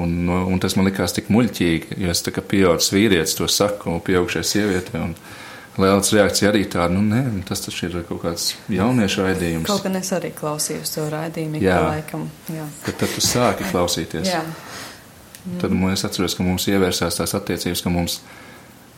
Un, 0.00 0.14
un 0.26 0.58
tas 0.62 0.74
man 0.74 0.88
likās 0.88 1.14
tik 1.14 1.28
muļķīgi, 1.30 2.00
jo 2.02 2.10
es 2.10 2.22
tā 2.26 2.32
kā 2.34 2.42
pieaugušs 2.42 2.90
vīrietis 2.94 3.36
to 3.38 3.46
saku, 3.50 4.00
pieaugušai 4.06 4.42
sievietei. 4.46 5.04
Un 5.74 5.82
Lielāks 5.82 6.12
reakcija 6.14 6.52
arī 6.52 6.62
tāda, 6.70 6.94
nu, 6.94 7.00
nē, 7.02 7.42
tas 7.48 7.64
taču 7.64 7.88
ir 7.88 7.96
kaut 8.06 8.20
kāds 8.22 8.52
jauniešu 8.70 9.24
raidījums. 9.24 9.66
Kaut 9.66 9.82
gan 9.82 9.98
es 9.98 10.12
arī 10.14 10.30
klausījos 10.36 10.94
to 10.94 11.08
raidījumu, 11.10 11.58
Jā. 11.64 11.80
ka 11.80 11.88
laikam, 11.96 12.28
jā. 12.54 12.66
Kad 12.84 13.00
tad 13.00 13.14
tu 13.16 13.24
sāki 13.24 13.66
klausīties. 13.72 14.28
Jā, 14.30 14.44
Tad 15.60 15.70
mm. 15.70 15.90
es 15.92 16.04
atceros, 16.06 16.34
ka 16.36 16.44
mums 16.44 16.64
ievērsās 16.72 17.18
tās 17.18 17.34
attiecības, 17.36 17.82
ka 17.84 17.90
mums 17.92 18.16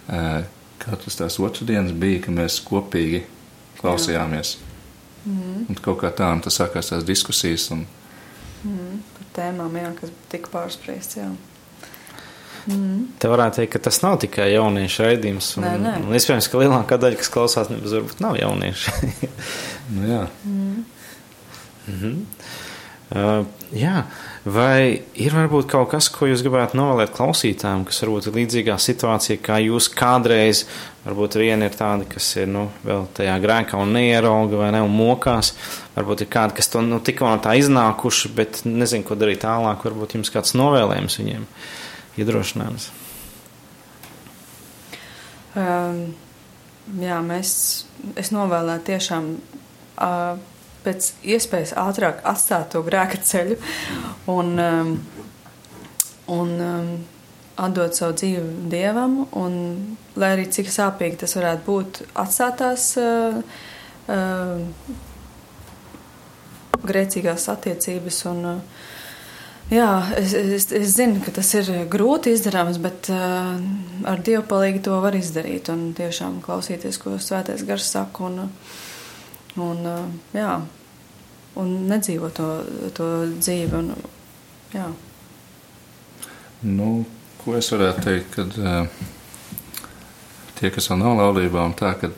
uh, 0.06 0.44
katrs 0.82 1.18
tās 1.18 1.40
otrdienas 1.42 1.94
bija, 1.98 2.20
ka 2.26 2.34
mēs 2.34 2.60
kopīgi 2.66 3.24
klausījāmies. 3.80 4.54
Mm. 5.26 5.64
Un 5.66 5.80
kaut 5.82 5.98
kā 6.04 6.12
tā, 6.14 6.30
un 6.36 6.44
tas 6.44 6.60
sākās 6.60 6.92
tās 6.92 7.06
diskusijas. 7.06 7.66
Un, 7.74 7.82
par 8.62 9.26
tēmām, 9.40 9.74
jā, 9.80 9.90
kas 9.98 10.14
tika 10.30 10.52
pārspriests, 10.54 11.18
jā. 11.18 11.32
Te 12.66 13.30
varētu 13.30 13.60
teikt, 13.60 13.72
ka 13.76 13.82
tas 13.86 14.00
nav 14.02 14.18
tikai 14.22 14.48
jauniešu 14.50 15.04
raidījums. 15.06 15.52
Un, 15.60 15.66
Nē, 15.66 15.74
nē. 15.84 15.94
un 16.02 16.18
iespējams, 16.18 16.48
ka 16.50 16.62
lielākā 16.64 16.98
daļa, 17.02 17.20
kas 17.20 17.30
klausās, 17.30 17.70
nebūs 17.70 17.94
varbūt 17.94 18.22
nav 18.24 18.38
jaunieši. 18.40 18.94
nu, 19.94 20.10
jā. 20.10 20.22
Uh, 23.06 23.44
jā, 23.70 24.00
vai 24.42 24.98
ir 25.14 25.34
varbūt 25.36 25.68
kaut 25.70 25.92
kas, 25.92 26.08
ko 26.10 26.26
jūs 26.26 26.42
gribētu 26.42 26.74
novēlēt 26.80 27.12
klausītājiem, 27.14 27.84
kas 27.86 28.02
varbūt 28.02 28.26
ir 28.26 28.38
līdzīgā 28.40 28.74
situācijā, 28.82 29.38
kā 29.46 29.60
jūs 29.62 29.86
kādreiz, 29.94 30.64
varbūt 31.04 31.38
viena 31.38 31.70
ir 31.70 31.78
tāda, 31.78 32.02
kas 32.10 32.32
ir 32.40 32.50
nu, 32.50 32.66
vēl 32.82 33.06
tajā 33.14 33.38
grēkā 33.46 33.78
un 33.78 33.94
neierauga 33.94 34.58
vai 34.58 34.72
ne 34.74 34.82
un 34.82 34.90
mokās, 34.90 35.52
varbūt 35.94 36.26
ir 36.26 36.32
kādi, 36.34 36.58
kas 36.58 36.72
to 36.74 36.82
nu, 36.82 36.98
tikko 36.98 37.30
no 37.30 37.38
tā 37.46 37.54
iznākuši, 37.62 38.34
bet 38.34 38.64
nezinu, 38.66 39.06
ko 39.06 39.14
darīt 39.14 39.44
tālāk, 39.46 39.86
varbūt 39.86 40.18
jums 40.18 40.34
kāds 40.34 40.58
novēlējums 40.58 41.22
viņiem 41.22 41.46
iedrošinājums. 42.20 42.90
Um, 45.56 46.00
jā, 47.00 47.16
mēs, 47.24 47.50
es 48.20 48.32
novēlētu 48.34 48.90
tiešām 48.90 49.30
uh, 49.36 50.36
pēc 50.86 51.10
iespējas 51.34 51.74
ātrāk 51.80 52.20
atstāt 52.28 52.70
to 52.74 52.82
grēka 52.86 53.20
ceļu 53.24 53.56
un, 54.30 54.52
um, 54.60 54.92
un 56.32 56.52
um, 56.60 56.90
atdot 57.56 57.96
savu 57.96 58.18
dzīvi 58.20 58.68
Dievam, 58.72 59.22
un 59.32 59.56
lai 60.20 60.34
arī 60.36 60.46
cik 60.52 60.68
sāpīgi 60.72 61.22
tas 61.24 61.36
varētu 61.38 61.66
būt, 61.66 62.02
atstāt 62.22 62.60
tās 62.60 62.90
uh, 63.00 63.40
uh, 64.12 64.60
grēcīgās 66.86 67.48
attiecības 67.56 68.20
un 68.30 68.44
uh, 68.52 68.84
Jā, 69.66 70.12
es, 70.14 70.30
es, 70.30 70.68
es 70.70 70.92
zinu, 70.94 71.18
ka 71.24 71.32
tas 71.34 71.48
ir 71.58 71.66
grūti 71.90 72.30
izdarāms, 72.36 72.76
bet 72.78 73.08
uh, 73.10 73.56
ar 74.06 74.20
Dievu 74.22 74.44
palīdzību 74.46 74.82
to 74.86 74.98
var 75.02 75.16
izdarīt. 75.18 75.66
Un 75.74 75.88
tiešām 75.98 76.36
klausīties, 76.44 77.00
ko 77.02 77.16
Svētais 77.18 77.64
Gars 77.66 77.88
saka, 77.96 78.28
un, 78.28 78.44
un, 79.58 79.80
uh, 79.90 80.04
jā, 80.38 80.52
un 81.58 81.72
nedzīvot 81.90 82.38
to, 82.38 82.46
to 82.94 83.08
dzīvi. 83.32 83.80
Un, 83.80 83.88
jā. 84.70 84.86
Nu, 86.62 86.90
ko 87.40 87.56
es 87.58 87.70
varētu 87.74 88.04
teikt, 88.04 88.36
kad 88.36 88.54
uh, 88.62 89.08
tie, 90.60 90.70
kas 90.70 90.86
vēl 90.92 91.00
nav 91.00 91.16
laulībā, 91.24 91.64
un 91.66 91.74
tā, 91.74 91.96
ka 91.98 92.12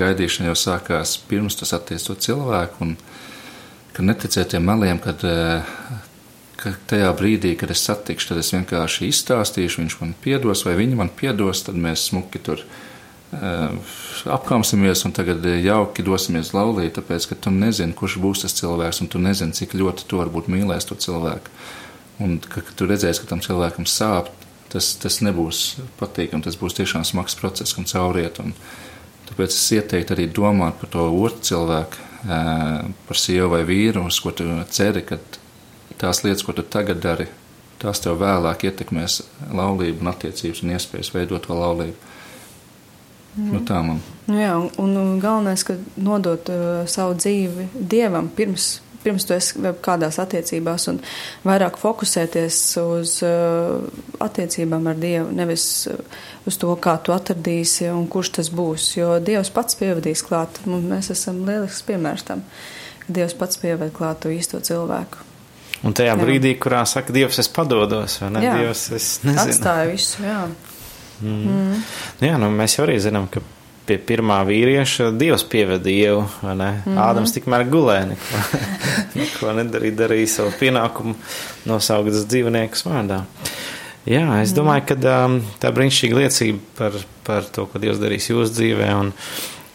gaidīšana 0.00 0.48
jau 0.48 0.56
sākās 0.56 1.18
pirms 1.28 1.60
tas 1.60 1.74
attiec 1.76 2.00
to 2.08 2.16
cilvēku, 2.16 2.88
un 2.88 2.96
ka 3.92 4.06
neticēt 4.08 4.54
tiem 4.54 4.64
meliem, 4.64 5.02
kad 5.04 5.20
uh, 5.28 5.76
ka 6.62 6.72
tajā 6.92 7.10
brīdī, 7.18 7.56
kad 7.58 7.72
es 7.74 7.82
satikšu, 7.88 8.30
tad 8.30 8.40
es 8.42 8.52
vienkārši 8.54 9.08
izstāstīšu, 9.10 9.82
viņš 9.82 9.98
man 10.00 10.14
piedos, 10.22 10.64
vai 10.66 10.76
viņi 10.78 10.98
man 10.98 11.10
piedos, 11.18 11.64
tad 11.66 11.78
mēs 11.80 12.06
smuki 12.10 12.40
tur 12.42 12.62
uh, 12.62 13.94
apkamsimies 14.36 15.02
un 15.08 15.14
tagad 15.16 15.46
jauki 15.64 16.04
dosimies 16.06 16.52
laulīt, 16.54 16.94
tāpēc, 16.98 17.26
ka 17.30 17.38
tu 17.46 17.54
nezini, 17.54 17.96
kurš 17.98 18.18
būs 18.22 18.44
tas 18.44 18.54
cilvēks, 18.60 19.02
un 19.02 19.10
tu 19.10 19.22
nezini, 19.22 19.56
cik 19.58 19.74
ļoti 19.80 20.06
tu 20.06 20.22
varbūt 20.22 20.50
mīlēs 20.52 20.86
to 20.88 20.98
cilvēku. 21.06 21.50
Un 22.22 22.38
ka, 22.38 22.62
ka 22.62 22.78
tu 22.78 22.86
redzēsi, 22.86 23.24
ka 23.24 23.32
tam 23.32 23.42
cilvēkam 23.42 23.88
sāp, 23.88 24.30
tas, 24.70 24.92
tas 25.02 25.18
nebūs 25.24 25.64
patīkami, 25.98 26.44
tas 26.46 26.58
būs 26.60 26.78
tiešām 26.78 27.06
smags 27.08 27.34
process, 27.40 27.74
kam 27.74 27.88
cauriet. 27.88 28.38
Un, 28.44 28.54
tāpēc 29.30 29.50
es 29.50 29.68
ieteiktu 29.80 30.14
arī 30.14 30.28
domāt 30.30 30.78
par 30.78 30.92
to 30.94 31.08
otru 31.10 31.42
cilvēku, 31.50 32.08
uh, 32.28 32.90
par 33.08 33.18
sievu 33.18 33.50
vai 33.56 33.64
vīru, 33.66 34.06
uz 34.12 34.22
ko 34.22 34.30
tu 34.36 34.46
ceri, 34.70 35.02
kad 35.08 35.41
tās 36.02 36.24
lietas, 36.26 36.44
ko 36.46 36.54
tu 36.56 36.66
tagad 36.66 37.00
dari, 37.02 37.28
tās 37.82 38.02
tev 38.02 38.18
vēlāk 38.22 38.66
ietekmēs 38.68 39.22
laulību 39.54 40.02
un 40.02 40.12
attiecības 40.12 40.64
un 40.64 40.74
iespējas 40.76 41.14
veidot 41.14 41.48
vēl 41.50 41.62
laulību. 41.62 42.12
Mm. 43.32 43.48
Nu, 43.48 43.60
tā 43.64 43.78
man. 43.80 44.00
Nu 44.28 44.36
jā, 44.36 44.52
un, 44.60 44.96
un 44.98 45.12
galvenais, 45.22 45.62
ka 45.64 45.78
nodot 45.96 46.50
uh, 46.52 46.82
savu 46.90 47.14
dzīvi 47.16 47.70
Dievam 47.72 48.28
pirms, 48.36 48.74
pirms 49.02 49.24
tu 49.24 49.32
esi 49.32 49.72
kādās 49.82 50.18
attiecībās 50.20 50.84
un 50.92 51.00
vairāk 51.46 51.80
fokusēties 51.80 52.60
uz 52.82 53.16
uh, 53.24 53.80
attiecībām 54.22 54.90
ar 54.92 55.00
Dievu, 55.00 55.32
nevis 55.32 55.66
uh, 55.88 56.20
uz 56.44 56.60
to, 56.60 56.74
kā 56.76 56.98
tu 57.00 57.16
atradīsi 57.16 57.88
un 57.94 58.04
kurš 58.12 58.34
tas 58.36 58.52
būs, 58.52 58.92
jo 58.98 59.16
Dievs 59.24 59.54
pats 59.54 59.80
pievadīs 59.80 60.26
klāt, 60.28 60.60
un 60.68 60.84
mēs 60.92 61.08
esam 61.16 61.40
lielisks 61.48 61.88
piemērs 61.88 62.28
tam, 62.28 62.44
ka 63.06 63.16
Dievs 63.16 63.38
pats 63.38 63.64
pieved 63.64 63.96
klāt 63.96 64.26
to 64.26 64.34
īsto 64.34 64.60
cilvēku. 64.60 65.31
Un 65.82 65.96
tajā 65.98 66.12
Jā. 66.14 66.18
brīdī, 66.20 66.52
kurā 66.62 66.84
saka, 66.86 67.14
Dievs, 67.14 67.40
es 67.42 67.48
padodos, 67.50 68.20
vai 68.22 68.30
ne? 68.36 68.44
Jā. 68.44 68.52
Dievs, 68.60 68.84
es 68.94 69.08
nezinu. 69.24 69.48
Atstāja 69.48 69.88
visu, 69.90 70.22
jā. 70.22 70.44
Mm. 71.22 71.40
Mm. 71.40 71.82
Nu, 72.20 72.28
jā, 72.28 72.38
nu, 72.38 72.50
mēs 72.54 72.76
jau 72.76 72.86
arī 72.86 73.00
zinām, 73.02 73.26
ka 73.30 73.42
pie 73.86 73.98
pirmā 73.98 74.38
vīrieša 74.46 75.10
Dievs 75.18 75.44
pieveda 75.50 75.90
ievu, 75.90 76.22
vai 76.42 76.54
ne? 76.54 76.70
Mm 76.70 76.92
-hmm. 76.92 77.00
Ādams 77.02 77.34
tikmēr 77.34 77.66
gulēja, 77.70 78.04
neko, 78.12 78.42
neko 79.18 79.54
nedarīja, 79.58 79.96
darīja 80.04 80.26
savu 80.26 80.52
pienākumu 80.60 81.14
nosauktas 81.66 82.26
dzīvniekus 82.30 82.86
vārdā. 82.86 83.24
Jā, 84.06 84.42
es 84.42 84.50
domāju, 84.50 84.82
ka 84.86 84.94
um, 85.24 85.40
tā 85.62 85.70
brīnišķīga 85.70 86.16
liecība 86.18 86.58
par, 86.78 86.92
par 87.24 87.44
to, 87.44 87.66
ko 87.66 87.78
Dievs 87.78 87.98
darīs 87.98 88.30
jūsu 88.30 88.52
dzīvē. 88.52 88.94
Un, 88.98 89.12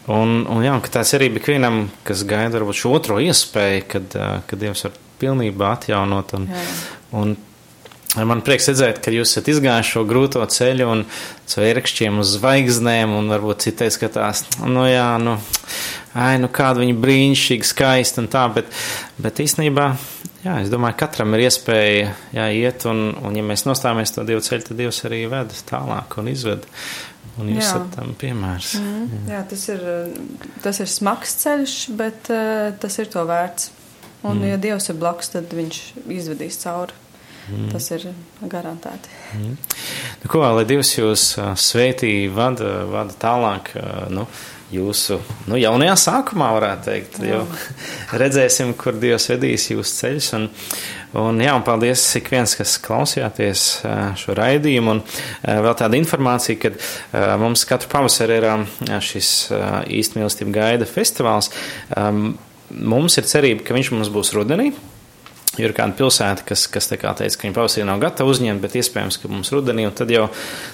un, 0.07 0.47
un 0.47 0.63
jā, 0.63 0.81
ka 0.81 0.89
tāds 0.99 1.13
arī 1.15 1.29
bija 1.29 1.43
ikvienam, 1.43 1.89
kas 2.03 2.23
gaida 2.23 2.59
varbūt 2.59 2.75
šo 2.75 2.91
otro 2.91 3.19
iespēju, 3.19 3.83
kad, 3.87 4.15
uh, 4.15 4.39
kad 4.47 4.59
Dievs 4.59 4.83
var 4.83 4.91
pilnībā 5.21 5.73
atjaunot. 5.77 6.33
Un, 6.37 6.49
Jā. 6.51 6.65
un 7.19 7.35
man 8.25 8.41
prieks 8.45 8.69
redzēt, 8.71 9.01
ka 9.03 9.11
jūs 9.13 9.33
esat 9.33 9.49
izgājuši 9.51 9.93
šo 9.93 10.03
grūto 10.07 10.43
ceļu 10.53 10.87
un 10.89 11.03
cvērkšķiem 11.51 12.21
uz 12.21 12.37
zvaigznēm, 12.37 13.13
un 13.17 13.29
varbūt 13.33 13.67
citai 13.67 13.89
skatās, 13.93 14.45
nu 14.65 14.87
jā, 14.87 15.09
nu, 15.21 15.35
ai, 16.17 16.37
nu 16.41 16.49
kāda 16.53 16.81
viņa 16.83 16.95
brīnišķīga, 17.03 17.67
skaista 17.67 18.23
un 18.23 18.31
tā, 18.31 18.47
bet, 18.55 18.71
bet 19.21 19.43
īstenībā, 19.43 19.89
jā, 20.45 20.55
es 20.63 20.71
domāju, 20.73 20.97
katram 21.03 21.35
ir 21.37 21.45
iespēja 21.47 22.15
jā, 22.39 22.47
iet, 22.63 22.87
un, 22.89 23.11
un 23.21 23.37
ja 23.37 23.45
mēs 23.45 23.67
nostājamies 23.69 24.15
to 24.15 24.25
Dievu 24.27 24.45
ceļu, 24.45 24.69
tad 24.69 24.81
Dievs 24.81 25.03
arī 25.09 25.25
ved 25.31 25.53
tālāk 25.69 26.17
un 26.21 26.33
izved. 26.33 26.67
Un 27.37 27.51
jūs 27.51 27.61
Jā. 27.61 27.67
esat 27.69 27.91
tam 27.93 28.15
piemērs. 28.17 28.71
Mm, 28.81 29.27
jā, 29.29 29.43
tas 29.45 29.67
ir, 29.69 29.81
tas 30.63 30.79
ir 30.81 30.89
smags 30.89 31.35
ceļš, 31.43 31.75
bet 31.99 32.31
uh, 32.33 32.71
tas 32.81 32.97
ir 32.97 33.11
to 33.13 33.21
vērts. 33.29 33.67
Un, 34.27 34.41
mm. 34.41 34.47
ja 34.51 34.61
Dievs 34.61 34.89
ir 34.91 34.99
blakus, 34.99 35.31
tad 35.33 35.53
viņš 35.55 35.81
izvedīs 36.19 36.59
cauri. 36.63 36.95
Mm. 37.47 37.69
Tas 37.71 37.85
ir 37.95 38.03
garantēti. 38.43 39.11
Mm. 39.37 39.55
Nu, 40.23 40.29
ko, 40.31 40.43
lai 40.43 40.65
Dievs 40.67 40.91
jūs 40.97 41.29
svētī, 41.63 42.11
vada, 42.33 42.81
vada 42.91 43.15
tālāk, 43.15 43.71
nu, 44.11 44.25
jūsu 44.73 45.21
nu, 45.47 45.55
jaunajā 45.55 45.93
sākumā, 46.01 46.49
varētu 46.57 46.89
teikt. 46.89 47.19
Jā. 47.23 47.37
Jo 47.37 47.45
redzēsim, 48.21 48.73
kur 48.79 48.97
Dievs 48.99 49.29
vedīs 49.31 49.69
jūsu 49.71 49.95
ceļus. 50.01 50.27
Un, 50.35 50.49
un, 51.21 51.39
jā, 51.43 51.53
un 51.55 51.63
paldies 51.67 52.03
ik 52.19 52.27
viens, 52.33 52.55
kas 52.59 52.75
klausījāties 52.83 53.63
šo 54.19 54.35
raidījumu. 54.37 54.97
Un 54.97 55.03
vēl 55.47 55.77
tāda 55.79 55.99
informācija, 55.99 56.59
ka 56.59 57.37
mums 57.39 57.63
katru 57.69 57.93
pavasari 57.93 58.41
ir 58.41 58.49
šis 59.07 59.31
īstmīlestība 60.01 60.57
gaida 60.59 60.89
festivāls. 60.89 61.53
Mums 62.71 63.17
ir 63.19 63.27
cerība, 63.29 63.63
ka 63.63 63.75
viņš 63.77 63.93
mums 63.95 64.13
būs 64.13 64.33
rudenī. 64.35 64.71
Ir 65.57 65.71
kāda 65.73 65.95
pilsēta, 65.97 66.43
kas, 66.45 66.67
kas 66.69 66.85
teica, 66.91 67.07
ka 67.17 67.47
viņi 67.47 67.55
pavasarī 67.55 67.85
nav 67.87 67.97
gatava 68.03 68.29
uzņemt, 68.29 68.61
bet 68.61 68.75
iespējams, 68.77 69.17
ka 69.17 69.31
mums 69.31 69.49
rudenī, 69.55 69.87
tad 69.95 70.11
jau 70.13 70.27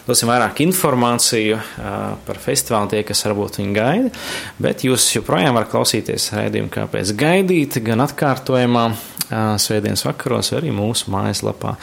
dosim 0.03 0.27
vairāk 0.27 0.59
informāciju 0.65 1.55
uh, 1.55 1.93
par 2.25 2.41
festivālu 2.43 2.91
tie, 2.91 2.99
kas 3.07 3.23
varbūt 3.29 3.61
viņu 3.61 3.77
gaida. 3.77 4.11
Bet 4.59 4.83
jūs 4.83 5.05
joprojām 5.13 5.55
varat 5.55 5.71
klausīties 5.71 6.33
raidījumu, 6.35 6.73
kāpēc 6.73 7.13
gaidīt, 7.15 7.79
gan 7.85 8.03
atkārtojumā, 8.03 8.89
svētdienas 9.31 10.03
vakaros, 10.05 10.51
arī 10.57 10.73
mūsu 10.75 11.13
mājaslapā. 11.13 11.77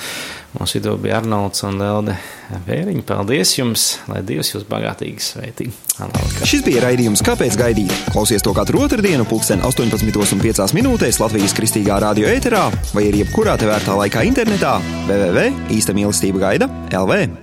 Mūsu 0.51 0.81
vidū 0.81 0.97
bija 0.99 1.21
Arnolds 1.21 1.63
un 1.67 1.79
Lelde 1.79 2.17
Vēriņa. 2.67 3.05
Paldies 3.07 3.53
jums, 3.55 3.85
lai 4.11 4.23
Dievs 4.27 4.51
jūs 4.51 4.65
bagātīgi 4.67 5.23
sveitī. 5.23 5.69
Šis 6.49 6.65
bija 6.67 6.83
raidījums 6.87 7.23
Kāpēc 7.27 7.55
gaidīt? 7.61 7.95
Klausies 8.11 8.43
to 8.43 8.55
katru 8.57 8.83
otrdienu, 8.83 9.27
pulksten 9.31 9.63
18,5 9.67 10.75
minūtēs 10.75 11.21
Latvijas 11.23 11.55
kristīgā 11.55 12.01
radio 12.03 12.33
ēterā 12.33 12.65
vai 12.91 13.07
arī 13.13 13.23
jebkurā 13.23 13.55
tevērtā 13.61 13.95
laikā 14.03 14.27
internetā 14.27 14.79
www.īsta 15.07 15.95
mīlestība 15.95 16.43
gaida 16.49 16.71
LV. 16.91 17.31